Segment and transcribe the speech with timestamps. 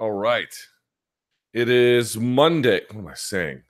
[0.00, 0.48] All right.
[1.52, 2.80] It is Monday.
[2.90, 3.64] What am I saying?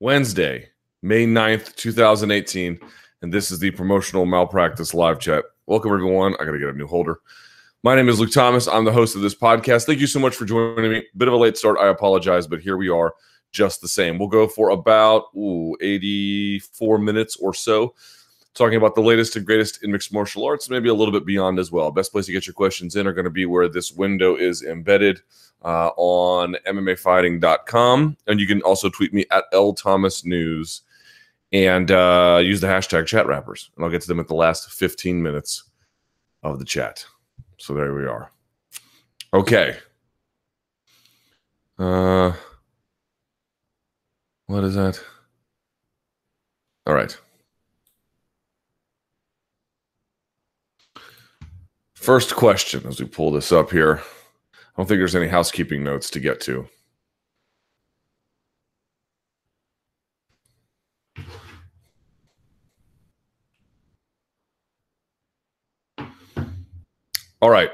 [0.00, 0.70] Wednesday,
[1.02, 2.80] May 9th, 2018.
[3.22, 5.44] And this is the promotional malpractice live chat.
[5.66, 6.34] Welcome, everyone.
[6.34, 7.20] I got to get a new holder.
[7.84, 8.66] My name is Luke Thomas.
[8.66, 9.86] I'm the host of this podcast.
[9.86, 11.04] Thank you so much for joining me.
[11.16, 11.78] Bit of a late start.
[11.78, 13.14] I apologize, but here we are
[13.52, 14.18] just the same.
[14.18, 17.94] We'll go for about ooh, 84 minutes or so
[18.58, 21.58] talking about the latest and greatest in mixed martial arts, maybe a little bit beyond
[21.58, 21.90] as well.
[21.90, 24.62] Best place to get your questions in are going to be where this window is
[24.62, 25.22] embedded
[25.64, 28.16] uh, on MMAfighting.com.
[28.26, 30.82] And you can also tweet me at L Thomas News
[31.52, 33.70] and uh, use the hashtag chat wrappers.
[33.76, 35.64] And I'll get to them at the last 15 minutes
[36.42, 37.06] of the chat.
[37.58, 38.30] So there we are.
[39.32, 39.76] Okay.
[41.78, 42.32] Uh,
[44.46, 45.00] what is that?
[46.86, 47.16] All right.
[52.08, 54.00] First question as we pull this up here.
[54.54, 56.66] I don't think there's any housekeeping notes to get to.
[67.42, 67.72] All right.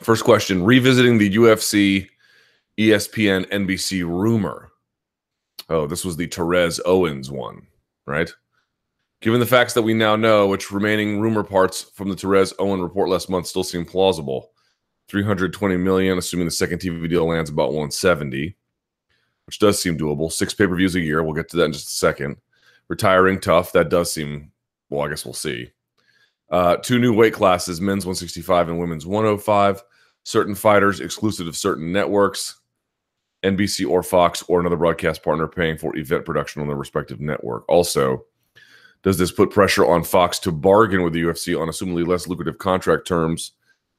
[0.00, 2.08] First question Revisiting the UFC,
[2.76, 4.72] ESPN, NBC rumor.
[5.68, 7.68] Oh, this was the Therese Owens one,
[8.06, 8.34] right?
[9.24, 12.82] Given the facts that we now know, which remaining rumor parts from the Therese Owen
[12.82, 14.50] report last month still seem plausible.
[15.08, 18.54] 320 million, assuming the second TV deal lands about 170,
[19.46, 20.30] which does seem doable.
[20.30, 21.22] Six pay-per-views a year.
[21.22, 22.36] We'll get to that in just a second.
[22.88, 23.72] Retiring TUF.
[23.72, 24.52] That does seem
[24.90, 25.70] well, I guess we'll see.
[26.50, 29.82] Uh, two new weight classes, men's 165 and women's 105.
[30.24, 32.60] Certain fighters exclusive of certain networks,
[33.42, 37.66] NBC or Fox or another broadcast partner paying for event production on their respective network.
[37.70, 38.26] Also,
[39.04, 42.58] does this put pressure on Fox to bargain with the UFC on assumably less lucrative
[42.58, 43.52] contract terms,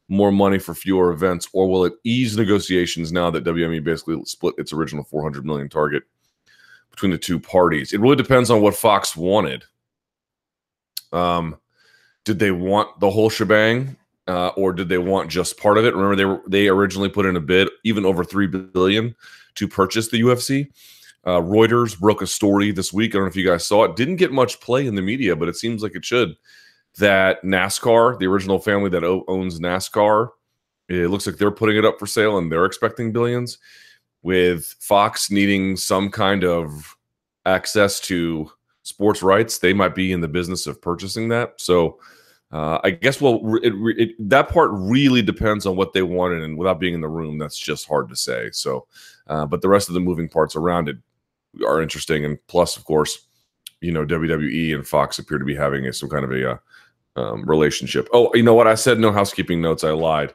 [0.09, 4.56] more money for fewer events, or will it ease negotiations now that WME basically split
[4.58, 6.03] its original 400 million target
[6.90, 7.94] between the two parties?
[7.94, 9.63] It really depends on what Fox wanted.
[11.13, 11.57] Um,
[12.24, 13.96] did they want the whole shebang,
[14.28, 15.94] uh, or did they want just part of it?
[15.94, 19.16] Remember, they were they originally put in a bid even over three billion
[19.53, 20.72] to purchase the UFC.
[21.25, 23.12] Uh, Reuters broke a story this week.
[23.12, 23.96] I don't know if you guys saw it.
[23.96, 26.36] Didn't get much play in the media, but it seems like it should.
[26.97, 30.30] That NASCAR, the original family that owns NASCAR,
[30.88, 33.58] it looks like they're putting it up for sale and they're expecting billions.
[34.22, 36.96] With Fox needing some kind of
[37.46, 38.50] access to
[38.84, 41.59] sports rights, they might be in the business of purchasing that.
[41.59, 42.00] So
[42.52, 46.57] uh, I guess well, it, it, that part really depends on what they wanted, and
[46.57, 48.50] without being in the room, that's just hard to say.
[48.52, 48.88] So,
[49.28, 50.97] uh, but the rest of the moving parts around it
[51.66, 52.26] are interesting.
[52.26, 53.28] And plus, of course,
[53.82, 56.58] you know, WWE and Fox appear to be having a, some kind of a uh,
[57.16, 58.08] um, relationship.
[58.14, 58.68] Oh, you know what?
[58.68, 59.84] I said no housekeeping notes.
[59.84, 60.34] I lied.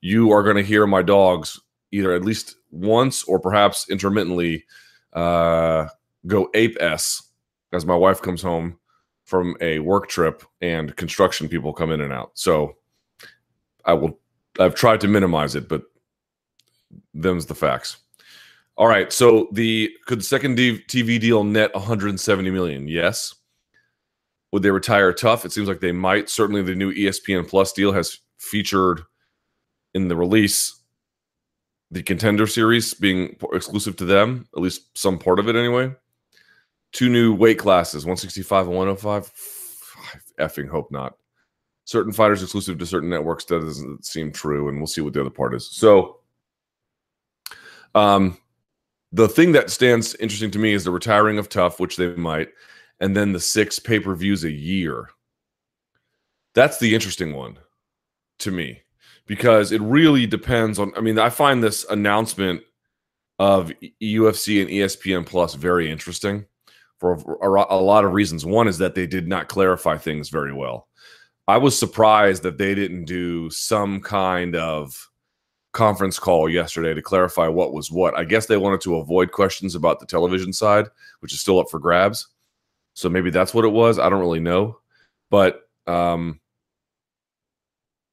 [0.00, 1.60] You are going to hear my dogs
[1.90, 4.64] either at least once or perhaps intermittently
[5.12, 5.86] uh,
[6.26, 7.22] go ape s
[7.72, 8.78] as my wife comes home
[9.24, 12.32] from a work trip and construction people come in and out.
[12.34, 12.76] So
[13.84, 14.18] I will.
[14.58, 15.84] I've tried to minimize it, but
[17.14, 17.96] them's the facts.
[18.76, 19.12] All right.
[19.12, 22.88] So the could the second TV deal net 170 million?
[22.88, 23.34] Yes.
[24.52, 25.44] Would they retire TUF?
[25.44, 26.28] It seems like they might.
[26.28, 29.00] Certainly, the new ESPN Plus deal has featured
[29.94, 30.82] in the release
[31.90, 35.94] the contender series being exclusive to them, at least some part of it anyway.
[36.92, 39.32] Two new weight classes, 165 and 105.
[40.38, 41.16] I effing hope not.
[41.84, 45.20] Certain fighters exclusive to certain networks that doesn't seem true, and we'll see what the
[45.20, 45.68] other part is.
[45.70, 46.20] So,
[47.94, 48.38] um,
[49.12, 52.48] the thing that stands interesting to me is the retiring of TUF, which they might,
[53.00, 55.10] and then the six pay per views a year.
[56.54, 57.58] That's the interesting one
[58.40, 58.82] to me
[59.26, 60.92] because it really depends on.
[60.96, 62.62] I mean, I find this announcement
[63.38, 66.46] of UFC and ESPN Plus very interesting
[66.98, 68.46] for a, a lot of reasons.
[68.46, 70.88] One is that they did not clarify things very well.
[71.48, 75.10] I was surprised that they didn't do some kind of
[75.72, 78.16] conference call yesterday to clarify what was what.
[78.16, 80.88] I guess they wanted to avoid questions about the television side,
[81.20, 82.28] which is still up for grabs.
[82.94, 83.98] So maybe that's what it was.
[83.98, 84.78] I don't really know.
[85.30, 86.40] But um,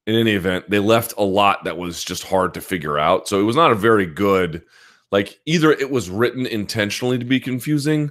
[0.06, 3.28] in any event, they left a lot that was just hard to figure out.
[3.28, 4.64] So it was not a very good,
[5.12, 8.10] like, either it was written intentionally to be confusing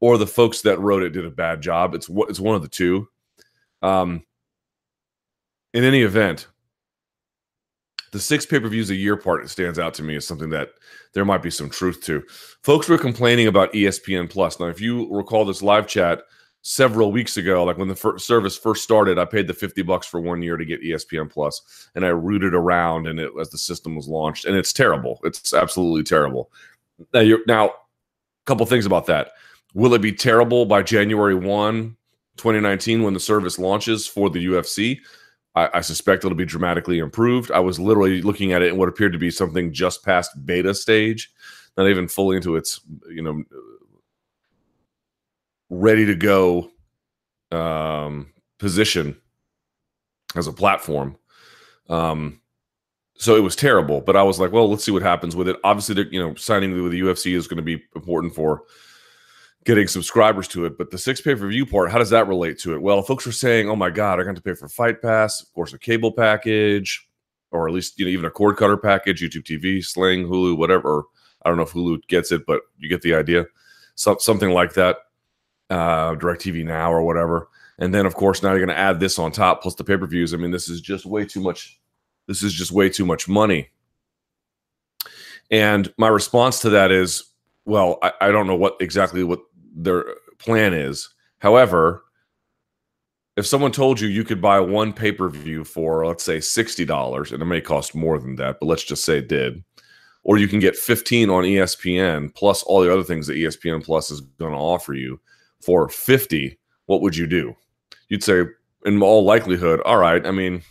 [0.00, 1.94] or the folks that wrote it did a bad job.
[1.94, 3.08] It's, it's one of the two.
[3.80, 4.24] Um,
[5.72, 6.48] in any event,
[8.12, 10.70] the six pay per views a year part stands out to me as something that
[11.12, 12.22] there might be some truth to.
[12.62, 14.58] Folks were complaining about ESPN Plus.
[14.58, 16.22] Now, if you recall this live chat
[16.62, 20.20] several weeks ago, like when the service first started, I paid the 50 bucks for
[20.20, 23.96] one year to get ESPN Plus and I rooted around and it as the system
[23.96, 25.20] was launched and it's terrible.
[25.24, 26.50] It's absolutely terrible.
[27.14, 27.72] Now, you're, now a
[28.44, 29.32] couple things about that.
[29.72, 31.96] Will it be terrible by January 1,
[32.36, 34.98] 2019 when the service launches for the UFC?
[35.54, 37.50] I, I suspect it'll be dramatically improved.
[37.50, 40.74] I was literally looking at it in what appeared to be something just past beta
[40.74, 41.32] stage,
[41.76, 43.42] not even fully into its, you know,
[45.68, 46.70] ready to go
[47.50, 49.16] um, position
[50.36, 51.16] as a platform.
[51.88, 52.40] Um,
[53.16, 55.56] so it was terrible, but I was like, well, let's see what happens with it.
[55.62, 58.62] Obviously, you know, signing with the UFC is going to be important for
[59.64, 60.78] getting subscribers to it.
[60.78, 62.82] But the six pay per view part, how does that relate to it?
[62.82, 65.52] Well, folks are saying, oh my God, I got to pay for Fight Pass, of
[65.52, 67.06] course, a cable package,
[67.50, 71.04] or at least, you know, even a cord cutter package, YouTube TV, Sling, Hulu, whatever.
[71.44, 73.46] I don't know if Hulu gets it, but you get the idea.
[73.94, 74.98] So, something like that
[75.70, 77.48] uh, DirecTV Now or whatever.
[77.78, 79.96] And then, of course, now you're going to add this on top plus the pay
[79.96, 80.34] per views.
[80.34, 81.80] I mean, this is just way too much.
[82.26, 83.70] This is just way too much money.
[85.50, 87.24] And my response to that is,
[87.64, 89.40] well, I, I don't know what exactly what
[89.74, 90.04] their
[90.38, 91.08] plan is.
[91.38, 92.04] However,
[93.36, 97.32] if someone told you you could buy one pay per view for, let's say, $60,
[97.32, 99.62] and it may cost more than that, but let's just say it did,
[100.24, 104.10] or you can get 15 on ESPN plus all the other things that ESPN Plus
[104.10, 105.18] is going to offer you,
[105.60, 107.54] for 50, what would you do?
[108.08, 108.44] You'd say,
[108.84, 110.62] in all likelihood, all right, I mean,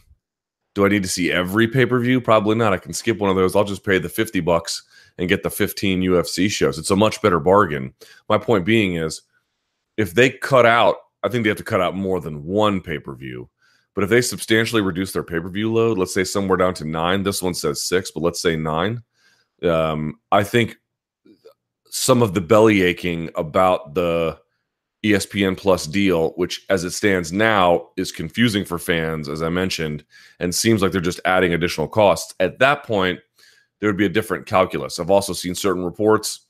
[0.75, 2.21] do I need to see every pay per view?
[2.21, 2.73] Probably not.
[2.73, 3.55] I can skip one of those.
[3.55, 4.83] I'll just pay the 50 bucks
[5.19, 6.79] and get the 15 UFC shows.
[6.79, 7.93] It's a much better bargain.
[8.29, 9.21] My point being is
[9.97, 12.97] if they cut out, I think they have to cut out more than one pay
[12.97, 13.49] per view.
[13.93, 16.85] But if they substantially reduce their pay per view load, let's say somewhere down to
[16.85, 19.03] nine, this one says six, but let's say nine,
[19.61, 20.77] um, I think
[21.89, 24.39] some of the belly aching about the
[25.03, 30.05] ESPN Plus deal, which as it stands now is confusing for fans, as I mentioned,
[30.39, 32.33] and seems like they're just adding additional costs.
[32.39, 33.19] At that point,
[33.79, 34.99] there would be a different calculus.
[34.99, 36.41] I've also seen certain reports,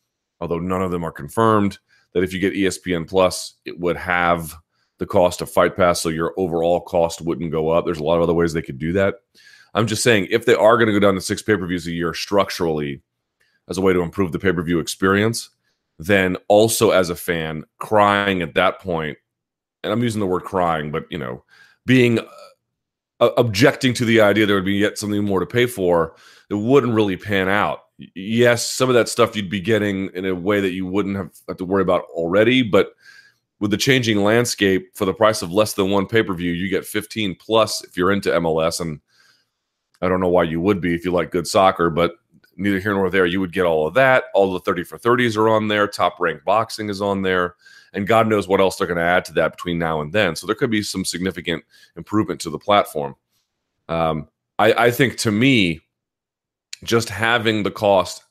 [0.41, 1.79] although none of them are confirmed,
[2.13, 4.55] that if you get ESPN Plus, it would have
[4.97, 7.85] the cost of Fight Pass, so your overall cost wouldn't go up.
[7.85, 9.15] There's a lot of other ways they could do that.
[9.73, 11.87] I'm just saying, if they are going to go down to six pay per views
[11.87, 13.01] a year structurally
[13.69, 15.51] as a way to improve the pay per view experience,
[15.99, 19.17] then also as a fan crying at that point
[19.83, 21.43] and i'm using the word crying but you know
[21.85, 22.19] being
[23.19, 26.15] uh, objecting to the idea there would be yet something more to pay for
[26.49, 27.85] it wouldn't really pan out
[28.15, 31.31] yes some of that stuff you'd be getting in a way that you wouldn't have,
[31.47, 32.93] have to worry about already but
[33.59, 37.35] with the changing landscape for the price of less than one pay-per-view you get 15
[37.35, 39.01] plus if you're into mls and
[40.01, 42.13] i don't know why you would be if you like good soccer but
[42.59, 43.25] neither here nor there.
[43.25, 44.25] You would get all of that.
[44.33, 45.87] All the 30 for 30s are on there.
[45.87, 47.55] Top ranked boxing is on there.
[47.93, 50.35] And God knows what else they're going to add to that between now and then.
[50.35, 51.63] So there could be some significant
[51.95, 53.15] improvement to the platform.
[53.87, 54.27] Um,
[54.59, 55.81] I, I think to me,
[56.83, 58.23] just having the cost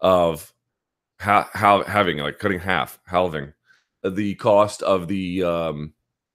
[0.00, 0.52] of
[1.20, 3.52] ha- how having like cutting half, halving
[4.04, 5.92] the cost of the um,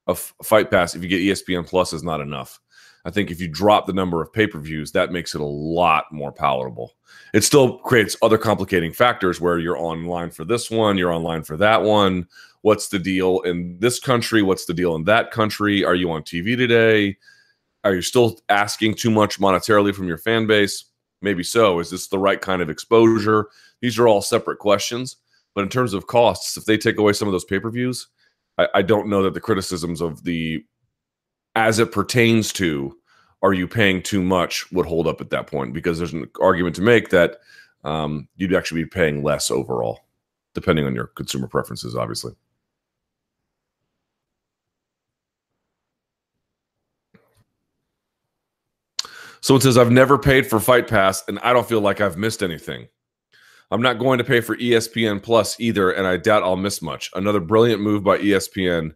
[0.08, 2.60] of Fight Pass if you get ESPN Plus is not enough.
[3.04, 5.46] I think if you drop the number of pay per views, that makes it a
[5.46, 6.94] lot more palatable.
[7.34, 11.58] It still creates other complicating factors where you're online for this one, you're online for
[11.58, 12.28] that one.
[12.62, 14.44] What's the deal in this country?
[14.44, 15.84] What's the deal in that country?
[15.84, 17.18] Are you on TV today?
[17.84, 20.86] Are you still asking too much monetarily from your fan base?
[21.22, 21.80] Maybe so.
[21.80, 23.48] Is this the right kind of exposure?
[23.82, 25.18] These are all separate questions.
[25.54, 28.08] But in terms of costs, if they take away some of those pay per views,
[28.58, 30.64] I, I don't know that the criticisms of the
[31.56, 32.98] as it pertains to
[33.42, 36.76] are you paying too much would hold up at that point because there's an argument
[36.76, 37.40] to make that
[37.84, 40.02] um, you'd actually be paying less overall,
[40.54, 42.34] depending on your consumer preferences, obviously.
[49.42, 52.18] So it says, I've never paid for Fight Pass and I don't feel like I've
[52.18, 52.88] missed anything.
[53.72, 57.10] I'm not going to pay for ESPN Plus either, and I doubt I'll miss much.
[57.16, 58.94] Another brilliant move by ESPN.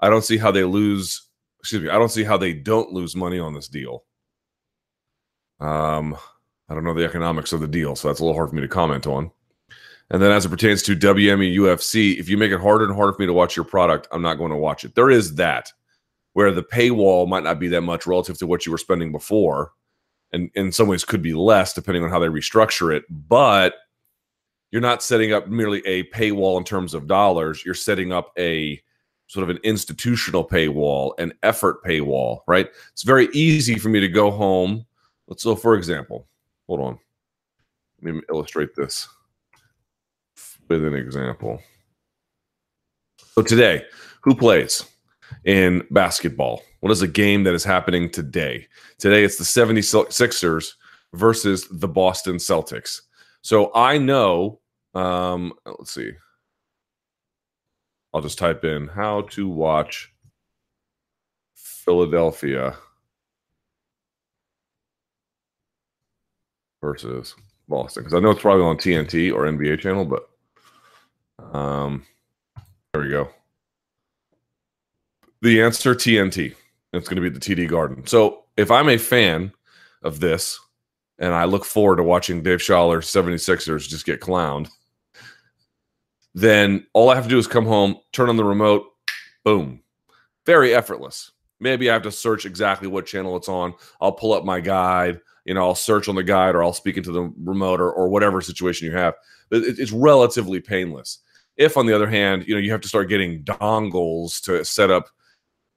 [0.00, 1.28] I don't see how they lose
[1.62, 4.04] excuse me, I don't see how they don't lose money on this deal.
[5.60, 6.16] Um,
[6.68, 8.62] I don't know the economics of the deal, so that's a little hard for me
[8.62, 9.30] to comment on.
[10.10, 13.12] And then as it pertains to WME UFC, if you make it harder and harder
[13.12, 14.94] for me to watch your product, I'm not going to watch it.
[14.96, 15.72] There is that
[16.34, 19.72] where the paywall might not be that much relative to what you were spending before.
[20.32, 23.04] And in some ways could be less depending on how they restructure it.
[23.10, 23.74] But
[24.70, 27.64] you're not setting up merely a paywall in terms of dollars.
[27.64, 28.82] You're setting up a
[29.26, 32.68] sort of an institutional paywall, an effort paywall, right?
[32.92, 34.86] It's very easy for me to go home.
[35.28, 36.26] Let's so, for example,
[36.66, 36.98] hold on.
[38.02, 39.08] Let me illustrate this
[40.68, 41.62] with an example.
[43.34, 43.84] So today,
[44.22, 44.84] Who plays
[45.44, 46.62] in basketball?
[46.80, 48.66] What is a game that is happening today?
[48.98, 50.74] Today it's the 76ers
[51.12, 53.00] versus the Boston Celtics.
[53.42, 54.60] So I know,
[54.94, 56.12] um, let's see.
[58.14, 60.12] I'll just type in how to watch
[61.54, 62.76] Philadelphia
[66.80, 67.34] versus
[67.68, 70.28] Boston because I know it's probably on TNT or NBA channel, but
[71.56, 72.04] um,
[72.92, 73.30] there we go.
[75.42, 76.54] The answer TNT.
[76.92, 78.06] It's going to be the TD Garden.
[78.06, 79.52] So if I'm a fan
[80.02, 80.58] of this
[81.18, 84.70] and I look forward to watching Dave Schaller 76ers just get clowned,
[86.34, 88.86] then all I have to do is come home, turn on the remote,
[89.44, 89.80] boom.
[90.46, 91.32] Very effortless.
[91.60, 93.74] Maybe I have to search exactly what channel it's on.
[94.00, 96.96] I'll pull up my guide you know, I'll search on the guide or I'll speak
[96.96, 99.14] into the remote or, or whatever situation you have.
[99.50, 101.18] It, it's relatively painless.
[101.56, 104.90] If, on the other hand, you know, you have to start getting dongles to set
[104.90, 105.08] up,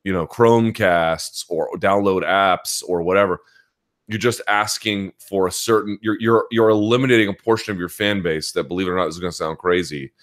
[0.05, 3.41] you know, Chromecasts or download apps or whatever,
[4.07, 5.97] you're just asking for a certain.
[6.01, 9.07] You're you're you're eliminating a portion of your fan base that, believe it or not,
[9.07, 10.13] is going to sound crazy,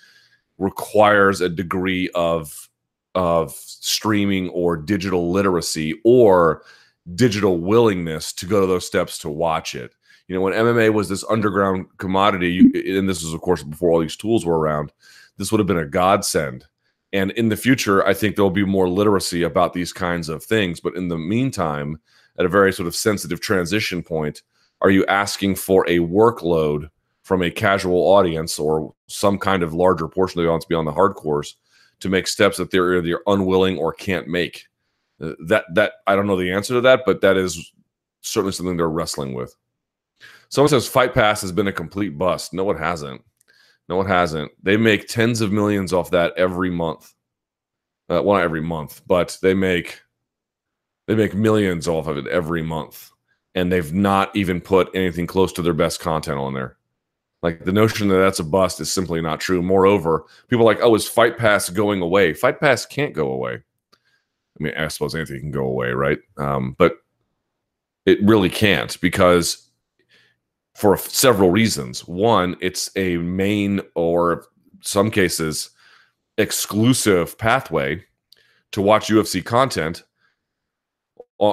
[0.57, 2.71] requires a degree of
[3.17, 6.63] of streaming or digital literacy or
[7.17, 9.95] digital willingness to go to those steps to watch it.
[10.29, 12.61] You know, when MMA was this underground commodity,
[12.97, 14.93] and this was, of course, before all these tools were around,
[15.37, 16.65] this would have been a godsend.
[17.13, 20.81] And in the future, I think there'll be more literacy about these kinds of things.
[20.81, 22.01] But in the meantime,
[22.39, 24.43] at a very sort of sensitive transition point,
[24.81, 26.89] are you asking for a workload
[27.23, 30.93] from a casual audience or some kind of larger portion of the audience beyond the
[30.93, 31.55] hardcores
[32.01, 34.67] to make steps that they're either unwilling or can't make?
[35.21, 37.73] Uh, that that I don't know the answer to that, but that is
[38.23, 39.55] certainly something they're wrestling with.
[40.49, 42.53] Someone says Fight Pass has been a complete bust.
[42.53, 43.23] No, it hasn't.
[43.93, 44.51] No, it hasn't.
[44.63, 47.13] They make tens of millions off that every month.
[48.09, 50.01] Uh, well, not every month, but they make
[51.07, 53.11] they make millions off of it every month,
[53.55, 56.79] and they've not even put anything close to their best content on there.
[57.43, 59.61] Like the notion that that's a bust is simply not true.
[59.61, 62.33] Moreover, people are like, oh, is Fight Pass going away?
[62.33, 63.57] Fight Pass can't go away.
[63.93, 66.19] I mean, I suppose anything can go away, right?
[66.39, 66.95] Um, but
[68.07, 69.69] it really can't because
[70.75, 72.07] for several reasons.
[72.07, 74.47] One, it's a main or
[74.81, 75.71] some cases
[76.39, 78.05] exclusive pathway
[78.73, 80.03] to watch UFC content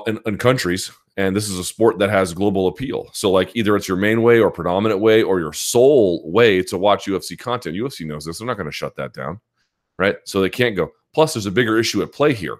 [0.07, 0.91] in, in, countries.
[1.17, 3.09] And this is a sport that has global appeal.
[3.11, 6.77] So, like, either it's your main way or predominant way or your sole way to
[6.77, 7.75] watch UFC content.
[7.75, 8.39] UFC knows this.
[8.39, 9.41] They're not going to shut that down,
[9.97, 10.15] right?
[10.23, 10.91] So they can't go.
[11.13, 12.57] Plus, there's a bigger issue at play here.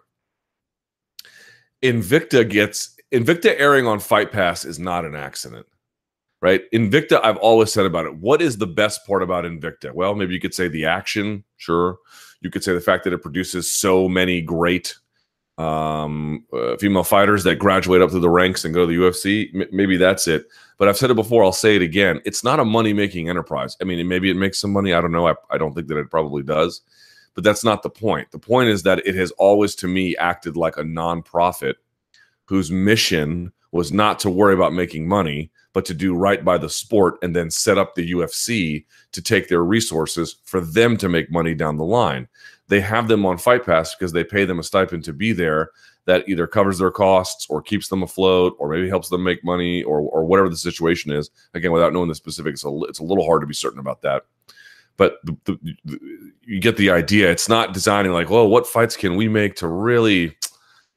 [1.81, 5.65] Invicta gets Invicta airing on Fight Pass is not an accident,
[6.41, 6.61] right?
[6.71, 8.15] Invicta, I've always said about it.
[8.15, 9.93] What is the best part about Invicta?
[9.93, 11.97] Well, maybe you could say the action, sure.
[12.41, 14.95] You could say the fact that it produces so many great
[15.57, 19.53] um, uh, female fighters that graduate up through the ranks and go to the UFC.
[19.53, 20.45] M- maybe that's it.
[20.77, 21.43] But I've said it before.
[21.43, 22.21] I'll say it again.
[22.23, 23.75] It's not a money making enterprise.
[23.81, 24.93] I mean, maybe it makes some money.
[24.93, 25.27] I don't know.
[25.27, 26.81] I, I don't think that it probably does
[27.39, 28.31] but that's not the point.
[28.31, 31.75] The point is that it has always, to me, acted like a nonprofit
[32.43, 36.69] whose mission was not to worry about making money, but to do right by the
[36.69, 41.31] sport and then set up the UFC to take their resources for them to make
[41.31, 42.27] money down the line.
[42.67, 45.71] They have them on Fight Pass because they pay them a stipend to be there
[46.05, 49.83] that either covers their costs or keeps them afloat or maybe helps them make money
[49.83, 51.29] or, or whatever the situation is.
[51.53, 54.23] Again, without knowing the specifics, it's a little hard to be certain about that
[54.99, 55.99] but the, the, the,
[56.43, 57.31] you get the idea.
[57.31, 60.37] It's not designing like, well, what fights can we make to really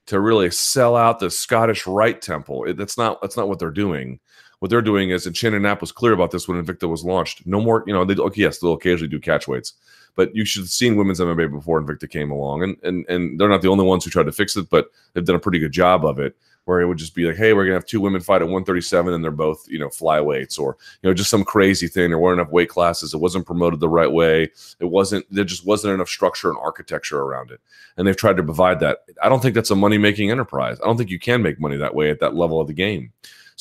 [0.07, 2.64] to really sell out the Scottish Rite Temple?
[2.64, 4.19] It, that's not that's not what they're doing.
[4.62, 7.45] What they're doing is, and Shannon Knapp was clear about this when Invicta was launched.
[7.45, 9.73] No more, you know, they okay, yes, they'll occasionally do catch weights,
[10.14, 13.49] but you should have seen women's MMA before Invicta came along, and and and they're
[13.49, 15.73] not the only ones who tried to fix it, but they've done a pretty good
[15.73, 18.21] job of it where it would just be like, hey, we're gonna have two women
[18.21, 21.88] fight at 137 and they're both, you know, flyweights, or you know, just some crazy
[21.88, 22.11] thing.
[22.11, 23.12] There weren't enough weight classes.
[23.12, 24.49] It wasn't promoted the right way.
[24.78, 25.26] It wasn't.
[25.28, 27.61] There just wasn't enough structure and architecture around it.
[27.97, 28.99] And they've tried to provide that.
[29.21, 30.78] I don't think that's a money making enterprise.
[30.81, 33.12] I don't think you can make money that way at that level of the game.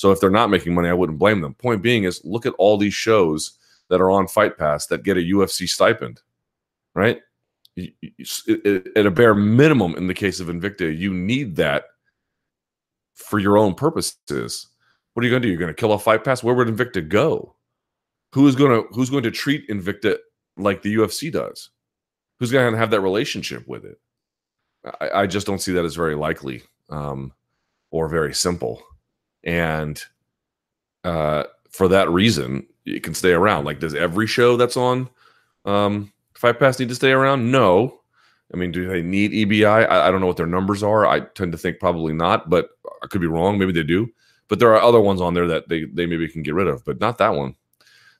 [0.01, 1.53] So if they're not making money, I wouldn't blame them.
[1.53, 5.15] Point being is, look at all these shows that are on Fight Pass that get
[5.15, 6.21] a UFC stipend,
[6.95, 7.21] right?
[7.77, 11.83] At a bare minimum, in the case of Invicta, you need that
[13.13, 14.69] for your own purposes.
[15.13, 15.51] What are you going to do?
[15.51, 16.41] You're going to kill a Fight Pass.
[16.43, 17.55] Where would Invicta go?
[18.33, 20.17] Who is going to who's going to treat Invicta
[20.57, 21.69] like the UFC does?
[22.39, 23.99] Who's going to have that relationship with it?
[24.99, 27.33] I, I just don't see that as very likely um,
[27.91, 28.81] or very simple.
[29.43, 30.01] And
[31.03, 33.65] uh, for that reason, it can stay around.
[33.65, 35.09] Like, does every show that's on
[35.65, 37.51] um, Fight Pass need to stay around?
[37.51, 37.99] No.
[38.53, 39.89] I mean, do they need EBI?
[39.89, 41.05] I, I, don't know what their numbers are.
[41.05, 42.69] I tend to think probably not, but
[43.01, 43.57] I could be wrong.
[43.57, 44.09] Maybe they do.
[44.49, 46.83] But there are other ones on there that they, they maybe can get rid of,
[46.83, 47.55] but not that one.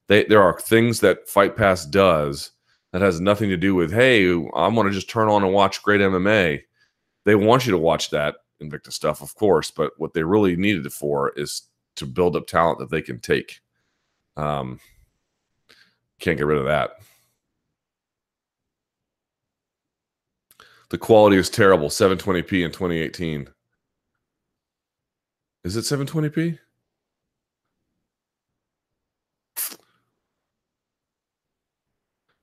[0.07, 2.51] They, there are things that Fight Pass does
[2.93, 5.83] that has nothing to do with, hey, I want to just turn on and watch
[5.83, 6.61] great MMA.
[7.25, 10.85] They want you to watch that Invicta stuff, of course, but what they really needed
[10.85, 11.63] it for is
[11.95, 13.59] to build up talent that they can take.
[14.37, 14.79] Um,
[16.19, 16.91] can't get rid of that.
[20.89, 21.89] The quality is terrible.
[21.89, 23.47] 720p in 2018.
[25.63, 26.59] Is it 720p?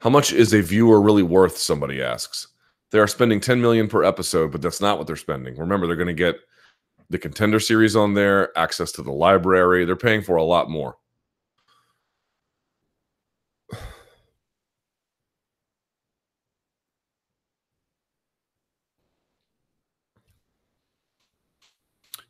[0.01, 1.59] How much is a viewer really worth?
[1.59, 2.49] Somebody asks.
[2.91, 5.57] They are spending 10 million per episode, but that's not what they're spending.
[5.57, 6.37] Remember, they're going to get
[7.11, 9.85] the contender series on there, access to the library.
[9.85, 10.97] They're paying for a lot more.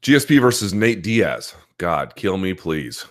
[0.02, 1.54] GSP versus Nate Diaz.
[1.76, 3.04] God, kill me, please.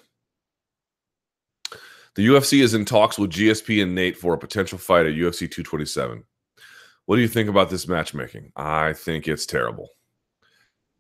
[2.16, 5.42] The UFC is in talks with GSP and Nate for a potential fight at UFC
[5.42, 6.24] 227.
[7.08, 8.52] What do you think about this matchmaking?
[8.58, 9.92] I think it's terrible.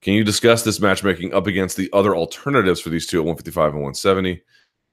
[0.02, 3.74] Can you discuss this matchmaking up against the other alternatives for these two at 155
[3.74, 4.42] and 170?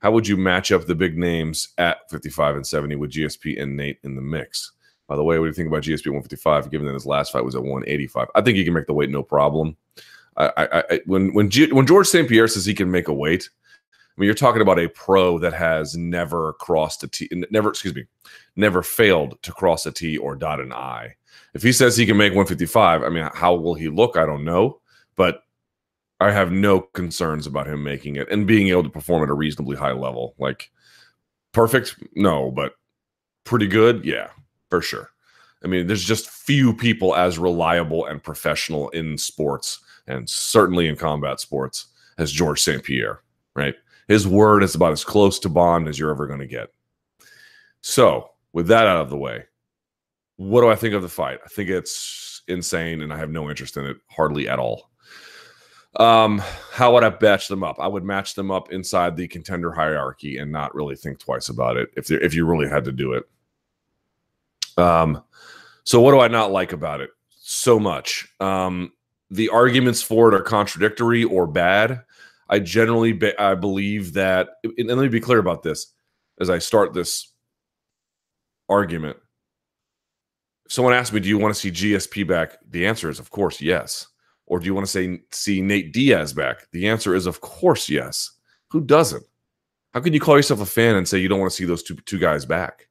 [0.00, 3.76] How would you match up the big names at 55 and 70 with GSP and
[3.76, 4.72] Nate in the mix?
[5.06, 7.44] By the way, what do you think about GSP 155, given that his last fight
[7.44, 8.26] was at 185?
[8.34, 9.76] I think he can make the weight no problem.
[10.36, 12.28] I, I, I when when G, when George St.
[12.28, 13.48] Pierre says he can make a weight,
[14.16, 17.94] I mean you're talking about a pro that has never crossed a T, never excuse
[17.94, 18.04] me,
[18.56, 21.16] never failed to cross a T or dot an I.
[21.54, 24.16] If he says he can make 155, I mean, how will he look?
[24.16, 24.80] I don't know,
[25.16, 25.42] but
[26.20, 29.34] I have no concerns about him making it and being able to perform at a
[29.34, 30.34] reasonably high level.
[30.38, 30.70] Like
[31.52, 32.74] perfect, no, but
[33.44, 34.28] pretty good, yeah,
[34.70, 35.10] for sure.
[35.64, 40.96] I mean, there's just few people as reliable and professional in sports and certainly in
[40.96, 41.86] combat sports
[42.18, 42.84] as George St.
[42.84, 43.20] Pierre,
[43.56, 43.74] right?
[44.08, 46.70] His word is about as close to Bond as you're ever going to get.
[47.80, 49.44] So, with that out of the way,
[50.36, 51.40] what do I think of the fight?
[51.44, 54.90] I think it's insane and I have no interest in it hardly at all.
[55.96, 57.76] Um, how would I match them up?
[57.78, 61.76] I would match them up inside the contender hierarchy and not really think twice about
[61.76, 63.24] it if if you really had to do it.
[64.76, 65.22] Um,
[65.84, 68.26] so what do I not like about it so much?
[68.40, 68.92] Um,
[69.30, 72.02] the arguments for it are contradictory or bad.
[72.48, 75.92] I generally be, I believe that, and let me be clear about this
[76.40, 77.32] as I start this
[78.68, 79.16] argument.
[80.66, 83.30] If someone asks me, "Do you want to see GSP back?" The answer is, of
[83.30, 84.06] course, yes.
[84.46, 86.70] Or do you want to say see Nate Diaz back?
[86.72, 88.30] The answer is, of course, yes.
[88.70, 89.24] Who doesn't?
[89.92, 91.82] How can you call yourself a fan and say you don't want to see those
[91.82, 92.88] two two guys back?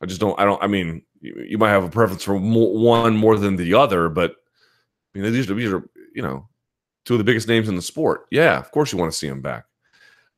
[0.00, 0.38] I just don't.
[0.38, 0.62] I don't.
[0.62, 4.08] I mean, you, you might have a preference for more, one more than the other,
[4.08, 4.36] but
[5.14, 6.48] I mean, these are, these are, you know,
[7.08, 8.26] two of the biggest names in the sport.
[8.30, 9.64] Yeah, of course you want to see them back.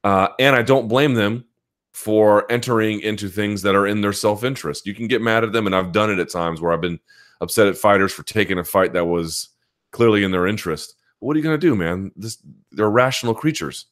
[0.05, 1.45] Uh, and I don't blame them
[1.93, 4.87] for entering into things that are in their self interest.
[4.87, 7.01] You can get mad at them, and I've done it at times where I've been
[7.41, 9.49] upset at fighters for taking a fight that was
[9.91, 10.95] clearly in their interest.
[11.19, 12.13] But what are you going to do, man?
[12.15, 12.39] This,
[12.71, 13.87] they're rational creatures.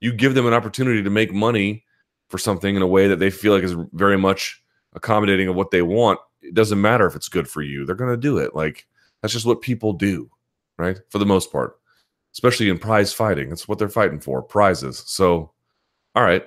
[0.00, 1.84] You give them an opportunity to make money
[2.28, 4.60] for something in a way that they feel like is very much
[4.94, 6.18] accommodating of what they want.
[6.42, 8.56] It doesn't matter if it's good for you; they're going to do it.
[8.56, 8.88] Like
[9.22, 10.28] that's just what people do,
[10.76, 10.98] right?
[11.10, 11.78] For the most part,
[12.36, 13.48] especially in prize fighting.
[13.48, 15.02] That's what they're fighting for prizes.
[15.06, 15.52] So,
[16.14, 16.44] all right.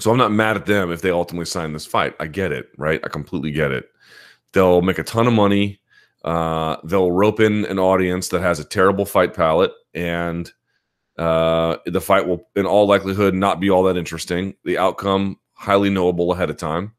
[0.00, 2.14] So I'm not mad at them if they ultimately sign this fight.
[2.20, 3.00] I get it, right?
[3.02, 3.86] I completely get it.
[4.52, 5.80] They'll make a ton of money.
[6.24, 10.52] Uh, they'll rope in an audience that has a terrible fight palette, and
[11.18, 14.54] uh, the fight will, in all likelihood, not be all that interesting.
[14.64, 16.92] The outcome highly knowable ahead of time,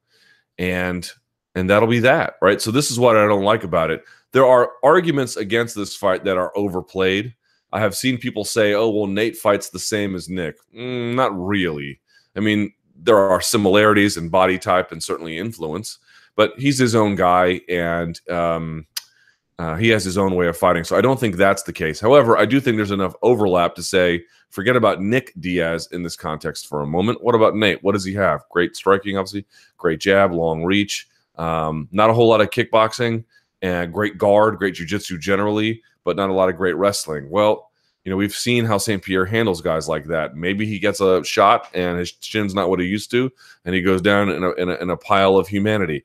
[0.57, 1.07] and
[1.53, 2.59] and that'll be that, right?
[2.59, 4.03] So this is what I don't like about it.
[4.35, 7.33] There are arguments against this fight that are overplayed.
[7.71, 11.31] I have seen people say, "Oh, well, Nate fights the same as Nick." Mm, not
[11.33, 12.01] really.
[12.35, 15.99] I mean, there are similarities in body type and certainly influence,
[16.35, 18.85] but he's his own guy and um,
[19.57, 20.83] uh, he has his own way of fighting.
[20.83, 22.01] So I don't think that's the case.
[22.01, 26.17] However, I do think there's enough overlap to say, forget about Nick Diaz in this
[26.17, 27.23] context for a moment.
[27.23, 27.81] What about Nate?
[27.85, 28.43] What does he have?
[28.49, 29.45] Great striking, obviously,
[29.77, 31.07] great jab, long reach.
[31.37, 33.23] Um, not a whole lot of kickboxing
[33.61, 37.29] and great guard, great jujitsu generally, but not a lot of great wrestling.
[37.29, 37.71] Well,
[38.03, 39.01] you know, we've seen how St.
[39.01, 40.35] Pierre handles guys like that.
[40.35, 43.31] Maybe he gets a shot and his chin's not what he used to,
[43.65, 46.03] and he goes down in a, in a, in a pile of humanity.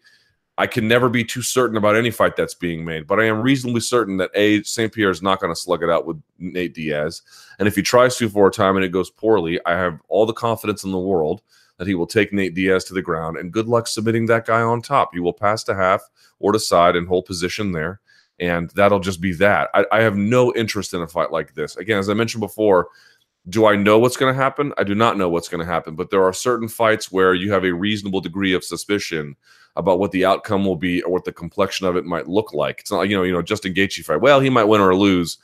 [0.56, 3.40] I can never be too certain about any fight that's being made, but I am
[3.40, 4.92] reasonably certain that A, St.
[4.92, 7.22] Pierre is not going to slug it out with Nate Diaz.
[7.58, 10.26] And if he tries to for a time and it goes poorly, I have all
[10.26, 11.40] the confidence in the world
[11.80, 14.60] that he will take Nate Diaz to the ground, and good luck submitting that guy
[14.60, 15.14] on top.
[15.14, 16.02] You will pass to half
[16.38, 18.00] or to side and hold position there,
[18.38, 19.70] and that'll just be that.
[19.72, 21.78] I, I have no interest in a fight like this.
[21.78, 22.88] Again, as I mentioned before,
[23.48, 24.74] do I know what's going to happen?
[24.76, 27.50] I do not know what's going to happen, but there are certain fights where you
[27.50, 29.34] have a reasonable degree of suspicion
[29.74, 32.80] about what the outcome will be or what the complexion of it might look like.
[32.80, 34.20] It's not like, you know, you know, Justin Gaethje fight.
[34.20, 35.38] Well, he might win or lose,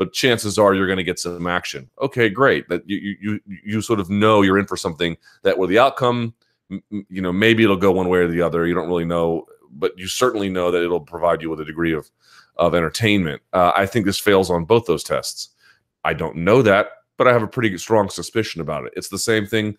[0.00, 1.90] but chances are you're going to get some action.
[2.00, 2.66] Okay, great.
[2.70, 6.32] That you you you sort of know you're in for something that where the outcome,
[6.70, 8.66] you know, maybe it'll go one way or the other.
[8.66, 11.92] You don't really know, but you certainly know that it'll provide you with a degree
[11.92, 12.10] of
[12.56, 13.42] of entertainment.
[13.52, 15.50] Uh, I think this fails on both those tests.
[16.02, 18.94] I don't know that, but I have a pretty strong suspicion about it.
[18.96, 19.76] It's the same thing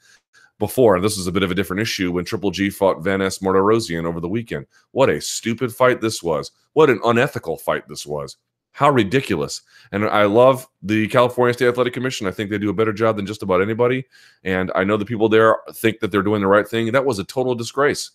[0.59, 0.95] before.
[0.95, 4.05] And this is a bit of a different issue when Triple G fought Vanes Martirosyan
[4.05, 4.67] over the weekend.
[4.91, 6.51] What a stupid fight this was.
[6.73, 8.37] What an unethical fight this was.
[8.71, 9.61] How ridiculous.
[9.91, 12.25] And I love the California State Athletic Commission.
[12.25, 14.05] I think they do a better job than just about anybody.
[14.43, 16.91] And I know the people there think that they're doing the right thing.
[16.91, 18.11] That was a total disgrace.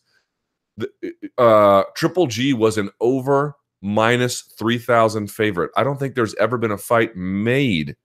[0.78, 0.90] The,
[1.38, 5.70] uh, Triple G was an over minus 3,000 favorite.
[5.76, 7.96] I don't think there's ever been a fight made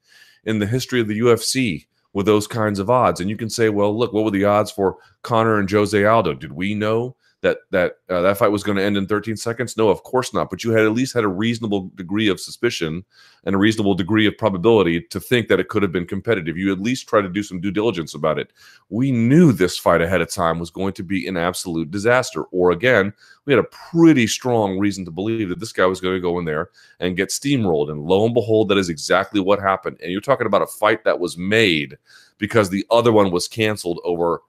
[0.43, 3.21] in the history of the UFC with those kinds of odds.
[3.21, 6.33] And you can say, well, look, what were the odds for Conor and Jose Aldo?
[6.35, 9.75] Did we know that that uh, that fight was going to end in 13 seconds?
[9.75, 10.49] No, of course not.
[10.49, 13.03] But you had at least had a reasonable degree of suspicion
[13.43, 16.55] and a reasonable degree of probability to think that it could have been competitive.
[16.55, 18.51] You at least try to do some due diligence about it.
[18.89, 22.43] We knew this fight ahead of time was going to be an absolute disaster.
[22.45, 23.11] Or again,
[23.45, 26.37] we had a pretty strong reason to believe that this guy was going to go
[26.37, 27.89] in there and get steamrolled.
[27.89, 29.97] And lo and behold, that is exactly what happened.
[30.01, 31.97] And you're talking about a fight that was made
[32.37, 34.43] because the other one was canceled over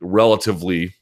[0.00, 0.94] relatively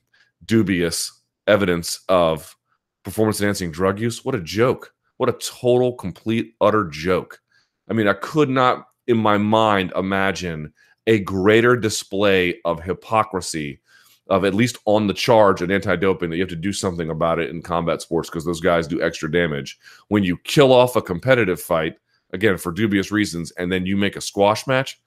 [0.46, 2.56] dubious evidence of
[3.04, 4.24] performance enhancing drug use.
[4.24, 4.92] What a joke.
[5.18, 7.40] What a total, complete, utter joke.
[7.88, 10.72] I mean, I could not in my mind imagine
[11.06, 13.80] a greater display of hypocrisy
[14.28, 17.38] of at least on the charge and anti-doping that you have to do something about
[17.38, 19.78] it in combat sports because those guys do extra damage
[20.08, 21.96] when you kill off a competitive fight
[22.32, 24.98] again for dubious reasons and then you make a squash match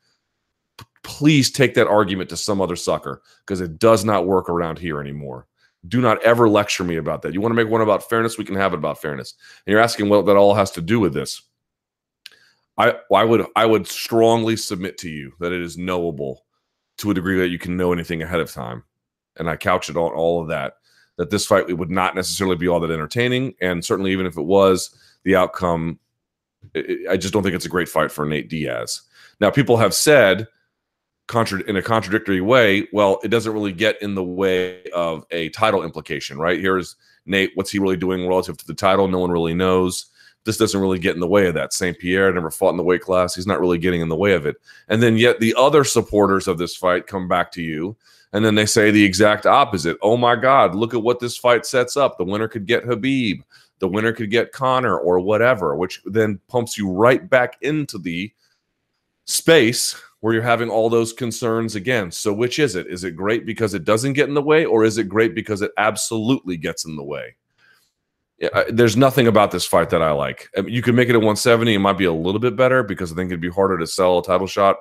[0.78, 4.78] p- please take that argument to some other sucker because it does not work around
[4.78, 5.47] here anymore
[5.88, 7.34] do not ever lecture me about that.
[7.34, 8.38] You want to make one about fairness?
[8.38, 9.34] We can have it about fairness.
[9.65, 11.41] And you're asking what that all has to do with this.
[12.78, 16.45] I I would I would strongly submit to you that it is knowable
[16.97, 18.84] to a degree that you can know anything ahead of time.
[19.38, 20.73] And I couch it on all of that.
[21.17, 24.43] That this fight would not necessarily be all that entertaining, and certainly even if it
[24.43, 26.00] was, the outcome.
[27.10, 29.02] I just don't think it's a great fight for Nate Diaz.
[29.39, 30.47] Now, people have said
[31.68, 35.84] in a contradictory way, well, it doesn't really get in the way of a title
[35.84, 36.60] implication, right?
[36.60, 37.52] Here's Nate.
[37.56, 39.08] What's he really doing relative to the title?
[39.08, 40.08] No one really knows.
[40.46, 41.74] This doesn't really get in the way of that.
[41.74, 42.00] St.
[42.00, 43.36] Pierre never fought in the weight class.
[43.36, 44.56] He's not really getting in the way of it.
[44.88, 47.98] And then yet the other supporters of this fight come back to you
[48.34, 49.98] and then they say the exact opposite.
[50.02, 52.18] Oh my God, look at what this fight sets up.
[52.18, 53.42] The winner could get Khabib,
[53.80, 58.32] The winner could get Conor or whatever, which then pumps you right back into the
[59.26, 62.12] space where you're having all those concerns again.
[62.12, 62.88] So, which is it?
[62.88, 65.62] Is it great because it doesn't get in the way, or is it great because
[65.62, 67.36] it absolutely gets in the way?
[68.39, 70.47] Yeah, there's nothing about this fight that I like.
[70.56, 71.73] I mean, you could make it at 170.
[71.73, 74.19] It might be a little bit better because I think it'd be harder to sell
[74.19, 74.77] a title shot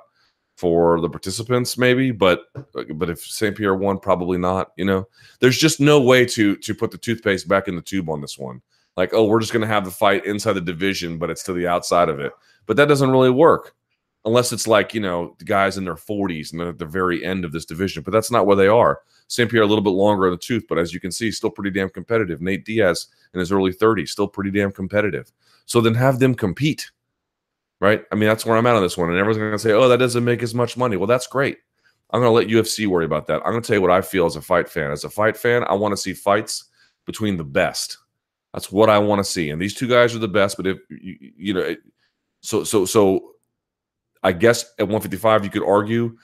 [0.57, 2.11] for the participants, maybe.
[2.11, 2.45] But
[2.93, 3.55] but if St.
[3.55, 4.73] Pierre won, probably not.
[4.77, 5.07] You know,
[5.39, 8.37] there's just no way to to put the toothpaste back in the tube on this
[8.37, 8.61] one.
[8.95, 11.67] Like, oh, we're just to have the fight inside the division, but it's to the
[11.67, 12.33] outside of it.
[12.65, 13.75] But that doesn't really work
[14.27, 17.23] unless it's like you know the guys in their 40s and they're at the very
[17.25, 18.99] end of this division but that's not where they are.
[19.29, 19.49] St.
[19.49, 21.71] Pierre a little bit longer in the tooth but as you can see still pretty
[21.71, 22.41] damn competitive.
[22.41, 25.31] Nate diaz in his early 30s still pretty damn competitive.
[25.65, 26.91] So then have them compete
[27.79, 28.03] right?
[28.11, 29.09] I mean that's where i'm at on this one.
[29.09, 30.97] And everyone's going to say oh that doesn't make as much money.
[30.97, 31.57] Well that's great.
[32.11, 33.41] I'm going to let ufc worry about that.
[33.45, 34.91] I'm going to tell you what i feel as a fight fan.
[34.91, 36.65] As a fight fan i want to see fights
[37.05, 37.97] between the best.
[38.53, 39.51] That's what i want to see.
[39.51, 41.75] And these two guys are the best but if you, you know
[42.41, 43.31] so so so
[44.23, 46.17] I guess at 155, you could argue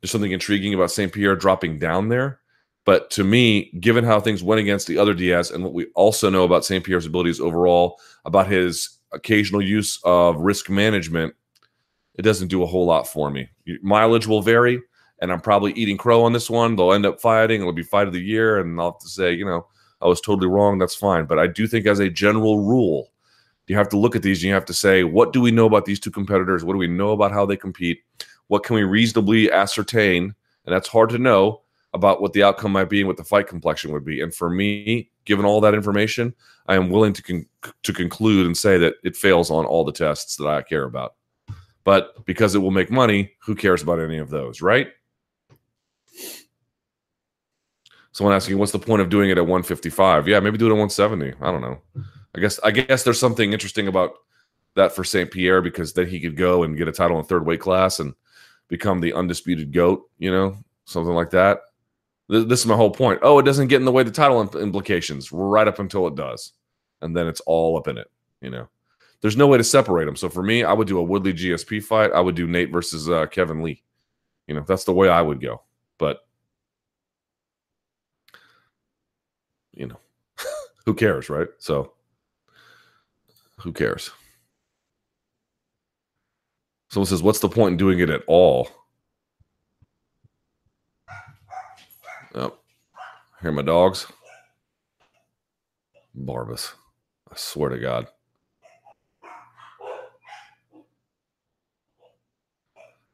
[0.00, 1.12] there's something intriguing about St.
[1.12, 2.40] Pierre dropping down there.
[2.84, 6.30] But to me, given how things went against the other Diaz and what we also
[6.30, 6.82] know about St.
[6.82, 11.34] Pierre's abilities overall, about his occasional use of risk management,
[12.14, 13.48] it doesn't do a whole lot for me.
[13.82, 14.80] Mileage will vary,
[15.20, 16.76] and I'm probably eating crow on this one.
[16.76, 17.60] They'll end up fighting.
[17.60, 19.66] It'll be fight of the year, and I'll have to say, you know,
[20.00, 20.78] I was totally wrong.
[20.78, 21.26] That's fine.
[21.26, 23.10] But I do think, as a general rule,
[23.68, 25.66] you have to look at these and you have to say, what do we know
[25.66, 26.64] about these two competitors?
[26.64, 28.02] What do we know about how they compete?
[28.48, 30.34] What can we reasonably ascertain?
[30.64, 31.62] And that's hard to know
[31.94, 34.20] about what the outcome might be and what the fight complexion would be.
[34.20, 36.34] And for me, given all that information,
[36.66, 37.46] I am willing to con-
[37.82, 41.14] to conclude and say that it fails on all the tests that I care about.
[41.84, 44.88] But because it will make money, who cares about any of those, right?
[48.12, 50.28] Someone asking, what's the point of doing it at 155?
[50.28, 51.34] Yeah, maybe do it at 170.
[51.40, 51.80] I don't know.
[52.38, 54.12] I guess I guess there's something interesting about
[54.76, 55.28] that for St.
[55.28, 58.14] Pierre because then he could go and get a title in third weight class and
[58.68, 61.62] become the undisputed goat, you know, something like that.
[62.28, 63.18] This is my whole point.
[63.22, 66.52] Oh, it doesn't get in the way the title implications right up until it does.
[67.02, 68.08] And then it's all up in it,
[68.40, 68.68] you know.
[69.20, 70.14] There's no way to separate them.
[70.14, 72.12] So for me, I would do a Woodley GSP fight.
[72.12, 73.82] I would do Nate versus uh, Kevin Lee.
[74.46, 75.62] You know, that's the way I would go.
[75.98, 76.20] But
[79.72, 79.98] you know,
[80.86, 81.48] who cares, right?
[81.58, 81.94] So
[83.60, 84.10] who cares?
[86.90, 88.68] Someone says, What's the point in doing it at all?
[92.34, 92.54] Oh,
[93.42, 94.06] hear my dogs.
[96.16, 96.72] Barbas.
[97.30, 98.08] I swear to God.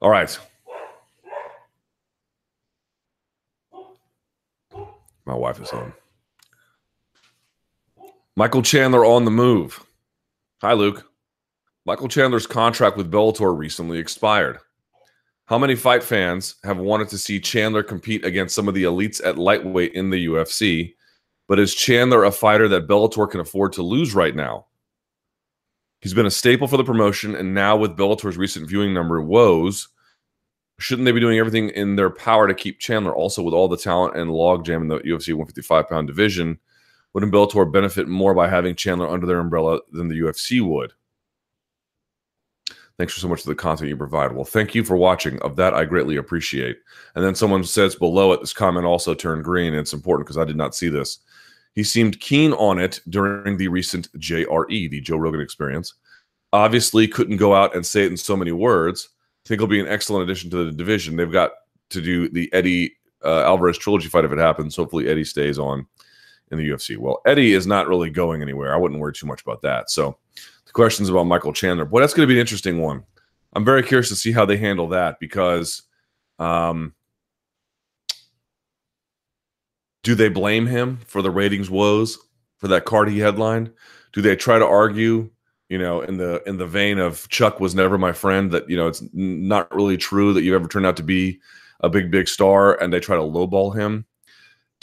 [0.00, 0.38] All right.
[5.26, 5.94] My wife is home.
[8.36, 9.84] Michael Chandler on the move.
[10.64, 11.04] Hi, Luke.
[11.84, 14.60] Michael Chandler's contract with Bellator recently expired.
[15.44, 19.22] How many fight fans have wanted to see Chandler compete against some of the elites
[19.22, 20.94] at lightweight in the UFC?
[21.48, 24.64] But is Chandler a fighter that Bellator can afford to lose right now?
[26.00, 29.88] He's been a staple for the promotion, and now with Bellator's recent viewing number woes,
[30.78, 33.14] shouldn't they be doing everything in their power to keep Chandler?
[33.14, 36.58] Also, with all the talent and logjam in the UFC 155 pound division,
[37.14, 40.92] wouldn't Bellator benefit more by having Chandler under their umbrella than the UFC would?
[42.98, 44.32] Thanks for so much for the content you provide.
[44.32, 45.40] Well, thank you for watching.
[45.40, 46.78] Of that, I greatly appreciate.
[47.14, 49.74] And then someone says below it, this comment also turned green.
[49.74, 51.18] It's important because I did not see this.
[51.74, 55.94] He seemed keen on it during the recent JRE, the Joe Rogan experience.
[56.52, 59.08] Obviously, couldn't go out and say it in so many words.
[59.44, 61.16] I think it'll be an excellent addition to the division.
[61.16, 61.50] They've got
[61.90, 64.76] to do the Eddie uh, Alvarez trilogy fight if it happens.
[64.76, 65.84] Hopefully, Eddie stays on
[66.50, 66.96] in the UFC.
[66.96, 68.74] Well, Eddie is not really going anywhere.
[68.74, 69.90] I wouldn't worry too much about that.
[69.90, 70.16] So
[70.66, 71.84] the questions about Michael Chandler.
[71.84, 73.04] Boy, that's going to be an interesting one.
[73.54, 75.82] I'm very curious to see how they handle that because
[76.38, 76.94] um,
[80.02, 82.18] do they blame him for the ratings woes
[82.58, 83.72] for that card he headlined?
[84.12, 85.30] Do they try to argue,
[85.68, 88.76] you know, in the in the vein of Chuck was never my friend that you
[88.76, 91.40] know it's not really true that you ever turned out to be
[91.80, 94.04] a big big star and they try to lowball him?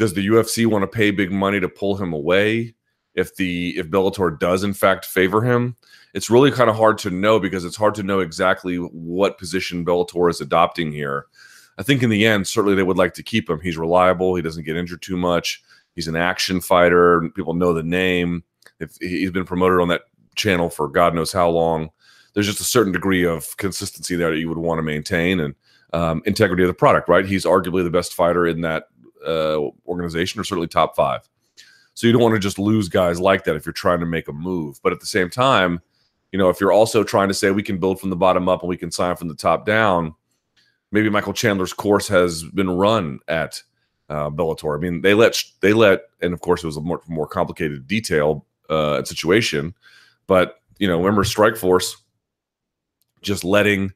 [0.01, 2.73] Does the UFC want to pay big money to pull him away?
[3.13, 5.75] if the if Bellator does in fact favor him.
[6.13, 9.85] It's really kind of hard to know because it's hard to know exactly what position
[9.85, 11.25] Bellator is adopting here.
[11.77, 13.59] I think in the end, certainly they would like to keep him.
[13.59, 14.35] He's reliable.
[14.35, 15.63] He doesn't get injured too much.
[15.95, 17.29] He's an action fighter.
[17.35, 18.43] People know the name.
[18.79, 20.01] If he's been promoted on that
[20.35, 21.89] channel for God knows how long,
[22.33, 25.55] there's just a certain degree of consistency there that you would want to maintain and
[25.93, 27.09] um, integrity of the product.
[27.09, 27.25] Right?
[27.25, 28.85] He's arguably the best fighter in that
[29.25, 31.27] uh, organization, or certainly top five.
[31.93, 34.27] So you don't want to just lose guys like that if you're trying to make
[34.27, 34.79] a move.
[34.81, 35.81] But at the same time,
[36.31, 38.61] you know, if you're also trying to say we can build from the bottom up
[38.61, 40.15] and we can sign from the top down,
[40.91, 43.61] maybe Michael Chandler's course has been run at
[44.09, 44.77] uh, Bellator.
[44.77, 47.87] I mean, they let they let, and of course it was a more more complicated
[47.87, 49.73] detail uh, situation,
[50.27, 51.95] but you know, remember Strikeforce
[53.21, 53.93] just letting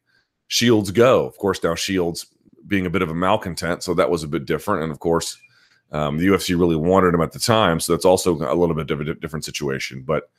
[0.47, 1.25] Shields go.
[1.25, 2.27] Of course, now Shields
[2.67, 4.83] being a bit of a malcontent, so that was a bit different.
[4.83, 5.37] And of course,
[5.91, 8.89] um, the UFC really wanted him at the time, so that's also a little bit
[8.91, 10.01] of a different situation.
[10.01, 10.29] But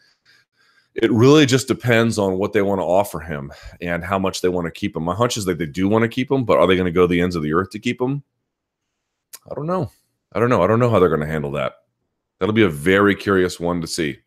[0.95, 4.49] it really just depends on what they want to offer him and how much they
[4.49, 5.05] want to keep him.
[5.05, 6.93] My hunch is that they do want to keep him, but are they going to
[6.93, 8.23] go the ends of the earth to keep him?
[9.51, 9.91] I don't know.
[10.33, 10.62] I don't know.
[10.62, 11.75] I don't know how they're going to handle that.
[12.39, 14.19] That'll be a very curious one to see.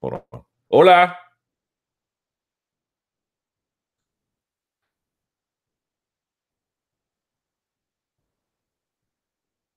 [0.00, 0.42] Hold on.
[0.70, 1.16] Hola.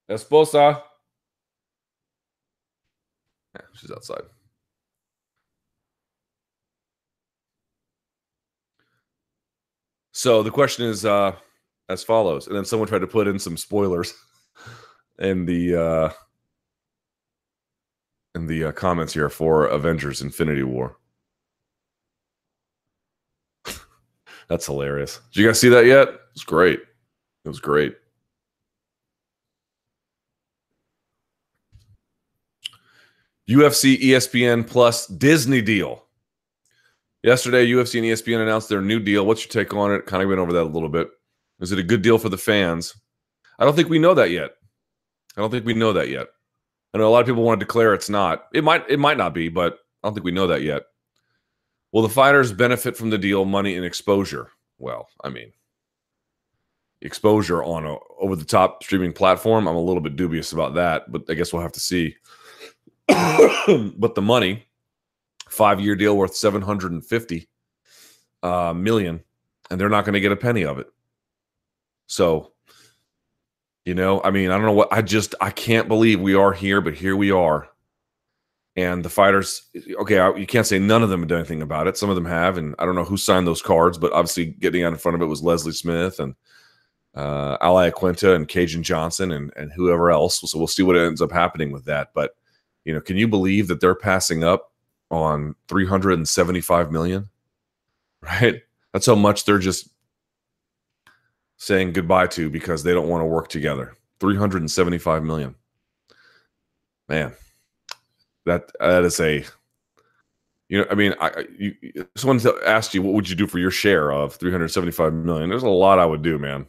[0.09, 0.81] Esposa.
[3.55, 4.23] Yeah, she's outside.
[10.11, 11.33] So the question is uh,
[11.89, 14.13] as follows, and then someone tried to put in some spoilers
[15.19, 16.09] in the uh,
[18.33, 20.97] in the uh, comments here for Avengers: Infinity War.
[24.47, 25.19] That's hilarious.
[25.31, 26.09] Did you guys see that yet?
[26.33, 26.79] It's great.
[27.45, 27.95] It was great.
[33.49, 36.03] UFC, ESPN plus Disney deal.
[37.23, 39.25] Yesterday, UFC and ESPN announced their new deal.
[39.25, 40.05] What's your take on it?
[40.05, 41.09] Kind of went over that a little bit.
[41.59, 42.95] Is it a good deal for the fans?
[43.57, 44.51] I don't think we know that yet.
[45.35, 46.27] I don't think we know that yet.
[46.93, 48.47] I know a lot of people want to declare it's not.
[48.53, 50.83] It might it might not be, but I don't think we know that yet.
[51.91, 54.51] Will the fighters benefit from the deal, money and exposure?
[54.77, 55.51] Well, I mean,
[57.01, 59.67] exposure on a over the top streaming platform.
[59.67, 62.15] I'm a little bit dubious about that, but I guess we'll have to see.
[63.97, 64.65] but the money,
[65.49, 67.47] five year deal worth 750
[68.43, 69.23] uh, million,
[69.69, 70.87] and they're not going to get a penny of it.
[72.07, 72.53] So,
[73.85, 76.53] you know, I mean, I don't know what I just I can't believe we are
[76.53, 77.69] here, but here we are.
[78.75, 79.63] And the fighters,
[80.01, 81.97] okay, you can't say none of them have done anything about it.
[81.97, 84.83] Some of them have, and I don't know who signed those cards, but obviously getting
[84.83, 86.35] out in front of it was Leslie Smith and
[87.15, 90.39] uh, Al Iaquinta and Kajan Johnson and and whoever else.
[90.41, 92.09] So we'll see what ends up happening with that.
[92.13, 92.36] But
[92.87, 94.71] you know, can you believe that they're passing up
[95.11, 97.29] on 375 million?
[98.19, 98.63] Right?
[98.93, 99.89] That's how much they're just
[101.57, 103.95] saying goodbye to because they don't want to work together.
[104.19, 105.53] 375 million.
[107.07, 107.31] Man,
[108.45, 109.45] that that is a
[110.67, 111.75] you know, I mean, I you,
[112.15, 115.47] someone asked you what would you do for your share of 375 million.
[115.47, 116.65] There's a lot I would do, man.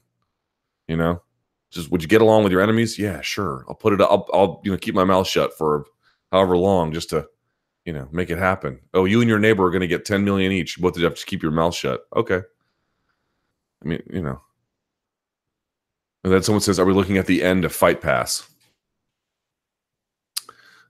[0.87, 1.23] You know,
[1.71, 2.99] just would you get along with your enemies?
[2.99, 3.65] Yeah, sure.
[3.69, 4.03] I'll put it.
[4.03, 5.87] I'll, I'll you know keep my mouth shut for
[6.33, 7.27] however long just to
[7.85, 8.81] you know make it happen.
[8.95, 10.79] Oh, you and your neighbor are going to get 10 million each.
[10.79, 12.07] Both of you have to keep your mouth shut.
[12.15, 12.41] Okay.
[13.83, 14.41] I mean, you know.
[16.25, 18.49] And then someone says, "Are we looking at the end of Fight Pass?"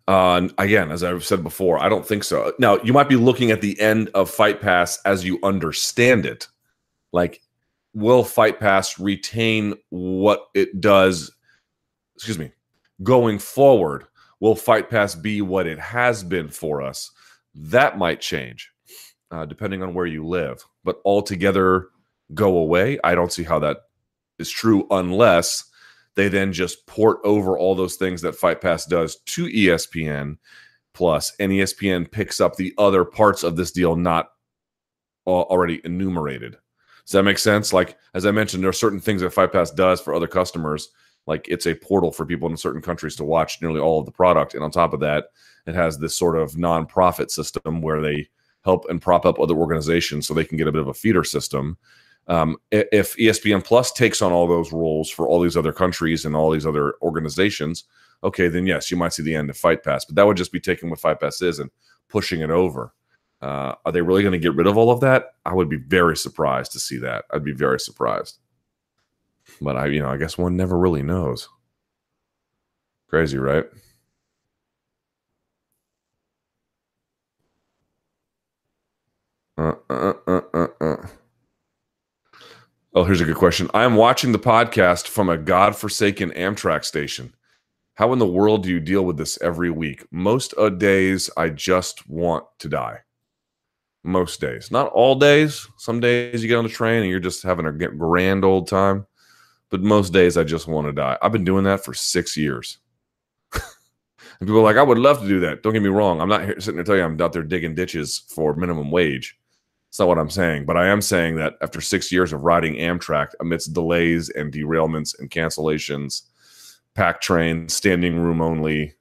[0.08, 2.54] Uh, again, as I've said before, I don't think so.
[2.58, 6.48] Now, you might be looking at the end of Fight Pass as you understand it.
[7.12, 7.42] Like
[7.94, 11.30] will Fight Pass retain what it does?
[12.16, 12.50] Excuse me,
[13.02, 14.06] going forward,
[14.40, 17.10] will Fight Pass be what it has been for us?
[17.54, 18.70] That might change
[19.30, 21.88] uh, depending on where you live, but altogether
[22.34, 22.98] go away.
[23.04, 23.78] I don't see how that
[24.38, 25.64] is true unless
[26.14, 30.36] they then just port over all those things that Fight Pass does to ESPN
[30.98, 34.30] Plus, and ESPN picks up the other parts of this deal not
[35.28, 36.56] already enumerated.
[37.04, 37.72] Does that make sense?
[37.72, 40.88] Like as I mentioned, there are certain things that Fight Pass does for other customers.
[41.28, 44.12] Like it's a portal for people in certain countries to watch nearly all of the
[44.12, 45.26] product, and on top of that,
[45.66, 48.28] it has this sort of nonprofit system where they
[48.64, 51.22] help and prop up other organizations so they can get a bit of a feeder
[51.22, 51.76] system.
[52.28, 56.34] Um, if ESPN Plus takes on all those roles for all these other countries and
[56.34, 57.84] all these other organizations,
[58.24, 60.52] okay, then yes, you might see the end of Fight Pass, but that would just
[60.52, 61.70] be taking what Fight Pass is and
[62.08, 62.94] pushing it over.
[63.42, 65.34] Uh, are they really going to get rid of all of that?
[65.44, 67.26] I would be very surprised to see that.
[67.30, 68.38] I'd be very surprised.
[69.60, 71.48] But I, you know, I guess one never really knows.
[73.08, 73.64] Crazy, right?
[79.56, 81.06] Uh, uh, uh, uh, uh.
[82.94, 83.68] Oh, here's a good question.
[83.74, 87.34] I am watching the podcast from a godforsaken Amtrak station.
[87.94, 90.04] How in the world do you deal with this every week?
[90.10, 92.98] Most days, I just want to die
[94.04, 94.70] most days.
[94.70, 95.66] Not all days.
[95.76, 99.06] Some days you get on the train and you're just having a grand old time.
[99.70, 101.18] But most days I just want to die.
[101.20, 102.78] I've been doing that for six years.
[103.52, 103.62] and
[104.40, 105.62] people are like, I would love to do that.
[105.62, 106.20] Don't get me wrong.
[106.20, 109.38] I'm not here, sitting there telling you I'm out there digging ditches for minimum wage.
[109.88, 110.66] It's not what I'm saying.
[110.66, 115.18] But I am saying that after six years of riding Amtrak amidst delays and derailments
[115.18, 116.22] and cancellations,
[116.94, 118.94] packed train, standing room only,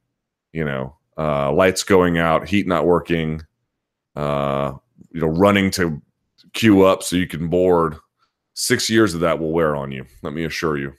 [0.53, 3.41] you know, uh, lights going out, heat not working,
[4.15, 4.73] uh,
[5.11, 6.01] you know, running to
[6.53, 7.97] queue up so you can board.
[8.59, 10.03] Six years of that will wear on you.
[10.23, 10.93] Let me assure you.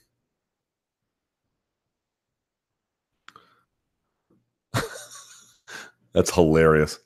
[6.12, 7.00] That's hilarious.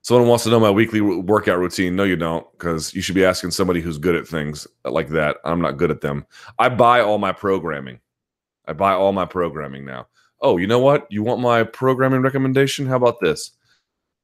[0.00, 1.94] Someone wants to know my weekly workout routine.
[1.94, 5.36] No, you don't, because you should be asking somebody who's good at things like that.
[5.44, 6.24] I'm not good at them.
[6.58, 8.00] I buy all my programming.
[8.64, 10.06] I buy all my programming now.
[10.40, 11.06] Oh, you know what?
[11.10, 12.86] You want my programming recommendation?
[12.86, 13.50] How about this?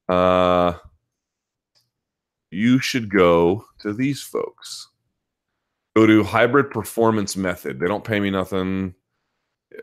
[0.08, 0.72] Uh,
[2.50, 4.88] you should go to these folks.
[5.98, 7.80] Go to Hybrid Performance Method.
[7.80, 8.94] They don't pay me nothing.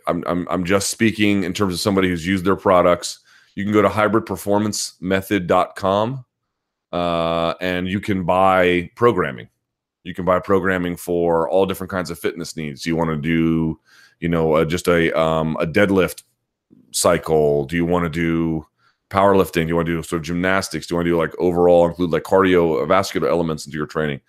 [0.08, 3.19] I'm, I'm, I'm just speaking in terms of somebody who's used their products.
[3.56, 6.25] You can go to hybridperformancemethod.com
[6.93, 9.49] uh, and you can buy programming.
[10.06, 12.86] You can buy programming for all different kinds of fitness needs.
[12.86, 13.78] You want to do,
[14.21, 16.23] you know, uh, just a um, a deadlift
[16.91, 17.65] cycle?
[17.65, 18.65] Do you want to do
[19.10, 19.63] powerlifting?
[19.63, 20.88] Do you want to do sort of gymnastics?
[20.88, 24.22] Do you want to do like overall include like cardiovascular elements into your training?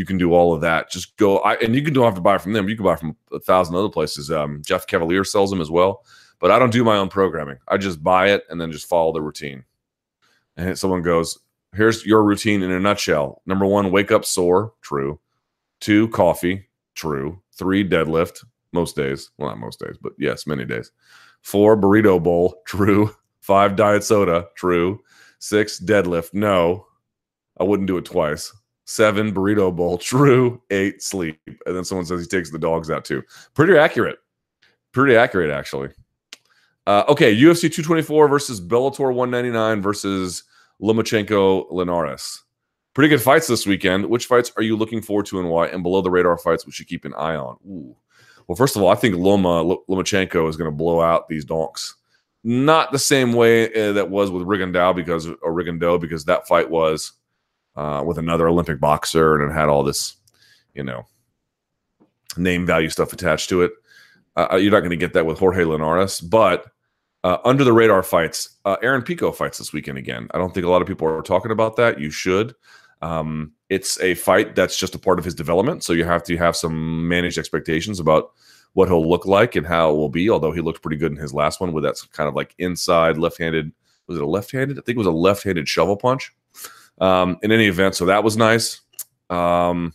[0.00, 0.90] You can do all of that.
[0.90, 2.68] Just go, I, and you can don't have to buy from them.
[2.68, 4.30] You can buy from a thousand other places.
[4.30, 6.04] Um, Jeff Cavaliere sells them as well,
[6.38, 7.58] but I don't do my own programming.
[7.68, 9.64] I just buy it and then just follow the routine.
[10.56, 11.38] And someone goes,
[11.74, 13.42] "Here's your routine in a nutshell.
[13.44, 14.72] Number one, wake up sore.
[14.80, 15.20] True.
[15.80, 16.66] Two, coffee.
[16.94, 17.40] True.
[17.52, 18.44] Three, deadlift.
[18.72, 19.30] Most days.
[19.36, 20.90] Well, not most days, but yes, many days.
[21.42, 22.62] Four, burrito bowl.
[22.66, 23.14] True.
[23.40, 25.00] Five diet soda, true.
[25.38, 26.86] Six deadlift, no.
[27.58, 28.52] I wouldn't do it twice.
[28.90, 31.40] Seven burrito bowl, true, eight sleep.
[31.66, 33.22] And then someone says he takes the dogs out too.
[33.54, 34.18] Pretty accurate.
[34.92, 35.90] Pretty accurate, actually.
[36.86, 40.42] Uh, okay, UFC 224 versus Bellator 199 versus
[40.82, 42.42] Lomachenko Linares.
[42.94, 44.06] Pretty good fights this weekend.
[44.06, 45.68] Which fights are you looking forward to and why?
[45.68, 47.56] And below the radar fights, we should keep an eye on.
[47.68, 47.94] Ooh.
[48.48, 51.94] Well, first of all, I think Loma Lomachenko is going to blow out these donks.
[52.42, 56.68] Not the same way uh, that was with Rigondeaux because or Rigondeaux because that fight
[56.68, 57.12] was
[57.76, 60.16] uh, with another Olympic boxer and it had all this,
[60.74, 61.06] you know,
[62.36, 63.72] name value stuff attached to it.
[64.36, 66.66] Uh, uh you're not going to get that with Jorge Linares, but
[67.22, 70.28] uh, under the radar fights, uh, Aaron Pico fights this weekend again.
[70.32, 72.00] I don't think a lot of people are talking about that.
[72.00, 72.54] You should.
[73.02, 76.36] Um, it's a fight that's just a part of his development, so you have to
[76.36, 78.32] have some managed expectations about
[78.72, 80.30] what he'll look like and how it will be.
[80.30, 83.18] Although he looked pretty good in his last one with that kind of like inside
[83.18, 83.72] left-handed.
[84.06, 84.78] Was it a left-handed?
[84.78, 86.32] I think it was a left-handed shovel punch.
[87.00, 88.80] Um, in any event, so that was nice.
[89.30, 89.94] Um,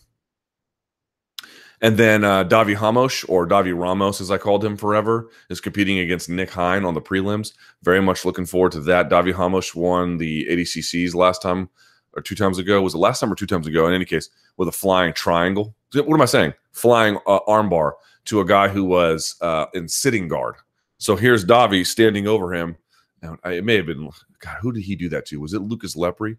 [1.81, 5.99] and then uh, Davi Hamosh, or Davi Ramos, as I called him forever, is competing
[5.99, 7.53] against Nick Hein on the prelims.
[7.83, 9.09] Very much looking forward to that.
[9.09, 11.69] Davi Hamosh won the ADCCs last time
[12.13, 12.81] or two times ago.
[12.81, 13.87] Was it last time or two times ago?
[13.87, 15.75] In any case, with a flying triangle.
[15.93, 16.53] What am I saying?
[16.71, 17.93] Flying uh, armbar
[18.25, 20.55] to a guy who was uh, in sitting guard.
[20.97, 22.77] So here's Davi standing over him.
[23.21, 24.57] Now, it may have been God.
[24.61, 25.39] Who did he do that to?
[25.39, 26.37] Was it Lucas Lepri?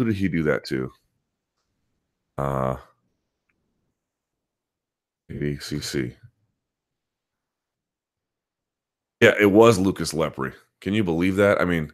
[0.00, 0.90] Who did he do that to?
[2.38, 2.76] Uh.
[9.20, 10.54] Yeah, it was Lucas Lepri.
[10.80, 11.60] Can you believe that?
[11.60, 11.92] I mean,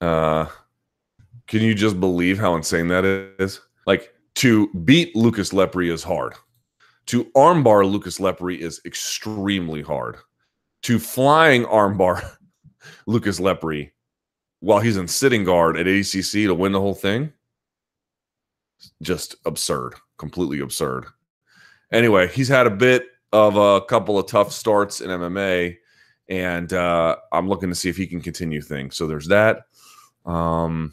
[0.00, 0.46] uh,
[1.48, 3.60] can you just believe how insane that is?
[3.88, 6.34] Like to beat Lucas Lepri is hard.
[7.06, 10.18] To armbar Lucas Lepri is extremely hard.
[10.82, 12.36] To flying armbar
[13.06, 13.90] Lucas Lepri
[14.60, 17.32] while he's in sitting guard at ACC to win the whole thing,
[19.02, 21.06] just absurd, completely absurd.
[21.92, 25.76] Anyway, he's had a bit of a couple of tough starts in MMA,
[26.28, 28.96] and uh, I'm looking to see if he can continue things.
[28.96, 29.62] So there's that.
[30.24, 30.92] Um,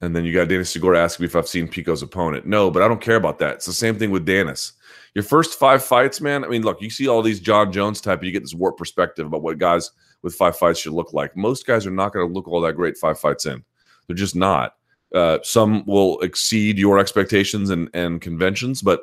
[0.00, 2.46] and then you got Dennis Segura asking me if I've seen Pico's opponent.
[2.46, 3.54] No, but I don't care about that.
[3.54, 4.72] It's the same thing with Dennis.
[5.14, 6.44] Your first five fights, man.
[6.44, 9.26] I mean, look, you see all these Jon Jones type, you get this warped perspective
[9.26, 9.90] about what guys
[10.26, 11.36] with five fights should look like.
[11.36, 13.64] Most guys are not going to look all that great five fights in.
[14.06, 14.74] They're just not.
[15.14, 19.02] Uh, some will exceed your expectations and, and conventions, but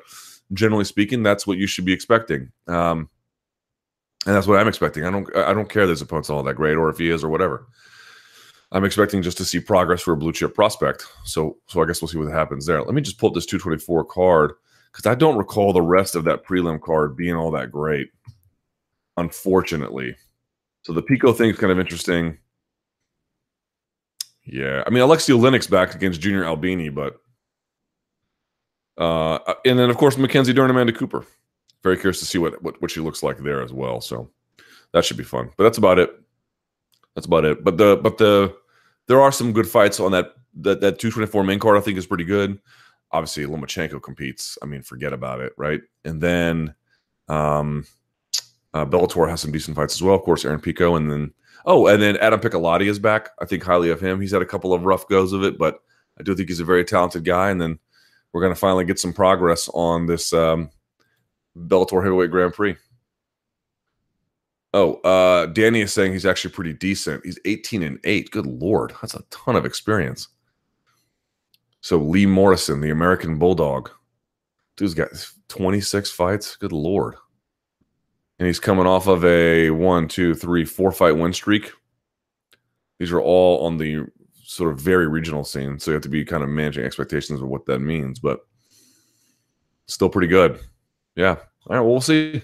[0.52, 2.52] generally speaking, that's what you should be expecting.
[2.68, 3.10] Um,
[4.26, 5.06] and that's what I'm expecting.
[5.06, 7.24] I don't I don't care that his opponent's all that great or if he is
[7.24, 7.68] or whatever.
[8.74, 11.06] I'm expecting just to see progress for a blue chip prospect.
[11.24, 12.82] So, so I guess we'll see what happens there.
[12.82, 14.54] Let me just pull up this 224 card
[14.92, 18.10] because I don't recall the rest of that prelim card being all that great,
[19.16, 20.18] unfortunately.
[20.84, 22.38] So the Pico thing is kind of interesting.
[24.46, 27.16] Yeah, I mean Alexi Oleinik back against Junior Albini, but
[28.98, 31.26] uh, and then of course Mackenzie Dern, Amanda Cooper.
[31.82, 34.02] Very curious to see what, what what she looks like there as well.
[34.02, 34.30] So
[34.92, 35.50] that should be fun.
[35.58, 36.14] But that's about it.
[37.16, 37.64] That's about it.
[37.64, 38.56] But the but the
[39.08, 41.78] there are some good fights on that that that 224 main card.
[41.78, 42.60] I think is pretty good.
[43.12, 44.58] Obviously, Lomachenko competes.
[44.62, 45.82] I mean, forget about it, right?
[46.04, 46.74] And then
[47.28, 47.86] um,
[48.74, 50.16] uh, Bellator has some decent fights as well.
[50.16, 51.34] Of course, Aaron Pico, and then
[51.66, 53.30] oh, and then Adam Piccolotti is back.
[53.40, 54.20] I think highly of him.
[54.20, 55.80] He's had a couple of rough goes of it, but
[56.20, 57.50] I do think he's a very talented guy.
[57.50, 57.80] And then
[58.32, 60.70] we're going to finally get some progress on this um,
[61.58, 62.76] Bellator Heavyweight Grand Prix.
[64.76, 67.24] Oh, uh, Danny is saying he's actually pretty decent.
[67.24, 68.32] He's 18 and 8.
[68.32, 68.94] Good lord.
[69.02, 70.30] That's a ton of experience.
[71.82, 73.92] So Lee Morrison, the American Bulldog.
[74.76, 75.10] Dude's got
[75.50, 76.56] 26 fights.
[76.56, 77.16] Good lord.
[78.44, 81.72] And he's coming off of a one, two, three, four fight win streak.
[83.00, 84.06] These are all on the
[84.44, 85.80] sort of very regional scene.
[85.80, 88.42] So you have to be kind of managing expectations of what that means, but
[89.88, 90.60] still pretty good.
[91.16, 91.38] Yeah.
[91.68, 91.80] All right.
[91.80, 92.42] Well, we'll see.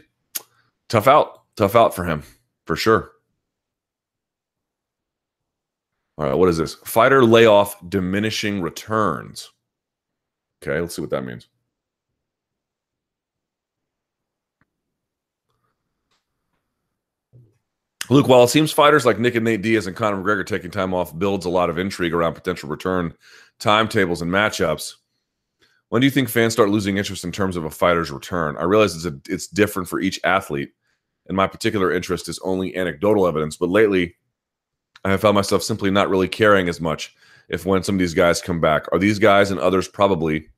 [0.87, 2.23] Tough out tough out for him
[2.65, 3.11] for sure.
[6.17, 6.75] All right, what is this?
[6.85, 9.51] Fighter layoff diminishing returns.
[10.63, 11.49] Okay, let's see what that means.
[18.09, 20.95] Luke, while it seems fighters like Nick and Nate Diaz and Conor McGregor taking time
[20.95, 23.13] off builds a lot of intrigue around potential return
[23.59, 24.95] timetables and matchups,
[25.89, 28.57] when do you think fans start losing interest in terms of a fighter's return?
[28.57, 30.71] I realize it's a, it's different for each athlete,
[31.27, 33.57] and my particular interest is only anecdotal evidence.
[33.57, 34.15] But lately,
[35.05, 37.15] I have found myself simply not really caring as much
[37.47, 38.85] if when some of these guys come back.
[38.91, 40.49] Are these guys and others probably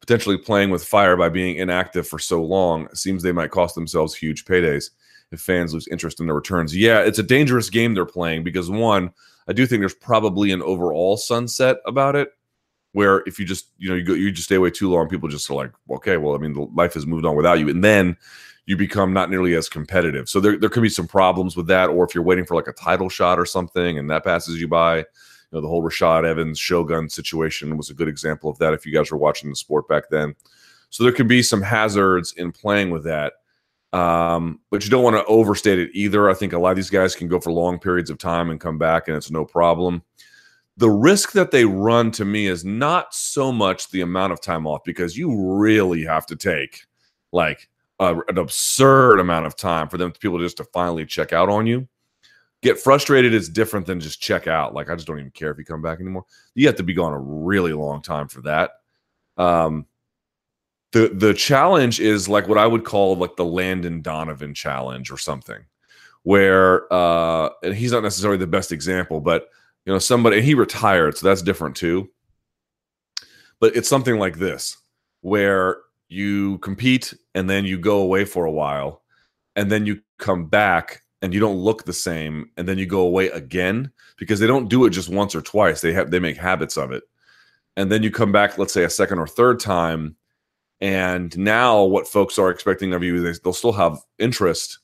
[0.00, 2.84] potentially playing with fire by being inactive for so long?
[2.86, 4.90] It seems they might cost themselves huge paydays
[5.32, 6.76] if fans lose interest in their returns.
[6.76, 9.10] Yeah, it's a dangerous game they're playing because one,
[9.48, 12.32] I do think there's probably an overall sunset about it
[12.92, 15.28] where if you just you know you go you just stay away too long people
[15.28, 17.68] just are like okay well i mean the life has moved on without you.
[17.68, 18.16] And then
[18.66, 20.28] you become not nearly as competitive.
[20.28, 22.68] So there, there could be some problems with that or if you're waiting for like
[22.68, 25.04] a title shot or something and that passes you by you
[25.52, 28.92] know the whole rashad evans shogun situation was a good example of that if you
[28.92, 30.34] guys were watching the sport back then.
[30.90, 33.34] So there could be some hazards in playing with that
[33.92, 36.90] um, but you don't want to overstate it either i think a lot of these
[36.90, 40.02] guys can go for long periods of time and come back and it's no problem
[40.80, 44.66] the risk that they run to me is not so much the amount of time
[44.66, 46.86] off because you really have to take
[47.32, 47.68] like
[47.98, 51.66] a, an absurd amount of time for them people just to finally check out on
[51.66, 51.86] you.
[52.62, 54.74] Get frustrated is different than just check out.
[54.74, 56.24] Like I just don't even care if you come back anymore.
[56.54, 58.70] You have to be gone a really long time for that.
[59.36, 59.84] Um,
[60.92, 65.18] the the challenge is like what I would call like the Landon Donovan challenge or
[65.18, 65.64] something,
[66.22, 69.48] where uh, and he's not necessarily the best example, but
[69.86, 72.10] you know somebody he retired so that's different too.
[73.60, 74.78] But it's something like this
[75.20, 75.78] where
[76.08, 79.02] you compete and then you go away for a while
[79.54, 83.02] and then you come back and you don't look the same and then you go
[83.02, 85.82] away again because they don't do it just once or twice.
[85.82, 87.04] They have they make habits of it.
[87.76, 90.16] And then you come back let's say a second or third time
[90.80, 94.78] and now what folks are expecting of you they'll still have interest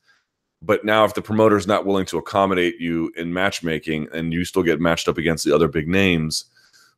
[0.62, 4.44] but now, if the promoter is not willing to accommodate you in matchmaking and you
[4.44, 6.46] still get matched up against the other big names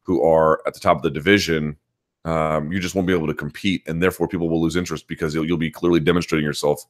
[0.03, 1.77] who are at the top of the division,
[2.25, 3.83] um, you just won't be able to compete.
[3.87, 6.85] And therefore, people will lose interest because you'll, you'll be clearly demonstrating yourself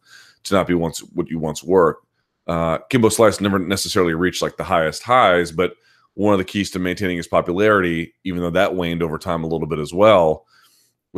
[0.45, 1.99] to not be once what you once were.
[2.47, 5.75] Uh, Kimbo Slice never necessarily reached like the highest highs, but
[6.15, 9.47] one of the keys to maintaining his popularity, even though that waned over time a
[9.47, 10.47] little bit as well,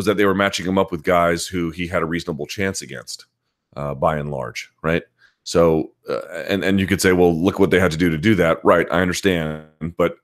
[0.01, 2.80] was that they were matching him up with guys who he had a reasonable chance
[2.80, 3.26] against,
[3.76, 5.03] uh, by and large, right?
[5.42, 8.16] So, uh, and and you could say, well, look what they had to do to
[8.16, 8.64] do that.
[8.64, 9.66] Right, I understand,
[9.98, 10.16] but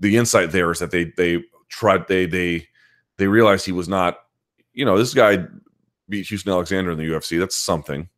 [0.00, 2.66] the insight there is that they they tried they they
[3.18, 4.20] they realized he was not,
[4.72, 5.44] you know, this guy
[6.08, 7.38] beat Houston Alexander in the UFC.
[7.38, 8.08] That's something,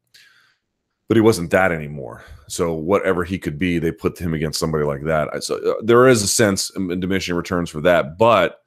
[1.08, 2.22] but he wasn't that anymore.
[2.46, 5.42] So whatever he could be, they put him against somebody like that.
[5.42, 8.60] So uh, there is a sense in diminishing returns for that, but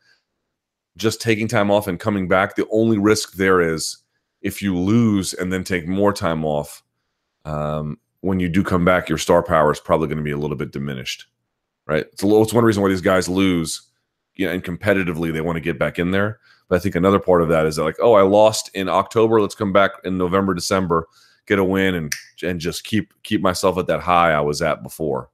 [1.01, 3.97] just taking time off and coming back, the only risk there is
[4.41, 6.83] if you lose and then take more time off
[7.45, 10.37] um, when you do come back, your star power is probably going to be a
[10.37, 11.25] little bit diminished,
[11.87, 12.05] right?
[12.11, 13.81] It's, little, it's one reason why these guys lose,
[14.35, 16.39] you know, and competitively they want to get back in there.
[16.69, 19.41] But I think another part of that is that like, oh, I lost in October.
[19.41, 21.07] Let's come back in November, December,
[21.45, 24.83] get a win, and and just keep keep myself at that high I was at
[24.83, 25.29] before.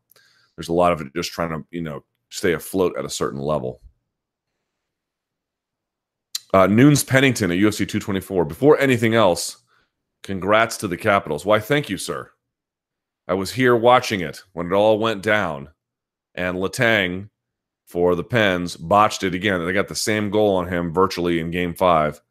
[0.55, 3.39] There's a lot of it just trying to you know stay afloat at a certain
[3.39, 3.81] level.
[6.53, 8.45] Uh, Noons Pennington at UFC 224.
[8.45, 9.57] Before anything else,
[10.23, 11.45] Congrats to the Capitals.
[11.45, 12.31] Why, thank you, sir.
[13.27, 15.69] I was here watching it when it all went down,
[16.35, 17.29] and Letang
[17.85, 19.65] for the Pens botched it again.
[19.65, 22.21] They got the same goal on him virtually in game five,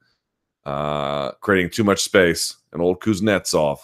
[0.65, 2.57] uh, creating too much space.
[2.73, 3.79] And old Kuznetsov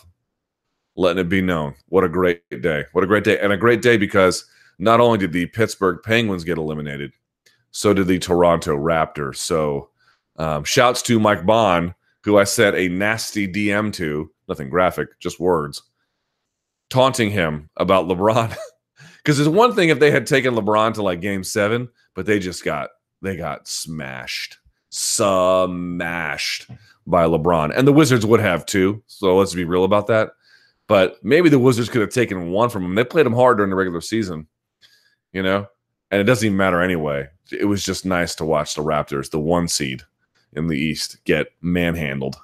[0.96, 1.74] letting it be known.
[1.88, 2.84] What a great day.
[2.92, 3.38] What a great day.
[3.38, 4.44] And a great day because
[4.78, 7.12] not only did the Pittsburgh Penguins get eliminated,
[7.70, 9.36] so did the Toronto Raptors.
[9.36, 9.88] So
[10.42, 15.40] um, shouts to Mike Bond who I sent a nasty DM to, nothing graphic, just
[15.40, 15.82] words,
[16.90, 18.56] taunting him about LeBron.
[19.24, 22.40] Because it's one thing if they had taken LeBron to like game seven, but they
[22.40, 22.90] just got
[23.20, 24.58] they got smashed,
[24.90, 26.66] smashed
[27.06, 27.72] by LeBron.
[27.72, 29.00] And the Wizards would have too.
[29.06, 30.32] So let's be real about that.
[30.88, 32.96] But maybe the Wizards could have taken one from them.
[32.96, 34.48] They played them hard during the regular season,
[35.32, 35.68] you know?
[36.10, 37.28] And it doesn't even matter anyway.
[37.52, 40.02] It was just nice to watch the Raptors, the one seed,
[40.54, 42.36] in the East get manhandled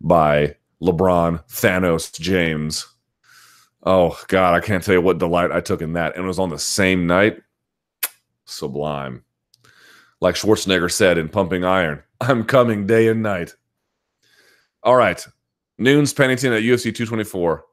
[0.00, 2.86] by LeBron, Thanos, James.
[3.84, 6.16] Oh God, I can't tell you what delight I took in that.
[6.16, 7.40] And it was on the same night.
[8.44, 9.24] Sublime.
[10.20, 13.54] Like Schwarzenegger said in Pumping Iron, I'm coming day and night.
[14.82, 15.24] All right.
[15.78, 17.64] Noons Pennington at UFC 224.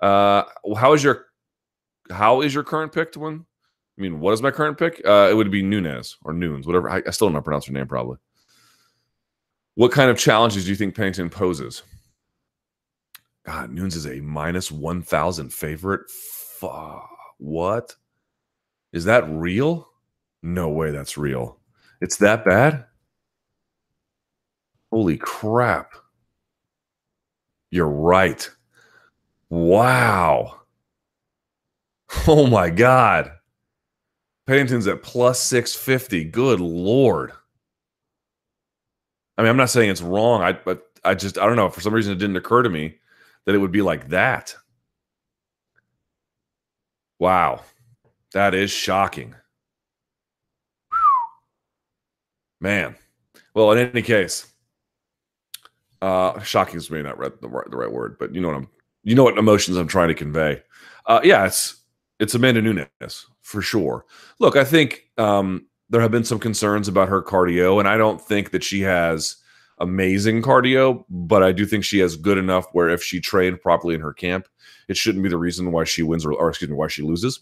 [0.00, 0.42] Uh
[0.76, 1.26] how is your
[2.10, 3.44] how is your current pick win?
[3.96, 5.00] I mean, what is my current pick?
[5.04, 6.90] Uh it would be Nunes or Noons, whatever.
[6.90, 8.18] I, I still don't pronounce her name probably.
[9.76, 11.82] What kind of challenges do you think Pennington poses?
[13.44, 16.10] God, Nunes is a minus 1,000 favorite.
[17.38, 17.94] what?
[18.92, 19.88] Is that real?
[20.42, 21.58] No way that's real.
[22.00, 22.84] It's that bad?
[24.92, 25.94] Holy crap.
[27.70, 28.48] You're right.
[29.50, 30.60] Wow.
[32.28, 33.32] Oh my God.
[34.46, 36.24] Pennington's at plus 650.
[36.24, 37.32] Good Lord.
[39.36, 40.42] I mean, I'm not saying it's wrong.
[40.42, 41.70] I but I just I don't know.
[41.70, 42.96] For some reason, it didn't occur to me
[43.44, 44.54] that it would be like that.
[47.18, 47.62] Wow.
[48.32, 49.34] That is shocking.
[52.60, 52.96] Man.
[53.54, 54.52] Well, in any case,
[56.02, 58.68] uh, shocking is maybe not the right, the right word, but you know what I'm,
[59.04, 60.62] you know what emotions I'm trying to convey.
[61.06, 61.82] Uh, yeah, it's
[62.18, 64.04] it's Amanda Nunes for sure.
[64.40, 68.20] Look, I think um, there have been some concerns about her cardio, and I don't
[68.20, 69.36] think that she has
[69.78, 73.94] amazing cardio, but I do think she has good enough where if she trained properly
[73.94, 74.48] in her camp,
[74.88, 77.38] it shouldn't be the reason why she wins or, or excuse me, why she loses.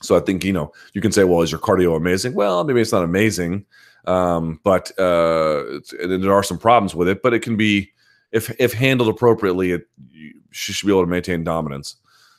[0.00, 2.32] So I think you know you can say, well, is your cardio amazing?
[2.32, 3.66] Well, maybe it's not amazing,
[4.06, 7.20] um, but uh, there are some problems with it.
[7.20, 7.92] But it can be
[8.32, 9.82] if if handled appropriately, it
[10.50, 11.96] she should be able to maintain dominance.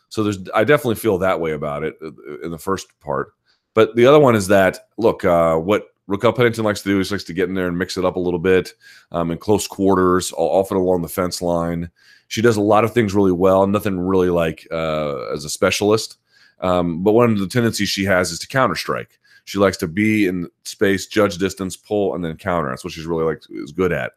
[0.07, 3.33] So there's I definitely feel that way about it uh, in the first part.
[3.79, 7.13] But the other one is that look, uh, what Raquel Pennington likes to do is
[7.13, 8.73] likes to get in there and mix it up a little bit
[9.13, 11.89] um, in close quarters, often along the fence line.
[12.27, 16.17] She does a lot of things really well, nothing really like uh, as a specialist.
[16.59, 19.17] Um, but one of the tendencies she has is to counter strike.
[19.45, 22.67] She likes to be in space, judge distance, pull, and then counter.
[22.67, 24.11] That's what she's really like is good at.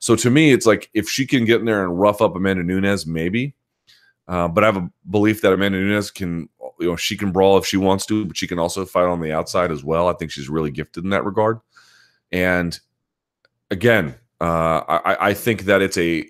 [0.00, 2.64] So to me, it's like if she can get in there and rough up Amanda
[2.64, 3.54] Nunes, maybe.
[4.26, 6.48] Uh, but I have a belief that Amanda Nunes can,
[6.80, 9.20] you know, she can brawl if she wants to, but she can also fight on
[9.20, 10.08] the outside as well.
[10.08, 11.60] I think she's really gifted in that regard.
[12.32, 12.78] And
[13.70, 16.26] again, uh, I, I think that it's a,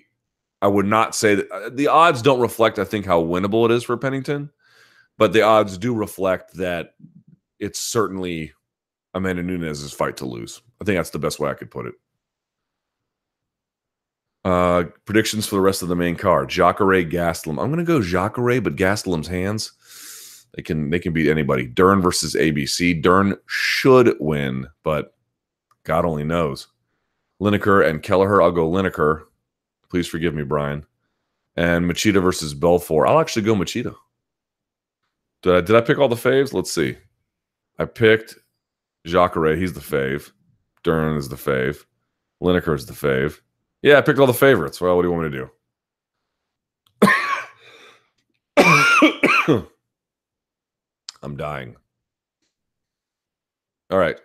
[0.61, 3.71] I would not say that uh, the odds don't reflect, I think, how winnable it
[3.71, 4.49] is for Pennington,
[5.17, 6.95] but the odds do reflect that
[7.59, 8.51] it's certainly
[9.13, 10.61] Amanda Nunes' fight to lose.
[10.81, 11.93] I think that's the best way I could put it.
[14.45, 17.61] Uh, predictions for the rest of the main card: Jacare, Gastelum.
[17.61, 19.73] I'm going to go Jacare, but Gastelum's hands
[20.55, 21.67] they can they can beat anybody.
[21.67, 23.01] Dern versus ABC.
[23.01, 25.13] Dern should win, but
[25.83, 26.67] God only knows.
[27.41, 28.41] Lineker and Kelleher.
[28.41, 29.25] I'll go Lineker.
[29.89, 30.85] Please forgive me, Brian.
[31.57, 33.07] And Machida versus Belfort.
[33.07, 33.93] I'll actually go Machida.
[35.41, 36.53] Did I, did I pick all the faves?
[36.53, 36.97] Let's see.
[37.77, 38.35] I picked
[39.05, 39.55] Jacare.
[39.55, 40.31] He's the fave.
[40.83, 41.83] Dern is the fave.
[42.41, 43.39] Lineker is the fave.
[43.85, 44.81] Yeah, I picked all the favorites.
[44.81, 45.49] Well, what do you want me to
[49.47, 49.67] do?
[51.21, 51.75] I'm dying.
[53.91, 54.17] All right.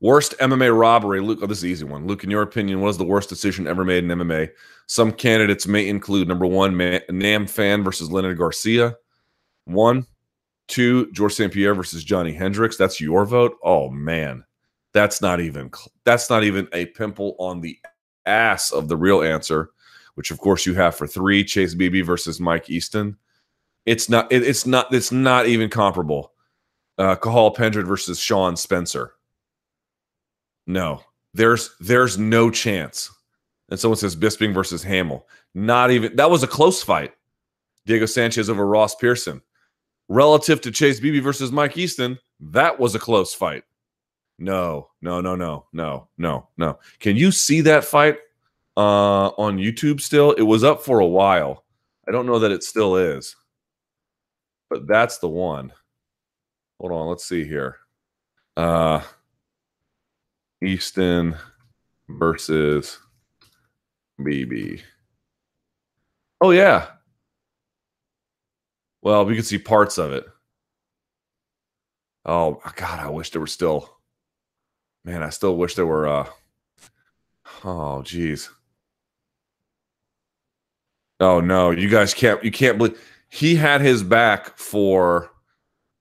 [0.00, 1.20] Worst MMA robbery.
[1.20, 2.06] Luke, oh, this is easy one.
[2.06, 4.48] Luke, in your opinion, what is the worst decision ever made in MMA?
[4.86, 6.74] Some candidates may include number one,
[7.10, 8.96] Nam Phan versus Leonard Garcia.
[9.66, 10.06] One.
[10.68, 11.52] Two, Georges St.
[11.52, 12.78] Pierre versus Johnny Hendricks.
[12.78, 13.58] That's your vote.
[13.62, 14.42] Oh man.
[14.94, 15.70] That's not even
[16.04, 17.78] that's not even a pimple on the
[18.30, 19.70] ass of the real answer,
[20.14, 23.16] which of course you have for three, Chase Beebe versus Mike Easton.
[23.86, 24.30] It's not.
[24.30, 24.92] It, it's not.
[24.94, 26.32] It's not even comparable.
[26.98, 29.14] Uh, Cathal Pendred versus Sean Spencer.
[30.66, 31.02] No,
[31.34, 33.10] there's there's no chance.
[33.70, 35.26] And someone says Bisping versus Hamill.
[35.54, 36.14] Not even.
[36.16, 37.14] That was a close fight.
[37.86, 39.40] Diego Sanchez over Ross Pearson.
[40.08, 43.62] Relative to Chase Beebe versus Mike Easton, that was a close fight.
[44.42, 46.78] No, no, no, no, no, no, no.
[46.98, 48.16] Can you see that fight
[48.74, 50.32] uh, on YouTube still?
[50.32, 51.64] It was up for a while.
[52.08, 53.36] I don't know that it still is,
[54.70, 55.74] but that's the one.
[56.80, 57.76] Hold on, let's see here.
[58.56, 59.02] Uh,
[60.64, 61.36] Easton
[62.08, 62.98] versus
[64.24, 64.80] Beebe.
[66.40, 66.86] Oh yeah.
[69.02, 70.24] Well, we can see parts of it.
[72.24, 73.99] Oh God, I wish there were still
[75.04, 76.08] Man, I still wish there were.
[76.08, 76.26] uh
[77.64, 78.50] Oh, geez.
[81.18, 82.42] Oh no, you guys can't.
[82.42, 82.98] You can't believe
[83.28, 85.30] he had his back for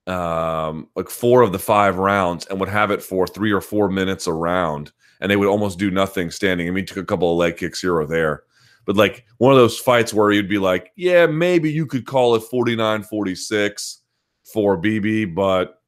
[0.07, 3.89] um like four of the five rounds and would have it for three or four
[3.89, 6.67] minutes a round, and they would almost do nothing standing.
[6.67, 8.43] I mean, took a couple of leg kicks here or there,
[8.85, 12.35] but like one of those fights where you'd be like, yeah, maybe you could call
[12.35, 14.01] it 49 46
[14.53, 15.78] for Beebe but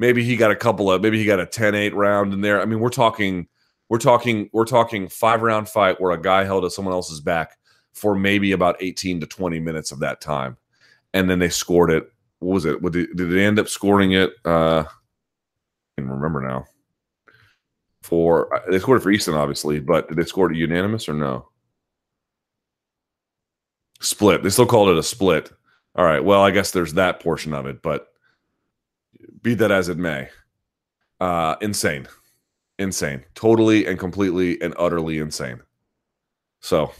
[0.00, 2.60] maybe he got a couple of maybe he got a 10-8 round in there.
[2.60, 3.46] I mean, we're talking
[3.88, 7.56] we're talking we're talking five round fight where a guy held at someone else's back
[7.92, 10.56] for maybe about 18 to 20 minutes of that time.
[11.12, 12.10] And then they scored it.
[12.38, 12.82] What was it?
[12.82, 14.32] Did they end up scoring it?
[14.44, 16.64] Uh I can remember now.
[18.02, 21.48] For they scored it for Easton, obviously, but did they score it unanimous or no?
[24.00, 24.42] Split.
[24.42, 25.52] They still called it a split.
[25.94, 26.24] All right.
[26.24, 28.09] Well, I guess there's that portion of it, but
[29.42, 30.28] be that as it may,
[31.20, 32.06] uh, insane,
[32.78, 35.60] insane, totally and completely and utterly insane.
[36.60, 36.92] So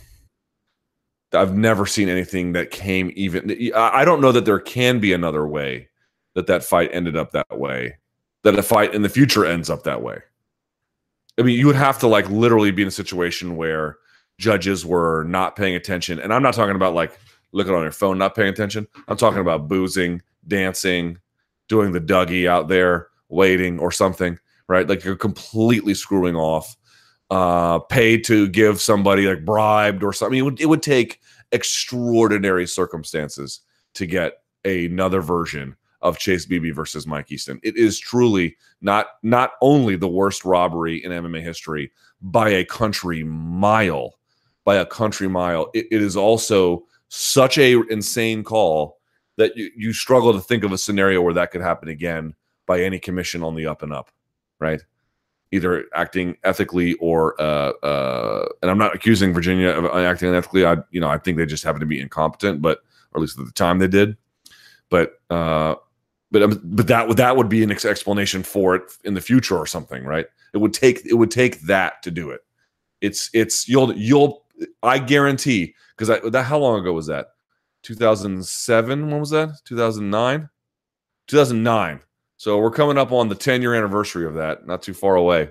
[1.32, 3.72] I've never seen anything that came even.
[3.74, 5.88] I don't know that there can be another way
[6.34, 7.96] that that fight ended up that way.
[8.42, 10.18] That a fight in the future ends up that way.
[11.38, 13.98] I mean, you would have to like literally be in a situation where
[14.38, 17.18] judges were not paying attention, and I'm not talking about like
[17.52, 18.86] looking on your phone, not paying attention.
[19.08, 21.18] I'm talking about boozing, dancing,
[21.70, 24.86] doing the Dougie out there waiting or something, right?
[24.86, 26.76] Like you're completely screwing off.
[27.30, 30.40] Uh, paid to give somebody like bribed or something.
[30.40, 31.20] It would, it would take
[31.52, 33.60] extraordinary circumstances
[33.94, 37.60] to get another version of Chase Beebe versus Mike Easton.
[37.62, 43.22] It is truly not not only the worst robbery in MMA history by a country
[43.22, 44.18] mile,
[44.64, 45.70] by a country mile.
[45.72, 48.99] it, it is also such a insane call
[49.36, 52.34] that you, you struggle to think of a scenario where that could happen again
[52.66, 54.10] by any commission on the up and up,
[54.58, 54.82] right?
[55.52, 60.64] Either acting ethically or, uh, uh, and I'm not accusing Virginia of acting unethically.
[60.64, 62.78] I, you know, I think they just happen to be incompetent, but
[63.12, 64.16] or at least at the time they did.
[64.88, 65.74] But, uh,
[66.30, 69.66] but um, but that that would be an explanation for it in the future or
[69.66, 70.26] something, right?
[70.54, 72.42] It would take it would take that to do it.
[73.00, 74.44] It's it's you'll you'll
[74.82, 77.30] I guarantee because that how long ago was that?
[77.82, 79.10] 2007.
[79.10, 79.50] When was that?
[79.64, 80.48] 2009.
[81.28, 82.00] 2009.
[82.36, 84.66] So we're coming up on the 10 year anniversary of that.
[84.66, 85.50] Not too far away.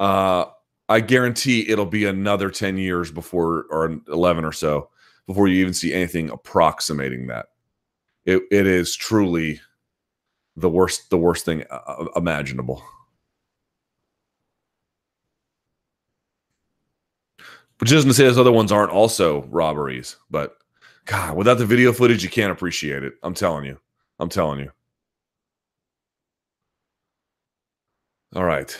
[0.00, 0.46] Uh,
[0.88, 4.90] I guarantee it'll be another 10 years before, or 11 or so,
[5.26, 7.46] before you even see anything approximating that.
[8.26, 9.60] It, it is truly
[10.56, 12.82] the worst, the worst thing uh, imaginable.
[17.82, 20.56] Which to say those other ones aren't also robberies, but
[21.04, 23.14] God, without the video footage, you can't appreciate it.
[23.24, 23.76] I'm telling you.
[24.20, 24.70] I'm telling you.
[28.36, 28.78] All right.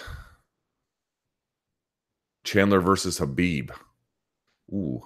[2.45, 3.73] Chandler versus Khabib.
[4.73, 5.03] Ooh.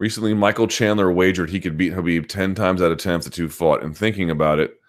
[0.00, 3.30] Recently, Michael Chandler wagered he could beat Khabib 10 times out of 10 if the
[3.30, 3.84] two fought.
[3.84, 4.80] And thinking about it,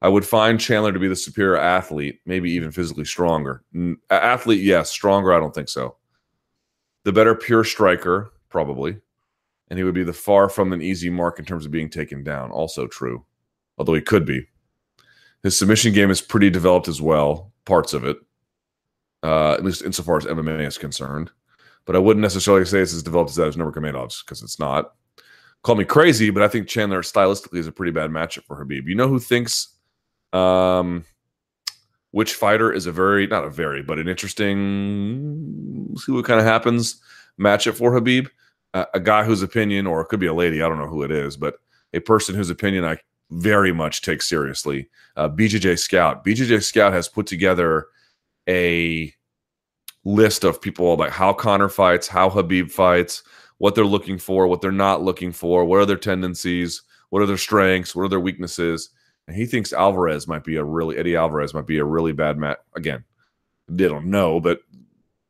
[0.00, 3.64] I would find Chandler to be the superior athlete, maybe even physically stronger.
[4.10, 4.92] Athlete, yes.
[4.92, 5.96] Stronger, I don't think so
[7.06, 8.98] the better pure striker, probably.
[9.68, 12.24] And he would be the far from an easy mark in terms of being taken
[12.24, 12.50] down.
[12.50, 13.24] Also true,
[13.78, 14.48] although he could be.
[15.44, 18.16] His submission game is pretty developed as well, parts of it,
[19.22, 21.30] uh, at least insofar as MMA is concerned.
[21.84, 24.94] But I wouldn't necessarily say it's as developed as that as Nurmagomedov's because it's not.
[25.62, 28.86] Call me crazy, but I think Chandler stylistically is a pretty bad matchup for Khabib.
[28.86, 29.76] You know who thinks
[30.32, 31.04] um,
[32.10, 36.46] which fighter is a very not a very but an interesting see what kind of
[36.46, 37.00] happens
[37.40, 38.28] matchup for Khabib.
[38.74, 41.02] Uh, a guy whose opinion, or it could be a lady, I don't know who
[41.02, 41.56] it is, but
[41.94, 42.98] a person whose opinion I
[43.30, 44.88] very much take seriously.
[45.16, 46.24] Uh, BJJ Scout.
[46.24, 47.86] BJJ Scout has put together
[48.48, 49.12] a
[50.04, 53.22] list of people about how Conor fights, how Khabib fights,
[53.58, 57.26] what they're looking for, what they're not looking for, what are their tendencies, what are
[57.26, 58.90] their strengths, what are their weaknesses
[59.34, 62.58] he thinks Alvarez might be a really Eddie Alvarez might be a really bad match.
[62.76, 63.04] Again,
[63.68, 64.60] they don't know, but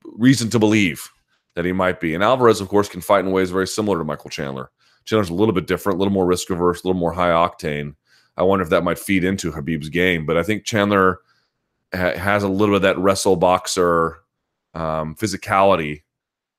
[0.04, 1.08] reason to believe
[1.54, 2.14] that he might be.
[2.14, 4.70] And Alvarez, of course, can fight in ways very similar to Michael Chandler.
[5.04, 7.94] Chandler's a little bit different, a little more risk averse, a little more high octane.
[8.36, 10.26] I wonder if that might feed into Khabib's game.
[10.26, 11.20] But I think Chandler
[11.94, 14.18] ha- has a little bit of that wrestle boxer
[14.74, 16.02] um, physicality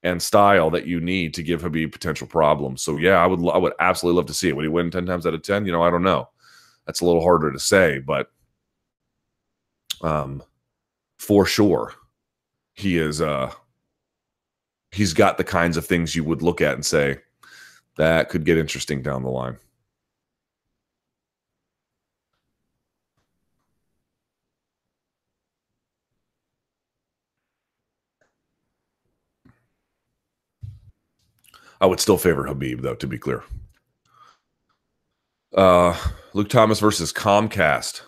[0.03, 2.81] and style that you need to give Khabib potential problems.
[2.81, 4.55] So yeah, I would I would absolutely love to see it.
[4.55, 5.65] Would he win ten times out of ten?
[5.65, 6.29] You know, I don't know.
[6.87, 8.31] That's a little harder to say, but
[10.01, 10.41] um,
[11.19, 11.93] for sure,
[12.73, 13.21] he is.
[13.21, 13.51] Uh,
[14.91, 17.19] he's got the kinds of things you would look at and say
[17.97, 19.57] that could get interesting down the line.
[31.79, 33.43] I would still favor Khabib, though, to be clear.
[35.53, 35.95] Uh,
[36.37, 38.01] Luke Thomas versus Comcast.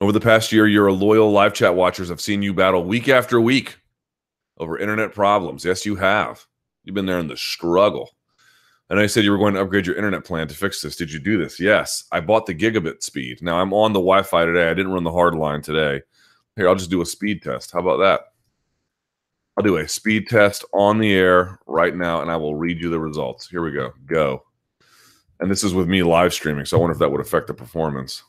[0.00, 3.38] Over the past year, your loyal live chat watchers have seen you battle week after
[3.38, 3.76] week
[4.56, 5.62] over internet problems.
[5.62, 6.42] Yes, you have.
[6.84, 8.12] You've been there in the struggle.
[8.88, 10.96] And I said you were going to upgrade your internet plan to fix this.
[10.96, 11.60] Did you do this?
[11.60, 12.04] Yes.
[12.12, 13.42] I bought the gigabit speed.
[13.42, 14.70] Now I'm on the Wi Fi today.
[14.70, 16.00] I didn't run the hard line today.
[16.56, 17.72] Here, I'll just do a speed test.
[17.72, 18.20] How about that?
[19.58, 22.88] I'll do a speed test on the air right now and I will read you
[22.88, 23.48] the results.
[23.48, 23.92] Here we go.
[24.06, 24.44] Go.
[25.40, 27.54] And this is with me live streaming, so I wonder if that would affect the
[27.54, 28.22] performance.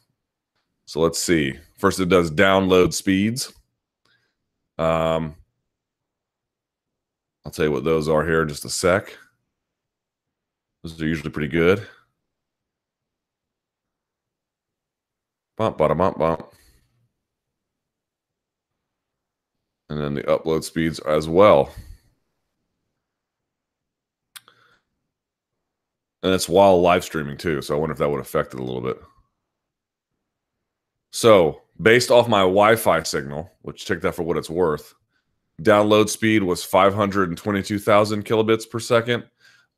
[0.86, 1.58] So let's see.
[1.78, 3.54] First, it does download speeds.
[4.78, 5.36] Um,
[7.46, 9.18] I'll tell you what those are here in just a sec.
[10.84, 11.86] Those are usually pretty good.
[15.58, 16.46] Bump, bottom, bump, bump.
[19.90, 21.74] And then the upload speeds as well.
[26.24, 27.62] And it's while live streaming too.
[27.62, 29.00] So I wonder if that would affect it a little bit.
[31.12, 34.94] So, based off my Wi Fi signal, which take that for what it's worth,
[35.62, 39.24] download speed was 522,000 kilobits per second,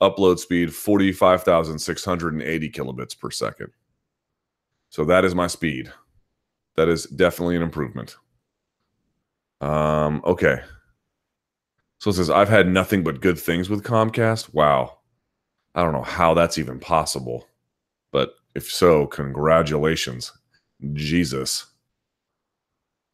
[0.02, 3.72] upload speed 45,680 kilobits per second.
[4.90, 5.92] So that is my speed.
[6.76, 8.18] That is definitely an improvement.
[9.62, 10.62] Um, okay.
[12.00, 14.54] So it says, I've had nothing but good things with Comcast.
[14.54, 14.98] Wow.
[15.76, 17.48] I don't know how that's even possible.
[18.12, 20.32] But if so, congratulations.
[20.94, 21.66] Jesus.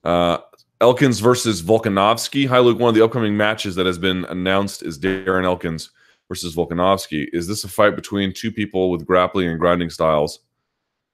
[0.03, 0.39] Uh,
[0.79, 2.47] Elkins versus Volkanovski.
[2.47, 2.79] Hi, Luke.
[2.79, 5.91] One of the upcoming matches that has been announced is Darren Elkins
[6.27, 7.27] versus Volkanovski.
[7.33, 10.39] Is this a fight between two people with grappling and grinding styles?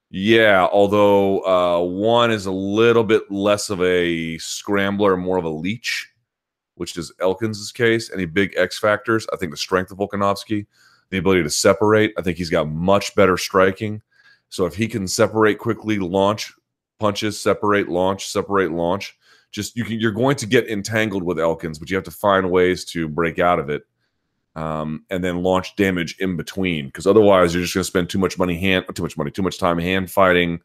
[0.10, 5.50] Yeah, although uh, one is a little bit less of a scrambler, more of a
[5.50, 6.08] leech,
[6.76, 8.12] which is Elkins' case.
[8.14, 9.26] Any big X factors?
[9.34, 10.68] I think the strength of Volkanovski,
[11.14, 12.12] the ability to separate.
[12.18, 14.02] I think he's got much better striking.
[14.50, 16.52] So if he can separate quickly, launch
[17.00, 19.16] punches, separate, launch, separate, launch,
[19.52, 22.50] just you can, you're going to get entangled with Elkins, but you have to find
[22.50, 23.84] ways to break out of it
[24.56, 26.88] um, and then launch damage in between.
[26.88, 29.44] Because otherwise, you're just going to spend too much money hand, too much money, too
[29.44, 30.62] much time hand fighting,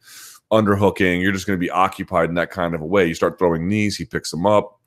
[0.51, 1.21] underhooking.
[1.21, 3.07] You're just going to be occupied in that kind of a way.
[3.07, 4.81] You start throwing knees, he picks them up.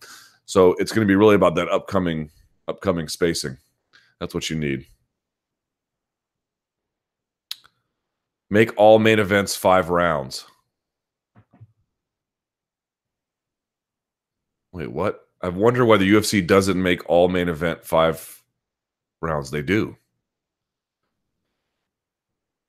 [0.45, 2.31] So it's going to be really about that upcoming
[2.67, 3.57] upcoming spacing.
[4.19, 4.87] That's what you need.
[8.51, 10.45] Make all main events five rounds.
[14.73, 15.25] Wait, what?
[15.41, 18.43] I wonder why the UFC doesn't make all main event five
[19.21, 19.95] rounds they do.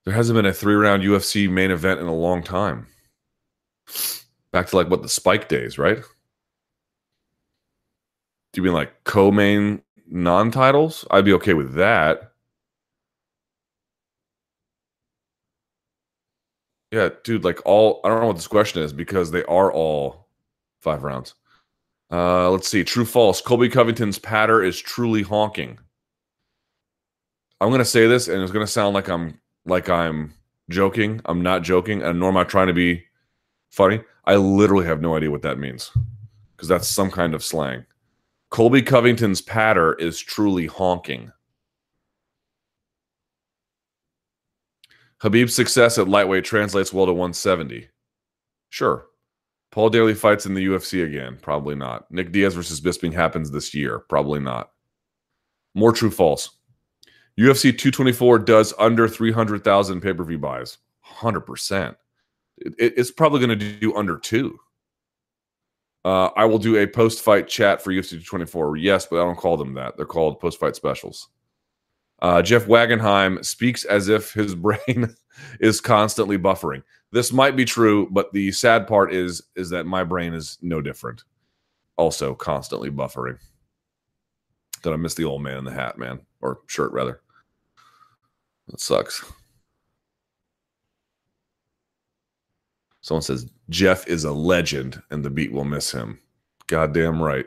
[0.05, 2.87] There hasn't been a three round UFC main event in a long time.
[4.53, 5.97] Back to like what the spike days, right?
[8.53, 11.05] Do you mean like co main non titles?
[11.11, 12.32] I'd be okay with that.
[16.93, 20.27] Yeah, dude, like all, I don't know what this question is because they are all
[20.79, 21.33] five rounds.
[22.11, 22.83] Uh, let's see.
[22.83, 23.41] True false.
[23.41, 25.79] Colby Covington's patter is truly honking.
[27.59, 30.35] I'm gonna say this, and it's gonna sound like I'm like I'm
[30.69, 31.19] joking.
[31.25, 33.03] I'm not joking, and nor am I trying to be
[33.71, 33.99] funny.
[34.25, 35.89] I literally have no idea what that means
[36.55, 37.87] because that's some kind of slang.
[38.51, 41.31] Colby Covington's patter is truly honking.
[45.23, 47.87] Khabib's success at lightweight translates well to 170.
[48.69, 49.05] Sure.
[49.71, 51.39] Paul Daley fights in the UFC again.
[51.41, 52.11] Probably not.
[52.11, 53.99] Nick Diaz versus Bisping happens this year.
[53.99, 54.71] Probably not.
[55.75, 56.57] More true false.
[57.39, 60.77] UFC 224 does under 300,000 pay per view buys.
[61.09, 61.95] 100%.
[62.57, 64.59] It, it's probably going to do under two.
[66.03, 68.75] Uh, I will do a post fight chat for UFC 224.
[68.75, 69.95] Yes, but I don't call them that.
[69.95, 71.29] They're called post fight specials.
[72.23, 75.13] Uh, Jeff Wagenheim speaks as if his brain
[75.59, 76.81] is constantly buffering.
[77.11, 80.81] This might be true, but the sad part is is that my brain is no
[80.81, 81.23] different.
[81.97, 83.37] Also, constantly buffering.
[84.81, 87.21] Did I miss the old man in the hat, man, or shirt rather?
[88.69, 89.23] That sucks.
[93.01, 96.19] Someone says Jeff is a legend and the beat will miss him.
[96.67, 97.45] Goddamn right.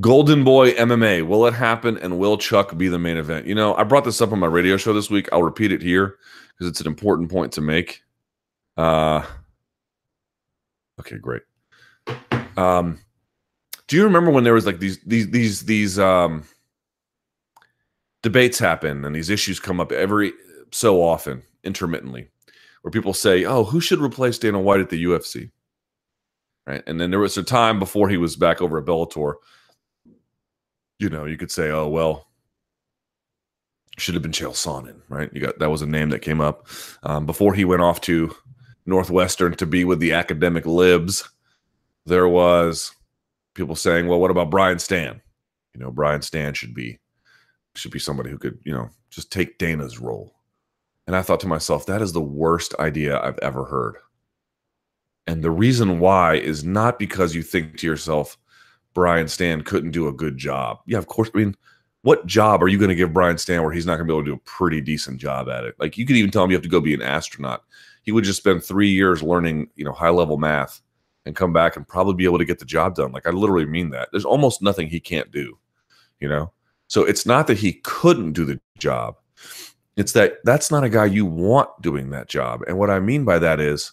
[0.00, 1.26] Golden Boy MMA.
[1.26, 3.46] Will it happen and will Chuck be the main event?
[3.46, 5.28] You know, I brought this up on my radio show this week.
[5.32, 6.16] I'll repeat it here
[6.48, 8.02] because it's an important point to make.
[8.76, 9.24] Uh
[11.00, 11.42] Okay, great.
[12.56, 12.98] Um
[13.88, 16.44] do you remember when there was like these these these these um
[18.22, 20.32] debates happen and these issues come up every
[20.70, 22.30] so often, intermittently,
[22.80, 25.50] where people say, "Oh, who should replace Dana White at the UFC?"
[26.66, 29.34] Right, and then there was a time before he was back over at Bellator.
[31.02, 32.28] You know, you could say, "Oh, well,
[33.98, 36.68] should have been Chael Sonnen." Right, you got that was a name that came up
[37.02, 38.32] um, before he went off to
[38.86, 41.28] Northwestern to be with the academic libs.
[42.06, 42.94] There was
[43.54, 45.20] people saying, "Well, what about Brian Stann?"
[45.74, 47.00] You know, Brian Stann should be
[47.74, 50.32] should be somebody who could, you know, just take Dana's role.
[51.08, 53.96] And I thought to myself, that is the worst idea I've ever heard.
[55.26, 58.38] And the reason why is not because you think to yourself,
[58.94, 60.78] Brian Stann couldn't do a good job.
[60.86, 61.30] Yeah, of course.
[61.34, 61.56] I mean,
[62.02, 64.16] what job are you going to give Brian Stann where he's not going to be
[64.16, 65.74] able to do a pretty decent job at it?
[65.78, 67.62] Like you could even tell him you have to go be an astronaut.
[68.02, 70.80] He would just spend three years learning, you know, high level math
[71.24, 73.12] and come back and probably be able to get the job done.
[73.12, 74.08] Like I literally mean that.
[74.10, 75.56] There's almost nothing he can't do,
[76.18, 76.50] you know?
[76.88, 79.16] So it's not that he couldn't do the job.
[79.96, 82.62] It's that that's not a guy you want doing that job.
[82.66, 83.92] And what I mean by that is,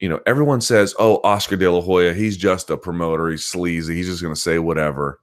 [0.00, 3.28] you know, everyone says, oh, Oscar De La Hoya, he's just a promoter.
[3.28, 3.94] He's sleazy.
[3.94, 5.20] He's just going to say whatever.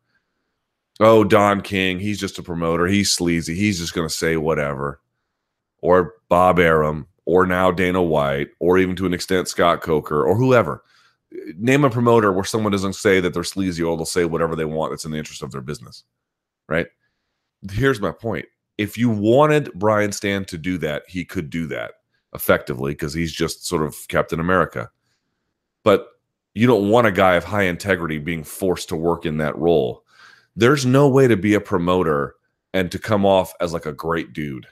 [0.99, 2.87] Oh, Don King, he's just a promoter.
[2.87, 3.55] He's sleazy.
[3.55, 5.01] He's just going to say whatever.
[5.81, 10.35] Or Bob Arum, or now Dana White, or even to an extent Scott Coker, or
[10.35, 10.83] whoever.
[11.57, 14.65] Name a promoter where someone doesn't say that they're sleazy or they'll say whatever they
[14.65, 16.03] want that's in the interest of their business
[16.67, 16.87] right?
[17.71, 18.45] Here's my point.
[18.77, 21.93] if you wanted Brian Stann to do that, he could do that
[22.33, 24.89] effectively because he's just sort of Captain America.
[25.83, 26.07] But
[26.53, 30.03] you don't want a guy of high integrity being forced to work in that role.
[30.55, 32.35] There's no way to be a promoter
[32.73, 34.67] and to come off as like a great dude.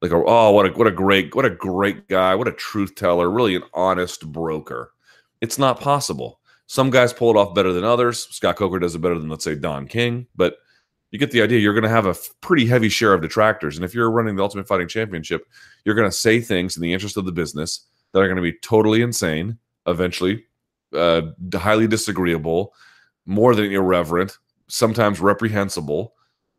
[0.00, 3.30] Like oh what a what a great what a great guy, what a truth teller,
[3.30, 4.92] really an honest broker.
[5.40, 6.40] It's not possible.
[6.66, 8.28] Some guys pull it off better than others.
[8.30, 10.58] Scott Coker does it better than let's say Don King, but
[11.10, 11.58] you get the idea.
[11.58, 13.76] You're going to have a pretty heavy share of detractors.
[13.76, 15.46] And if you're running the Ultimate Fighting Championship,
[15.84, 18.42] you're going to say things in the interest of the business that are going to
[18.42, 20.44] be totally insane, eventually,
[20.94, 21.22] uh,
[21.54, 22.74] highly disagreeable,
[23.26, 24.38] more than irreverent,
[24.68, 26.14] sometimes reprehensible,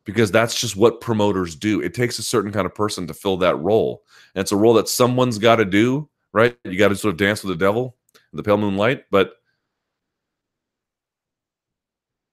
[0.05, 1.81] because that's just what promoters do.
[1.81, 4.03] It takes a certain kind of person to fill that role.
[4.33, 6.57] And it's a role that someone's got to do, right?
[6.63, 9.05] You got to sort of dance with the devil in the pale moonlight.
[9.11, 9.33] But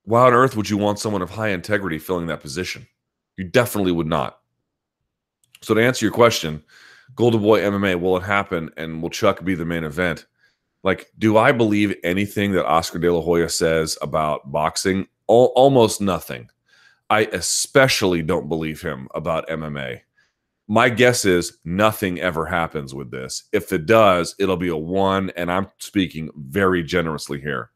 [0.07, 2.87] why on earth would you want someone of high integrity filling that position?
[3.37, 4.39] You definitely would not.
[5.61, 6.63] So to answer your question,
[7.17, 10.27] Golden Boy MMA, will it happen and will Chuck be the main event?
[10.85, 15.09] Like, do I believe anything that Oscar De La Hoya says about boxing?
[15.29, 16.51] Al- almost nothing.
[17.11, 20.03] I especially don't believe him about MMA.
[20.69, 23.45] My guess is nothing ever happens with this.
[23.53, 27.71] If it does, it'll be a one, and I'm speaking very generously here,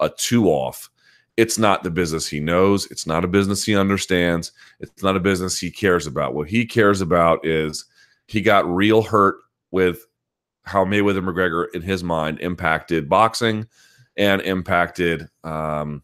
[0.00, 0.90] a two off
[1.36, 2.90] it's not the business he knows.
[2.90, 4.52] It's not a business he understands.
[4.80, 6.34] It's not a business he cares about.
[6.34, 7.84] What he cares about is
[8.26, 9.36] he got real hurt
[9.70, 10.06] with
[10.62, 13.68] how Mayweather McGregor, in his mind, impacted boxing
[14.16, 16.02] and impacted um,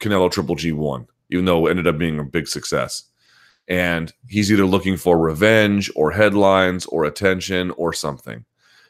[0.00, 3.04] Canelo Triple G one, even though it ended up being a big success.
[3.68, 8.44] And he's either looking for revenge or headlines or attention or something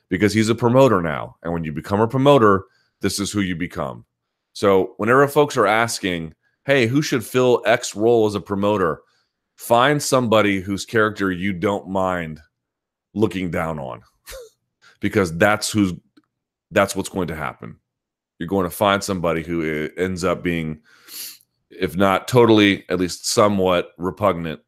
[0.08, 1.36] because he's a promoter now.
[1.42, 2.64] And when you become a promoter,
[3.00, 4.04] this is who you become.
[4.57, 6.32] So whenever folks are asking,
[6.64, 9.02] hey, who should fill X role as a promoter?
[9.57, 12.40] Find somebody whose character you don't mind
[13.12, 14.00] looking down on.
[15.00, 15.92] because that's who's
[16.70, 17.76] that's what's going to happen.
[18.38, 20.80] You're going to find somebody who ends up being
[21.68, 24.62] if not totally, at least somewhat repugnant.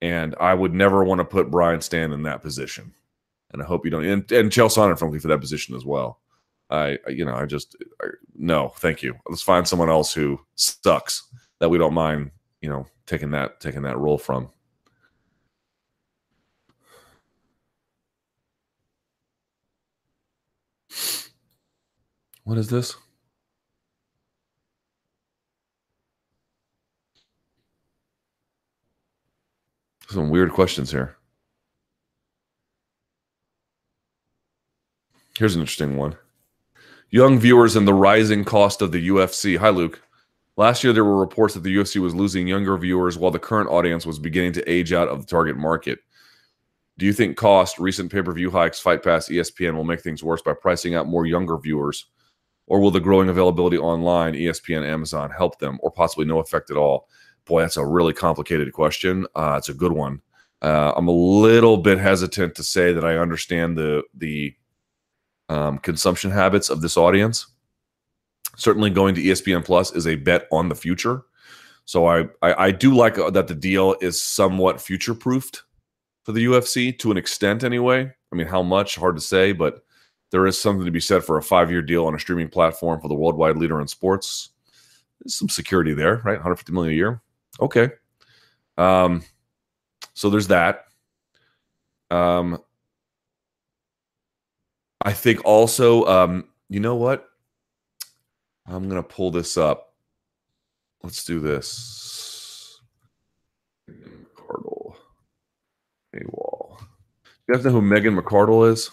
[0.00, 2.94] And I would never want to put Brian Stann in that position.
[3.52, 4.04] And I hope you don't.
[4.04, 6.20] And, and Chael Sonnen, frankly, for that position as well.
[6.70, 9.14] I, you know, I just I, no, thank you.
[9.28, 11.22] Let's find someone else who sucks
[11.60, 14.50] that we don't mind, you know, taking that taking that role from.
[22.44, 22.94] What is this?
[30.08, 31.16] Some weird questions here.
[35.36, 36.16] Here's an interesting one
[37.16, 39.56] young viewers and the rising cost of the UFC.
[39.56, 40.02] Hi, Luke.
[40.58, 43.70] Last year, there were reports that the UFC was losing younger viewers while the current
[43.70, 46.00] audience was beginning to age out of the target market.
[46.98, 50.22] Do you think cost, recent pay per view hikes, Fight Pass, ESPN will make things
[50.22, 52.04] worse by pricing out more younger viewers?
[52.66, 56.76] Or will the growing availability online, ESPN, Amazon, help them, or possibly no effect at
[56.76, 57.08] all?
[57.46, 59.26] Boy, that's a really complicated question.
[59.34, 60.20] Uh, it's a good one.
[60.60, 64.54] Uh, I'm a little bit hesitant to say that I understand the the
[65.48, 67.46] um, consumption habits of this audience.
[68.56, 71.22] Certainly, going to ESPN Plus is a bet on the future.
[71.84, 75.62] So I I, I do like uh, that the deal is somewhat future proofed
[76.24, 78.12] for the UFC to an extent, anyway.
[78.32, 78.96] I mean, how much?
[78.96, 79.84] Hard to say, but
[80.30, 83.00] there is something to be said for a five year deal on a streaming platform
[83.00, 84.50] for the worldwide leader in sports.
[85.22, 86.34] There's some security there, right?
[86.34, 87.22] 150 million a year.
[87.60, 87.90] Okay.
[88.76, 89.22] Um,
[90.14, 90.86] so there's that.
[92.10, 92.58] Um,
[95.02, 97.28] I think also, um, you know what?
[98.66, 99.94] I'm gonna pull this up.
[101.02, 102.80] Let's do this.
[103.88, 104.96] McArdle.
[106.26, 106.80] wall.
[107.46, 108.90] You guys know who Megan McArdle is?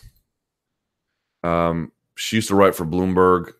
[1.43, 3.51] Um, she used to write for Bloomberg.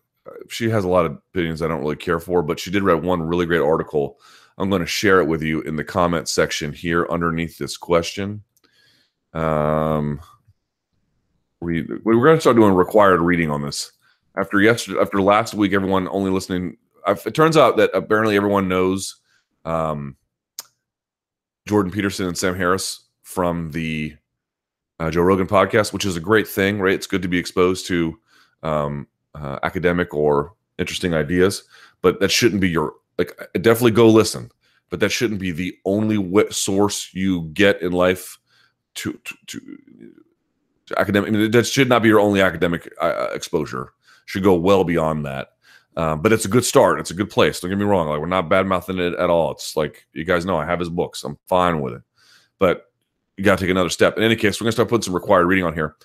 [0.48, 3.02] She has a lot of opinions I don't really care for, but she did write
[3.02, 4.18] one really great article.
[4.56, 8.42] I'm going to share it with you in the comment section here underneath this question.
[9.32, 10.20] Um,
[11.64, 11.88] read.
[12.04, 13.92] We are going to start doing required reading on this.
[14.36, 16.76] After yesterday, after last week, everyone only listening.
[17.06, 19.16] It turns out that apparently everyone knows
[19.64, 20.16] um,
[21.66, 24.16] Jordan Peterson and Sam Harris from the
[25.00, 26.94] uh, Joe Rogan podcast, which is a great thing, right?
[26.94, 28.18] It's good to be exposed to
[28.62, 31.64] um, uh, academic or interesting ideas,
[32.02, 33.36] but that shouldn't be your like.
[33.54, 34.50] Definitely go listen,
[34.90, 38.38] but that shouldn't be the only source you get in life
[38.94, 39.60] to, to, to
[40.96, 41.28] academic.
[41.28, 43.92] I mean, that should not be your only academic uh, uh, exposure.
[44.26, 45.48] Should go well beyond that.
[45.96, 46.98] Um, but it's a good start.
[46.98, 47.60] It's a good place.
[47.60, 48.08] Don't get me wrong.
[48.08, 49.52] Like we're not bad mouthing it at all.
[49.52, 51.22] It's like you guys know I have his books.
[51.22, 52.02] I'm fine with it.
[52.58, 52.90] but
[53.36, 54.16] you got to take another step.
[54.16, 55.96] In any case, we're to start putting some required reading on here.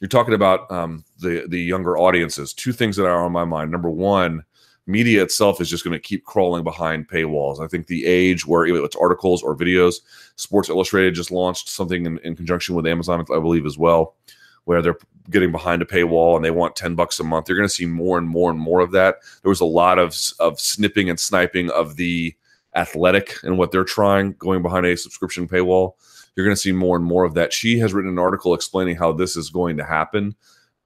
[0.00, 2.52] You're talking about um, the the younger audiences.
[2.52, 3.70] Two things that are on my mind.
[3.70, 4.44] Number one,
[4.88, 7.60] media itself is just going to keep crawling behind paywalls.
[7.60, 9.96] I think the age where it's articles or videos,
[10.36, 14.16] Sports Illustrated just launched something in, in conjunction with Amazon, I believe, as well,
[14.64, 17.48] where they're getting behind a paywall and they want 10 bucks a month.
[17.48, 19.16] You're going to see more and more and more of that.
[19.42, 22.34] There was a lot of, of snipping and sniping of the
[22.74, 25.92] athletic and what they're trying going behind a subscription paywall.
[26.34, 27.52] You're going to see more and more of that.
[27.52, 30.34] She has written an article explaining how this is going to happen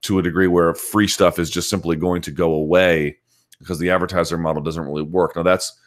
[0.03, 3.19] to a degree where free stuff is just simply going to go away
[3.63, 5.37] because the advertiser model doesn't really work.
[5.37, 5.79] Now, that's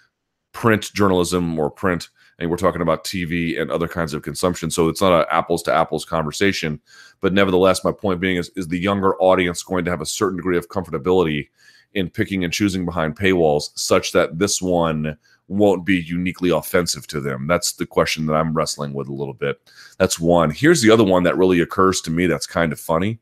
[0.54, 2.10] print journalism or print,
[2.40, 4.72] and we're talking about TV and other kinds of consumption.
[4.72, 6.80] So it's not an apples to apples conversation.
[7.20, 10.38] But nevertheless, my point being is, is the younger audience going to have a certain
[10.38, 11.50] degree of comfortability
[11.94, 15.18] in picking and choosing behind paywalls such that this one
[15.48, 17.48] won't be uniquely offensive to them?
[17.48, 19.60] That's the question that I'm wrestling with a little bit.
[19.98, 20.52] That's one.
[20.52, 23.20] Here's the other one that really occurs to me that's kind of funny.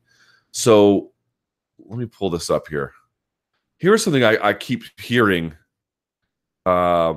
[0.52, 1.10] So
[1.84, 2.92] let me pull this up here.
[3.78, 5.54] Here's something I, I keep hearing.
[6.64, 7.14] Uh,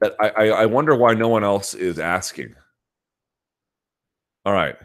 [0.00, 2.54] that I, I, I wonder why no one else is asking.
[4.44, 4.76] All right.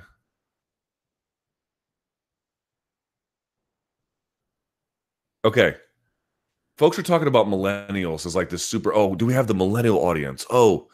[5.44, 5.76] Okay
[6.78, 10.00] folks are talking about millennials as like this super oh do we have the millennial
[10.00, 10.88] audience oh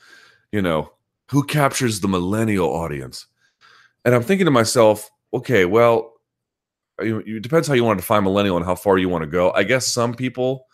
[0.52, 0.92] you know
[1.30, 3.28] who captures the millennial audience
[4.06, 6.11] and i'm thinking to myself okay well
[7.00, 9.52] it depends how you want to define millennial and how far you want to go
[9.52, 10.68] i guess some people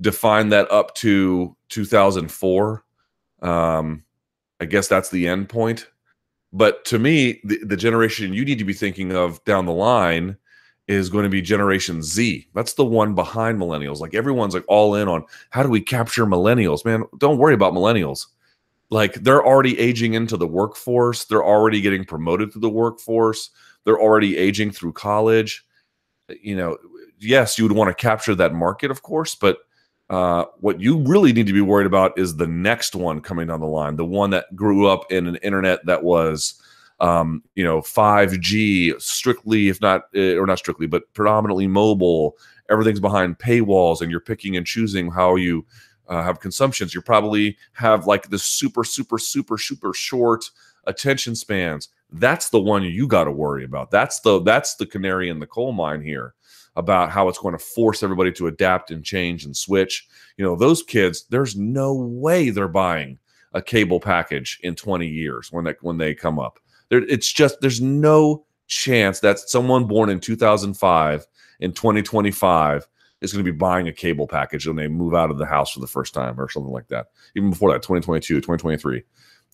[0.00, 2.84] define that up to 2004
[3.42, 4.02] um
[4.60, 5.88] i guess that's the end point
[6.52, 10.36] but to me the, the generation you need to be thinking of down the line
[10.86, 12.46] is going to be Generation Z.
[12.54, 14.00] That's the one behind millennials.
[14.00, 16.84] Like everyone's like all in on how do we capture millennials?
[16.84, 18.26] Man, don't worry about millennials.
[18.90, 21.24] Like they're already aging into the workforce.
[21.24, 23.50] They're already getting promoted to the workforce.
[23.84, 25.64] They're already aging through college.
[26.28, 26.78] You know,
[27.18, 29.58] yes, you would want to capture that market, of course, but
[30.10, 33.60] uh, what you really need to be worried about is the next one coming down
[33.60, 36.60] the line, the one that grew up in an internet that was
[37.00, 42.36] um, you know, 5G, strictly, if not, uh, or not strictly, but predominantly mobile.
[42.70, 45.66] Everything's behind paywalls, and you're picking and choosing how you
[46.08, 46.94] uh, have consumptions.
[46.94, 50.44] You probably have like the super, super, super, super short
[50.86, 51.88] attention spans.
[52.14, 53.90] That's the one you got to worry about.
[53.90, 56.34] That's the that's the canary in the coal mine here
[56.76, 60.06] about how it's going to force everybody to adapt and change and switch.
[60.36, 63.18] You know, those kids, there's no way they're buying
[63.52, 66.60] a cable package in 20 years when they when they come up.
[66.88, 71.26] There, it's just there's no chance that someone born in 2005
[71.60, 72.88] in 2025
[73.20, 75.72] is going to be buying a cable package when they move out of the house
[75.72, 77.06] for the first time or something like that.
[77.34, 79.02] Even before that, 2022, 2023.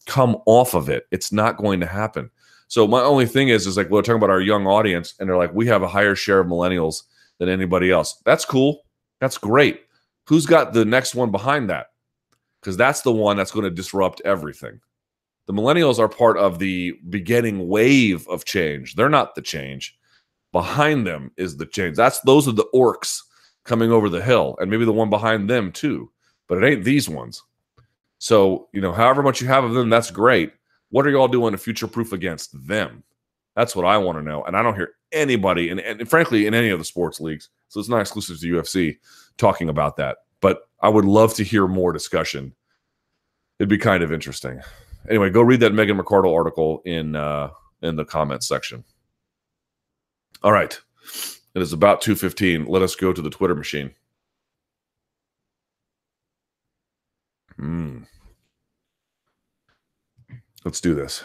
[0.07, 1.07] Come off of it.
[1.11, 2.31] It's not going to happen.
[2.71, 5.37] So my only thing is, is like we're talking about our young audience, and they're
[5.37, 7.03] like, we have a higher share of millennials
[7.39, 8.23] than anybody else.
[8.25, 8.85] That's cool.
[9.21, 9.81] That's great.
[10.29, 11.89] Who's got the next one behind that?
[12.61, 14.81] Because that's the one that's going to disrupt everything.
[15.49, 18.95] The millennials are part of the beginning wave of change.
[18.95, 19.99] They're not the change.
[20.53, 21.97] Behind them is the change.
[21.97, 23.21] That's those are the orcs
[23.65, 26.09] coming over the hill, and maybe the one behind them too.
[26.47, 27.43] But it ain't these ones.
[28.19, 30.53] So, you know, however much you have of them, that's great.
[30.91, 33.03] What are y'all doing to future proof against them?
[33.57, 34.45] That's what I want to know.
[34.45, 37.81] And I don't hear anybody, and, and frankly, in any of the sports leagues, so
[37.81, 38.99] it's not exclusive to UFC,
[39.37, 40.19] talking about that.
[40.41, 42.55] But I would love to hear more discussion.
[43.59, 44.61] It'd be kind of interesting
[45.09, 47.51] anyway, go read that Megan McArdle article in uh,
[47.83, 48.85] in the comments section.
[50.43, 50.79] All right,
[51.55, 52.67] it is about two fifteen.
[52.67, 53.93] Let us go to the Twitter machine.
[57.57, 58.03] Hmm.
[60.65, 61.23] Let's do this.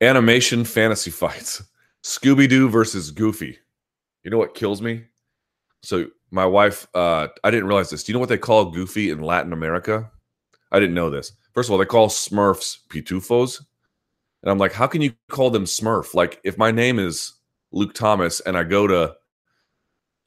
[0.00, 1.62] Animation fantasy fights.
[2.02, 3.58] Scooby Doo versus Goofy.
[4.24, 5.04] You know what kills me?
[5.82, 8.02] So my wife, uh, I didn't realize this.
[8.02, 10.10] Do you know what they call Goofy in Latin America?
[10.72, 11.32] I didn't know this.
[11.52, 13.62] First of all, they call Smurfs pitufos.
[14.42, 16.14] And I'm like, how can you call them Smurf?
[16.14, 17.34] Like, if my name is
[17.72, 19.14] Luke Thomas and I go to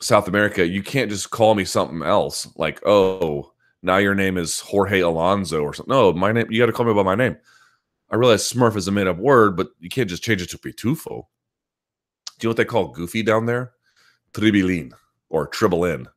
[0.03, 2.47] South America, you can't just call me something else.
[2.57, 5.93] Like, oh, now your name is Jorge Alonso or something.
[5.93, 7.38] No, my name, you got to call me by my name.
[8.09, 10.57] I realize Smurf is a made up word, but you can't just change it to
[10.57, 11.05] Pitufo.
[11.05, 11.13] Do
[12.41, 13.71] you know what they call Goofy down there?
[14.34, 14.91] Tribilin
[15.30, 16.07] or Tribble In.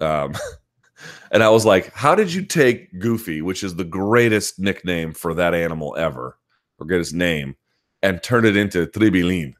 [0.00, 0.34] Um,
[1.30, 5.32] and I was like, how did you take Goofy, which is the greatest nickname for
[5.34, 6.38] that animal ever,
[6.78, 7.56] or greatest name,
[8.02, 9.54] and turn it into Tribilin?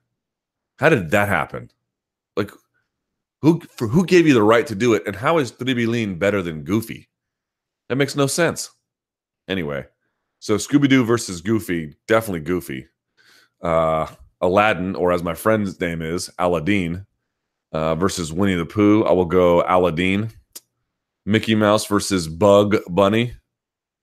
[0.79, 1.71] How did that happen?
[2.37, 2.51] Like,
[3.43, 5.07] Who for who gave you the right to do it?
[5.07, 7.09] And how is Tribilin better than Goofy?
[7.89, 8.71] That makes no sense.
[9.49, 9.87] Anyway,
[10.39, 12.89] so Scooby Doo versus Goofy, definitely Goofy.
[13.63, 14.07] Uh,
[14.41, 17.07] Aladdin, or as my friend's name is, Aladdin,
[17.73, 19.05] uh, versus Winnie the Pooh.
[19.05, 20.31] I will go Aladdin.
[21.25, 23.35] Mickey Mouse versus Bug Bunny.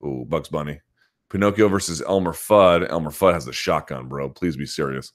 [0.05, 0.81] Ooh, Bugs Bunny.
[1.29, 2.89] Pinocchio versus Elmer Fudd.
[2.89, 4.29] Elmer Fudd has a shotgun, bro.
[4.29, 5.13] Please be serious.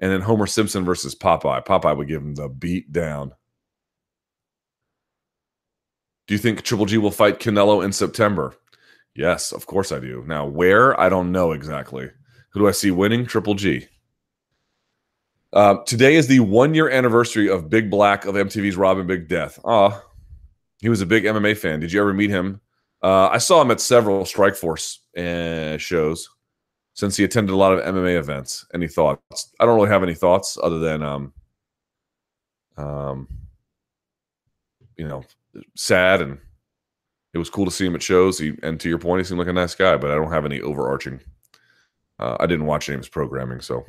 [0.00, 1.64] And then Homer Simpson versus Popeye.
[1.64, 3.32] Popeye would give him the beat down.
[6.26, 8.54] Do you think Triple G will fight Canelo in September?
[9.14, 10.24] Yes, of course I do.
[10.26, 10.98] Now, where?
[10.98, 12.08] I don't know exactly.
[12.50, 13.26] Who do I see winning?
[13.26, 13.86] Triple G.
[15.52, 19.28] Uh, today is the one year anniversary of Big Black of MTV's Rob & Big
[19.28, 19.58] Death.
[19.64, 20.02] Ah,
[20.78, 21.80] he was a big MMA fan.
[21.80, 22.60] Did you ever meet him?
[23.02, 26.28] Uh, I saw him at several Strikeforce uh, shows
[26.94, 28.66] since he attended a lot of MMA events.
[28.74, 29.52] Any thoughts?
[29.58, 31.32] I don't really have any thoughts other than, um,
[32.76, 33.28] um,
[34.96, 35.22] you know,
[35.74, 36.38] sad and
[37.32, 38.38] it was cool to see him at shows.
[38.38, 40.44] He, and to your point, he seemed like a nice guy, but I don't have
[40.44, 41.20] any overarching.
[42.18, 43.84] Uh, I didn't watch any of his programming, so.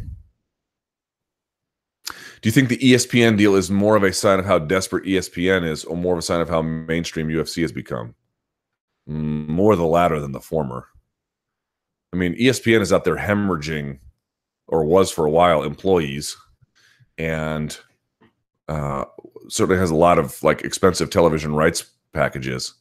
[2.05, 5.67] Do you think the ESPN deal is more of a sign of how desperate ESPN
[5.67, 8.15] is, or more of a sign of how mainstream UFC has become?
[9.05, 10.87] More the latter than the former.
[12.13, 13.99] I mean, ESPN is out there hemorrhaging,
[14.67, 16.35] or was for a while, employees,
[17.17, 17.77] and
[18.67, 19.05] uh,
[19.49, 22.73] certainly has a lot of like expensive television rights packages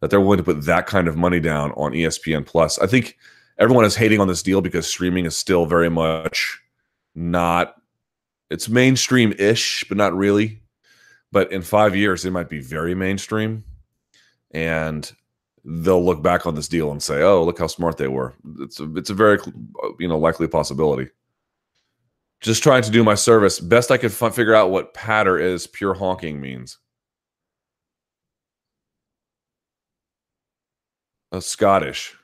[0.00, 2.78] that they're willing to put that kind of money down on ESPN Plus.
[2.78, 3.16] I think
[3.58, 6.60] everyone is hating on this deal because streaming is still very much
[7.14, 7.74] not
[8.50, 10.62] it's mainstream-ish, but not really.
[11.30, 13.64] But in five years, it might be very mainstream.
[14.52, 15.10] And
[15.64, 18.80] they'll look back on this deal and say, "Oh, look how smart they were." It's
[18.80, 19.38] a, it's a very
[19.98, 21.10] you know likely possibility.
[22.40, 25.66] Just trying to do my service best I could f- figure out what patter is
[25.66, 26.78] pure honking means.
[31.32, 32.14] A Scottish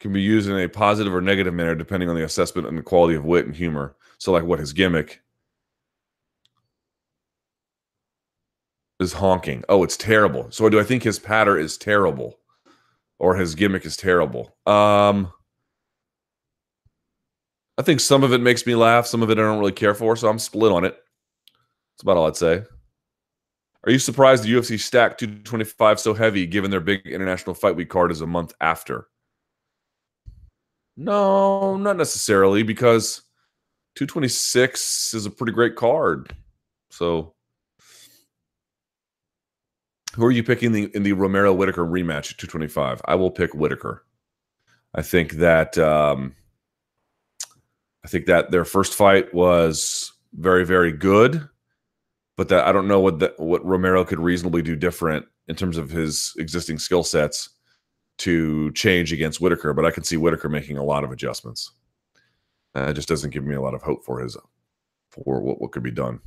[0.00, 2.82] can be used in a positive or negative manner depending on the assessment and the
[2.82, 3.94] quality of wit and humor.
[4.18, 5.22] So, like, what his gimmick
[9.00, 9.64] is honking.
[9.68, 10.50] Oh, it's terrible.
[10.50, 12.38] So do I think his patter is terrible
[13.18, 14.54] or his gimmick is terrible?
[14.66, 15.32] Um
[17.78, 19.94] I think some of it makes me laugh, some of it I don't really care
[19.94, 20.94] for, so I'm split on it.
[21.94, 22.62] That's about all I'd say.
[23.84, 27.88] Are you surprised the UFC stacked 225 so heavy given their big international fight week
[27.88, 29.08] card is a month after?
[30.98, 33.22] No, not necessarily because
[33.94, 36.36] 226 is a pretty great card.
[36.90, 37.34] So
[40.14, 43.00] who are you picking the, in the Romero Whitaker rematch at 225?
[43.04, 44.04] I will pick Whitaker.
[44.94, 46.34] I think that um,
[48.04, 51.48] I think that their first fight was very very good,
[52.36, 55.76] but that I don't know what the, what Romero could reasonably do different in terms
[55.76, 57.50] of his existing skill sets
[58.18, 59.72] to change against Whitaker.
[59.72, 61.72] But I can see Whitaker making a lot of adjustments.
[62.74, 64.36] Uh, it just doesn't give me a lot of hope for his
[65.10, 66.20] for what, what could be done.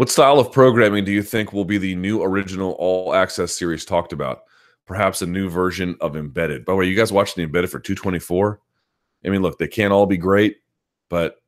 [0.00, 3.84] What style of programming do you think will be the new original all access series
[3.84, 4.44] talked about?
[4.86, 6.64] Perhaps a new version of Embedded.
[6.64, 8.62] By the way, you guys watching the Embedded for 224?
[9.26, 10.56] I mean, look, they can't all be great,
[11.10, 11.42] but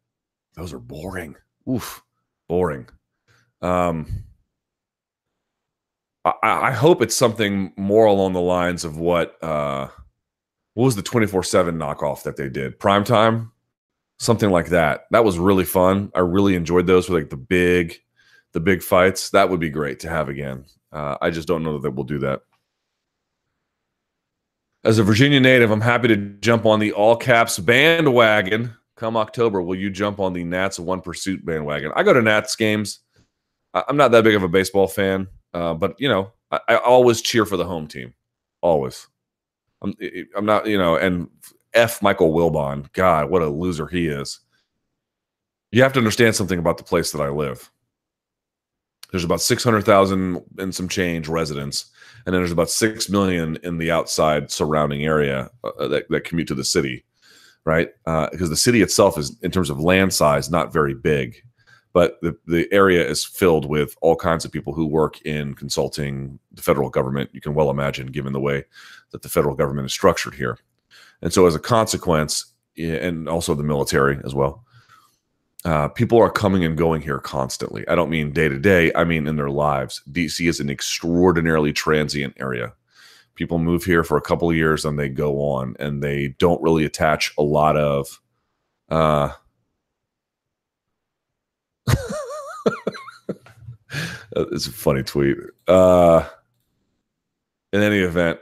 [0.55, 1.35] those are boring.
[1.67, 2.03] Oof,
[2.47, 2.91] boring.
[3.63, 4.23] Um,
[6.27, 9.89] I, I hope it's something more along the lines of what uh,
[10.75, 12.79] what was the 24 7 knockoff that they did?
[12.79, 13.51] Prime time?
[14.19, 15.07] Something like that.
[15.11, 16.13] That was really fun.
[16.15, 17.99] I really enjoyed those with like the big
[18.53, 19.31] the big fights.
[19.31, 20.65] That would be great to have again.
[20.93, 22.41] Uh, I just don't know that we'll do that.
[24.85, 29.63] As a Virginia native, I'm happy to jump on the all caps bandwagon come October.
[29.63, 31.93] Will you jump on the Nats one pursuit bandwagon?
[31.97, 33.01] I go to Nats games.
[33.75, 37.23] I'm not that big of a baseball fan, uh, but you know, I, I, always
[37.23, 38.13] cheer for the home team.
[38.61, 39.09] Always.
[39.81, 39.95] I'm,
[40.37, 41.29] I'm not, you know, and
[41.73, 42.93] F Michael Wilbon.
[42.93, 44.41] God, what a loser he is.
[45.71, 47.72] You have to understand something about the place that I live.
[49.13, 51.91] There's about 600,000 and some change residents,
[52.27, 56.25] and then there's about 6 million in the outside surrounding area uh, uh that, that
[56.25, 57.05] commute to the city,
[57.65, 57.91] right?
[58.07, 61.37] Uh, because the city itself is, in terms of land size, not very big,
[61.93, 66.39] but the, the area is filled with all kinds of people who work in consulting,
[66.53, 67.29] the federal government.
[67.35, 68.65] You can well imagine, given the way
[69.11, 70.59] that the federal government is structured here.
[71.21, 72.47] And so, as a consequence,
[72.79, 74.65] and also the military as well,
[75.65, 77.87] uh, people are coming and going here constantly.
[77.89, 80.03] I don't mean day to day, I mean in their lives.
[80.11, 82.73] DC is an extraordinarily transient area.
[83.35, 86.63] People move here for a couple of years and they go on, and they don't
[86.63, 88.21] really attach a lot of.
[88.89, 89.31] Uh,
[94.37, 95.37] it's a funny tweet.
[95.69, 96.25] Uh,
[97.73, 98.39] in any event,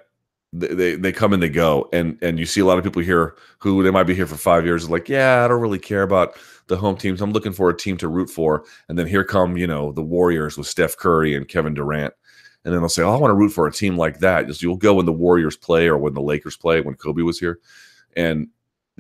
[0.52, 3.36] they, they come and they go, and and you see a lot of people here
[3.58, 6.36] who they might be here for five years, like, yeah, I don't really care about
[6.70, 7.20] the home teams.
[7.20, 10.02] I'm looking for a team to root for, and then here come you know the
[10.02, 12.14] Warriors with Steph Curry and Kevin Durant,
[12.64, 14.46] and then they'll say, oh, I want to root for a team like that.
[14.46, 17.38] Just you'll go when the Warriors play or when the Lakers play when Kobe was
[17.38, 17.58] here,
[18.16, 18.48] and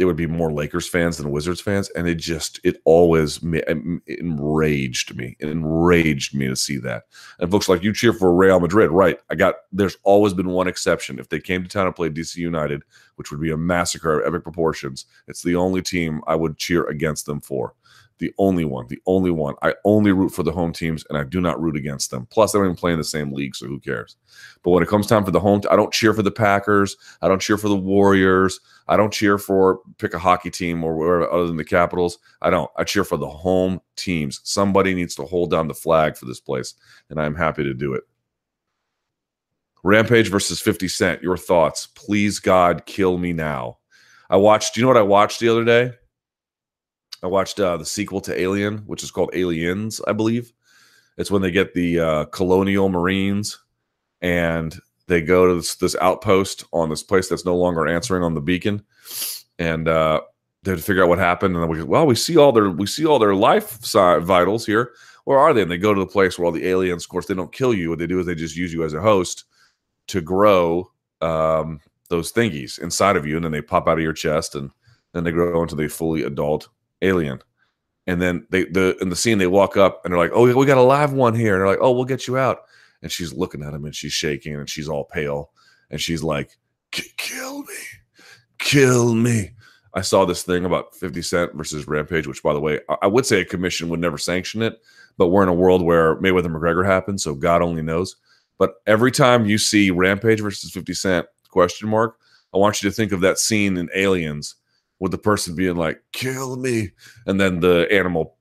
[0.00, 5.14] there would be more Lakers fans than Wizards fans, and it just it always enraged
[5.14, 5.36] me.
[5.38, 7.02] It enraged me to see that.
[7.38, 9.18] And folks like you cheer for Real Madrid, right?
[9.28, 9.56] I got.
[9.72, 11.18] There's always been one exception.
[11.18, 12.82] If they came to town and played DC United,
[13.16, 16.84] which would be a massacre of epic proportions, it's the only team I would cheer
[16.84, 17.74] against them for
[18.20, 19.54] the only one, the only one.
[19.62, 22.26] I only root for the home teams and I do not root against them.
[22.30, 24.16] Plus, I don't even play in the same league, so who cares?
[24.62, 26.96] But when it comes time for the home, I don't cheer for the Packers.
[27.22, 28.60] I don't cheer for the Warriors.
[28.88, 32.18] I don't cheer for pick a hockey team or other than the Capitals.
[32.42, 32.70] I don't.
[32.76, 34.40] I cheer for the home teams.
[34.44, 36.74] Somebody needs to hold down the flag for this place,
[37.08, 38.04] and I'm happy to do it.
[39.82, 41.22] Rampage versus 50 Cent.
[41.22, 41.86] Your thoughts?
[41.86, 43.78] Please, God, kill me now.
[44.28, 45.92] I watched, you know what I watched the other day?
[47.22, 50.52] I watched uh, the sequel to Alien, which is called Aliens, I believe.
[51.16, 53.58] It's when they get the uh, colonial marines
[54.22, 58.34] and they go to this, this, outpost on this place that's no longer answering on
[58.34, 58.82] the beacon,
[59.58, 60.20] and uh,
[60.62, 61.54] they to figure out what happened.
[61.54, 64.92] And then we well, we see all their we see all their life vitals here.
[65.24, 65.62] Where are they?
[65.62, 67.04] And they go to the place where all the aliens.
[67.04, 67.90] Of course, they don't kill you.
[67.90, 69.44] What they do is they just use you as a host
[70.08, 70.90] to grow
[71.20, 74.70] um, those thingies inside of you, and then they pop out of your chest, and
[75.12, 76.68] then they grow into the fully adult
[77.02, 77.40] alien.
[78.06, 80.66] And then they the in the scene they walk up and they're like, "Oh, we
[80.66, 82.62] got a live one here." And they're like, "Oh, we'll get you out."
[83.02, 85.50] And she's looking at him and she's shaking and she's all pale
[85.90, 86.56] and she's like,
[86.90, 87.74] "Kill me,
[88.58, 89.52] kill me."
[89.94, 93.26] I saw this thing about 50 Cent versus Rampage, which, by the way, I would
[93.26, 94.80] say a commission would never sanction it,
[95.18, 98.16] but we're in a world where Mayweather McGregor happened, so God only knows.
[98.56, 102.18] But every time you see Rampage versus 50 Cent question mark,
[102.54, 104.56] I want you to think of that scene in Aliens
[105.00, 106.90] with the person being like, kill me.
[107.26, 108.36] And then the animal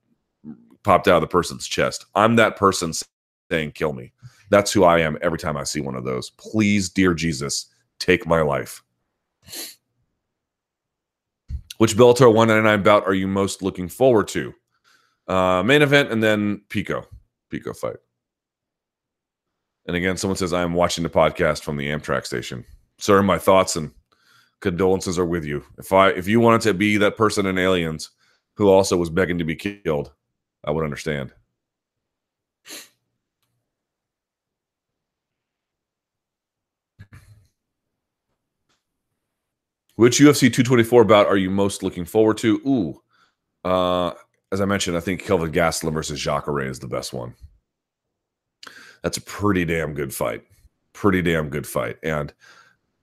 [0.84, 2.04] popped out of the person's chest.
[2.14, 2.92] I'm that person
[3.50, 4.12] saying, kill me.
[4.50, 6.30] That's who I am every time I see one of those.
[6.30, 7.66] Please, dear Jesus,
[7.98, 8.82] take my life.
[11.78, 14.54] Which Bellator 199 bout are you most looking forward to?
[15.26, 17.06] Uh, main event and then Pico.
[17.48, 17.96] Pico fight.
[19.86, 22.64] And again, someone says, I am watching the podcast from the Amtrak station.
[22.98, 23.92] Sir, my thoughts and
[24.60, 25.64] condolences are with you.
[25.78, 28.10] If I if you wanted to be that person in Aliens
[28.54, 30.12] who also was begging to be killed,
[30.64, 31.32] I would understand.
[39.96, 42.54] Which UFC 224 bout are you most looking forward to?
[42.66, 43.02] Ooh,
[43.68, 44.12] uh,
[44.50, 47.34] as I mentioned, I think Kelvin Gastelum versus Jacare is the best one.
[49.02, 50.42] That's a pretty damn good fight.
[50.94, 51.98] Pretty damn good fight.
[52.02, 52.32] And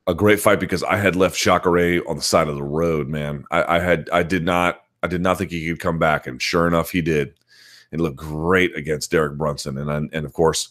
[0.08, 3.44] a great fight because I had left Jacare on the side of the road, man.
[3.52, 6.42] I, I, had I did not I did not think he could come back, and
[6.42, 7.34] sure enough, he did.
[7.92, 10.70] It looked great against Derek Brunson, and and of course,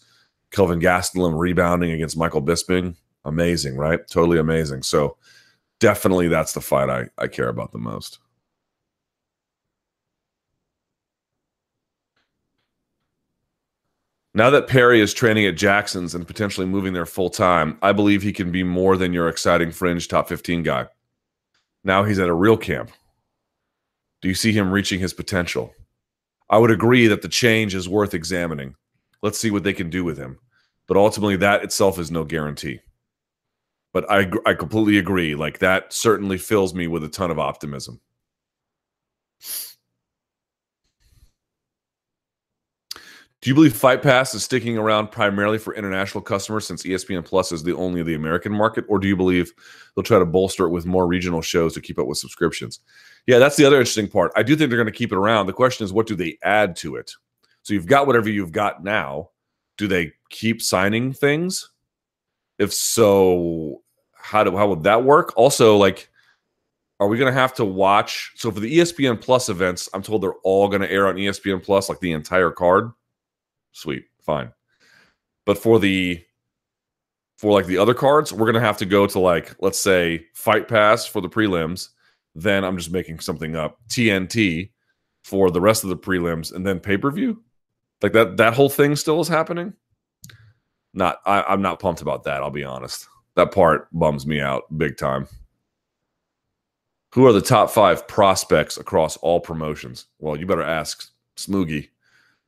[0.51, 4.01] Kelvin Gastelum rebounding against Michael Bisping, amazing, right?
[4.09, 4.83] Totally amazing.
[4.83, 5.17] So
[5.81, 8.19] definitely, that's the fight I I care about the most.
[14.37, 18.21] Now that Perry is training at Jackson's and potentially moving there full time, I believe
[18.21, 20.89] he can be more than your exciting fringe top 15 guy.
[21.85, 22.91] Now he's at a real camp.
[24.21, 25.73] Do you see him reaching his potential?
[26.51, 28.75] I would agree that the change is worth examining.
[29.23, 30.39] Let's see what they can do with him.
[30.87, 32.81] But ultimately, that itself is no guarantee.
[33.95, 35.35] But I, I completely agree.
[35.35, 38.03] Like, that certainly fills me with a ton of optimism.
[43.43, 47.53] Do you believe Fight Pass is sticking around primarily for international customers since ESPN Plus
[47.53, 49.53] is the only of the American market, or do you believe
[49.95, 52.81] they'll try to bolster it with more regional shows to keep up with subscriptions?
[53.27, 54.33] Yeah, that's the other interesting part.
[54.37, 55.47] I do think they're going to keep it around.
[55.47, 57.13] The question is, what do they add to it?
[57.63, 59.31] So you've got whatever you've got now.
[59.77, 61.71] Do they keep signing things?
[62.59, 63.83] If so,
[64.15, 65.35] how do how would that work?
[65.37, 66.09] Also, like,
[67.01, 68.33] are we going to have to watch?
[68.37, 71.63] So for the ESPN Plus events, I'm told they're all going to air on ESPN
[71.63, 72.93] Plus, like the entire card
[73.77, 74.51] sweet, fine.
[75.45, 76.23] But for the
[77.39, 80.69] for like the other cards, we're gonna have to go to like let's say Fight
[80.69, 81.91] Pass for the prelims.
[82.35, 83.79] Then I'm just making something up.
[83.89, 84.71] TNT
[85.25, 87.43] for the rest of the prelims, and then pay per view.
[88.03, 89.73] Like that that whole thing still is happening.
[90.95, 92.43] Not I, I'm not pumped about that.
[92.43, 93.09] I'll be honest.
[93.35, 95.29] That part bums me out big time.
[97.15, 100.07] Who are the top five prospects across all promotions?
[100.19, 101.89] Well, you better ask Smoogie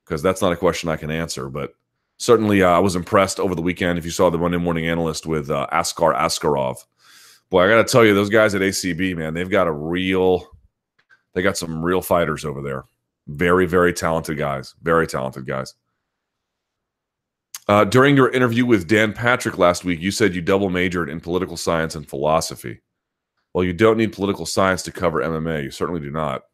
[0.09, 1.49] because that's not a question I can answer.
[1.49, 1.75] But
[2.17, 3.99] certainly, uh, I was impressed over the weekend.
[3.99, 6.83] If you saw the Monday Morning Analyst with uh, Askar Askarov,
[7.51, 10.47] boy, I got to tell you, those guys at ACB, man, they've got a real,
[11.33, 12.85] they got some real fighters over there.
[13.27, 14.73] Very, very talented guys.
[14.81, 15.75] Very talented guys.
[17.67, 21.19] Uh, during your interview with Dan Patrick last week, you said you double majored in
[21.19, 22.81] political science and philosophy.
[23.53, 25.63] Well, you don't need political science to cover MMA.
[25.65, 26.45] You certainly do not.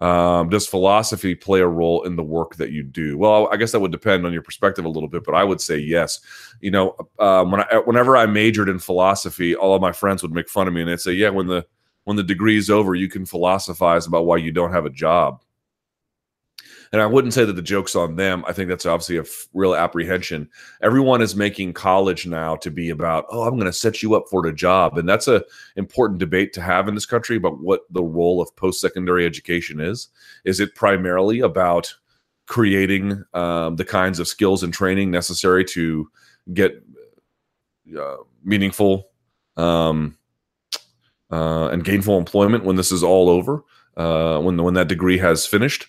[0.00, 3.16] Um, does philosophy play a role in the work that you do?
[3.16, 5.60] Well, I guess that would depend on your perspective a little bit, but I would
[5.60, 6.20] say yes.
[6.60, 10.32] You know, um, when I, whenever I majored in philosophy, all of my friends would
[10.32, 11.64] make fun of me and they'd say, "Yeah, when the
[12.04, 15.42] when the degree is over, you can philosophize about why you don't have a job."
[16.94, 18.44] And I wouldn't say that the joke's on them.
[18.46, 20.48] I think that's obviously a f- real apprehension.
[20.80, 24.26] Everyone is making college now to be about, oh, I'm going to set you up
[24.30, 25.42] for a job, and that's a
[25.74, 29.80] important debate to have in this country about what the role of post secondary education
[29.80, 30.06] is.
[30.44, 31.92] Is it primarily about
[32.46, 36.08] creating um, the kinds of skills and training necessary to
[36.52, 36.80] get
[37.98, 39.08] uh, meaningful
[39.56, 40.16] um,
[41.32, 43.64] uh, and gainful employment when this is all over?
[43.96, 45.88] Uh, when when that degree has finished,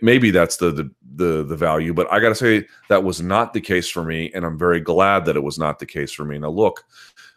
[0.00, 3.52] maybe that's the, the the the value but i got to say that was not
[3.52, 6.24] the case for me and i'm very glad that it was not the case for
[6.24, 6.38] me.
[6.38, 6.84] Now look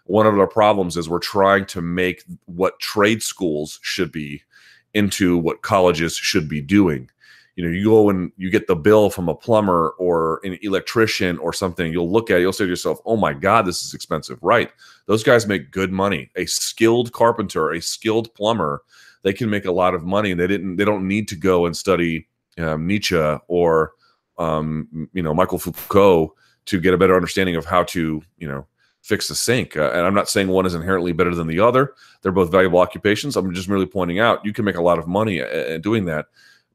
[0.06, 4.42] one of our problems is we're trying to make what trade schools should be
[4.94, 7.10] into what colleges should be doing.
[7.56, 11.38] You know you go and you get the bill from a plumber or an electrician
[11.40, 13.94] or something you'll look at it you'll say to yourself oh my god this is
[13.94, 14.40] expensive.
[14.42, 14.72] Right
[15.08, 16.30] those guys make good money.
[16.36, 18.84] A skilled carpenter a skilled plumber
[19.24, 21.76] they can make a lot of money they didn't they don't need to go and
[21.76, 22.28] study
[22.58, 23.94] um, Nietzsche or
[24.38, 26.34] um, you know Michael Foucault
[26.66, 28.68] to get a better understanding of how to you know
[29.02, 29.78] fix the sink.
[29.78, 31.94] Uh, and I'm not saying one is inherently better than the other.
[32.22, 33.36] They're both valuable occupations.
[33.36, 36.26] I'm just merely pointing out you can make a lot of money uh, doing that.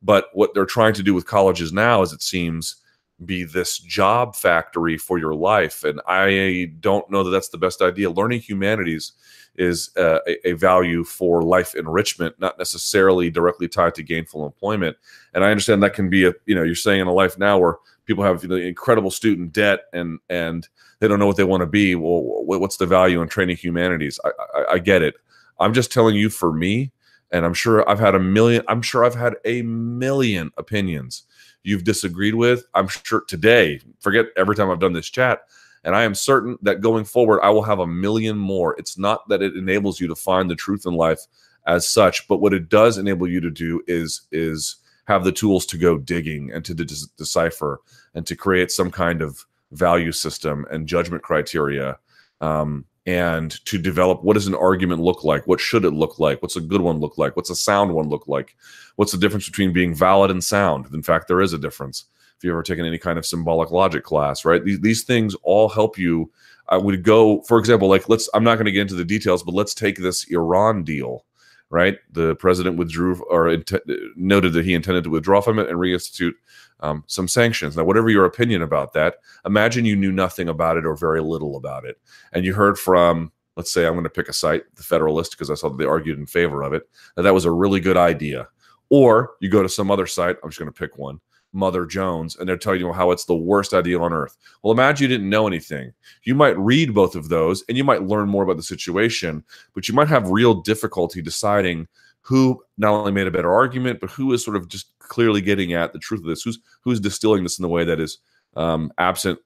[0.03, 2.77] But what they're trying to do with colleges now, as it seems,
[3.25, 5.85] be this job factory for your life.
[5.85, 8.11] And I don't know that that's the best idea.
[8.11, 9.13] Learning humanities
[9.57, 14.97] is uh, a, a, value for life enrichment, not necessarily directly tied to gainful employment.
[15.35, 17.59] And I understand that can be a, you know, you're saying in a life now
[17.59, 17.77] where
[18.07, 20.69] people have you know, incredible student debt and and
[21.01, 21.95] they don't know what they want to be.
[21.95, 24.19] Well, what's the value in training humanities?
[24.25, 25.15] I, I, I get it.
[25.59, 26.93] I'm just telling you for me,
[27.31, 28.63] and I'm sure I've had a million.
[28.69, 31.25] I'm sure I've had a million opinions
[31.63, 32.65] you've disagreed with.
[32.75, 35.41] I'm sure today, forget every time I've done this chat,
[35.85, 38.75] and I am certain that going forward, I will have a million more.
[38.79, 41.21] It's not that it enables you to find the truth in life
[41.67, 44.77] as such, but what it does enable you to do is is
[45.07, 46.87] have the tools to go digging and to de-
[47.17, 47.81] decipher
[48.15, 51.99] and to create some kind of value system and judgment criteria
[52.41, 55.45] um, and to develop what does an argument look like?
[55.47, 56.41] What should it look like?
[56.41, 57.35] What's a good one look like?
[57.35, 58.57] What's a sound one look like?
[58.95, 60.87] What's the difference between being valid and sound?
[60.93, 62.05] In fact there is a difference
[62.43, 64.65] if you've ever taken any kind of symbolic logic class, right?
[64.65, 66.29] These, these things all help you.
[66.69, 69.45] I would go, for example, like let's, I'm not going to get into the details,
[69.45, 71.25] but let's take this Iran deal,
[71.71, 71.99] right?
[72.11, 73.71] The president withdrew or int-
[74.17, 76.33] noted that he intended to withdraw from it and reinstitute
[76.81, 77.77] um, some sanctions.
[77.77, 81.57] Now, whatever your opinion about that, imagine you knew nothing about it or very little
[81.57, 82.01] about it.
[82.33, 85.49] And you heard from, let's say, I'm going to pick a site, the Federalist, because
[85.49, 87.97] I saw that they argued in favor of it, that that was a really good
[87.97, 88.49] idea.
[88.89, 91.21] Or you go to some other site, I'm just going to pick one
[91.53, 94.37] Mother Jones, and they're telling you how it's the worst idea on earth.
[94.63, 95.93] Well, imagine you didn't know anything.
[96.25, 99.89] You might read both of those and you might learn more about the situation, but
[99.89, 101.89] you might have real difficulty deciding
[102.23, 105.73] who not only made a better argument, but who is sort of just clearly getting
[105.73, 106.43] at the truth of this.
[106.43, 108.19] Who's who's distilling this in the way that is
[108.57, 109.39] um, absent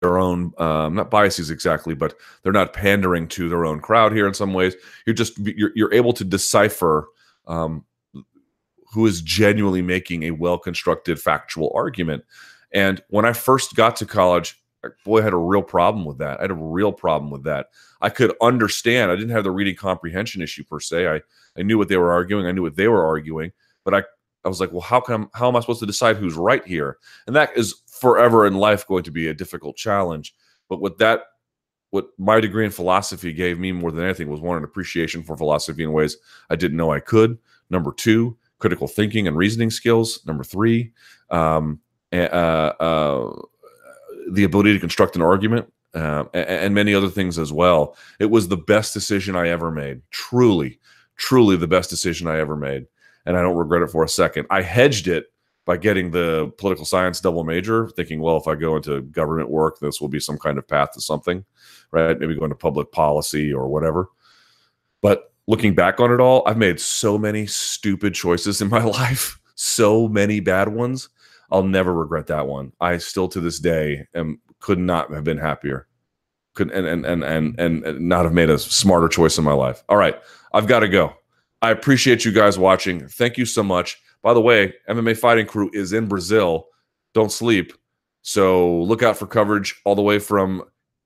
[0.00, 4.26] their own um, not biases exactly, but they're not pandering to their own crowd here
[4.26, 4.74] in some ways.
[5.04, 7.08] You're just you're, you're able to decipher
[7.46, 7.84] um,
[8.92, 12.24] who is genuinely making a well constructed factual argument.
[12.72, 14.60] And when I first got to college,
[15.04, 16.38] boy, I had a real problem with that.
[16.38, 17.68] I had a real problem with that.
[18.00, 19.10] I could understand.
[19.10, 21.08] I didn't have the reading comprehension issue per se.
[21.08, 21.20] I,
[21.58, 22.46] I knew what they were arguing.
[22.46, 23.52] I knew what they were arguing.
[23.84, 24.02] But I,
[24.44, 26.98] I was like, well, how come how am I supposed to decide who's right here?
[27.26, 30.34] And that is forever in life going to be a difficult challenge.
[30.68, 31.24] But what that
[31.90, 35.36] what my degree in philosophy gave me more than anything was one an appreciation for
[35.36, 36.16] philosophy in ways
[36.50, 37.38] I didn't know I could.
[37.70, 40.20] Number two, critical thinking and reasoning skills.
[40.26, 40.92] Number three,
[41.30, 41.80] um,
[42.12, 43.42] uh, uh,
[44.30, 47.96] the ability to construct an argument, uh, and, and many other things as well.
[48.20, 50.02] It was the best decision I ever made.
[50.10, 50.80] Truly,
[51.16, 52.86] truly the best decision I ever made.
[53.24, 54.46] And I don't regret it for a second.
[54.50, 55.26] I hedged it
[55.64, 59.80] by getting the political science double major, thinking, well, if I go into government work,
[59.80, 61.44] this will be some kind of path to something,
[61.90, 62.18] right?
[62.18, 64.08] Maybe go into public policy or whatever.
[65.02, 69.38] But looking back on it all, I've made so many stupid choices in my life,
[69.54, 71.08] so many bad ones
[71.50, 72.72] I'll never regret that one.
[72.80, 75.86] I still to this day am could not have been happier.
[76.54, 79.84] Could and and and and and not have made a smarter choice in my life.
[79.88, 80.16] All right,
[80.52, 81.14] I've got to go.
[81.62, 83.06] I appreciate you guys watching.
[83.08, 84.00] Thank you so much.
[84.22, 86.66] By the way, MMA Fighting Crew is in Brazil.
[87.14, 87.72] Don't sleep.
[88.22, 90.62] So look out for coverage all the way from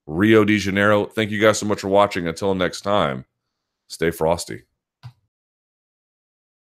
[0.06, 1.06] Rio de Janeiro.
[1.06, 2.26] Thank you guys so much for watching.
[2.26, 3.24] Until next time,
[3.90, 4.62] stay frosty.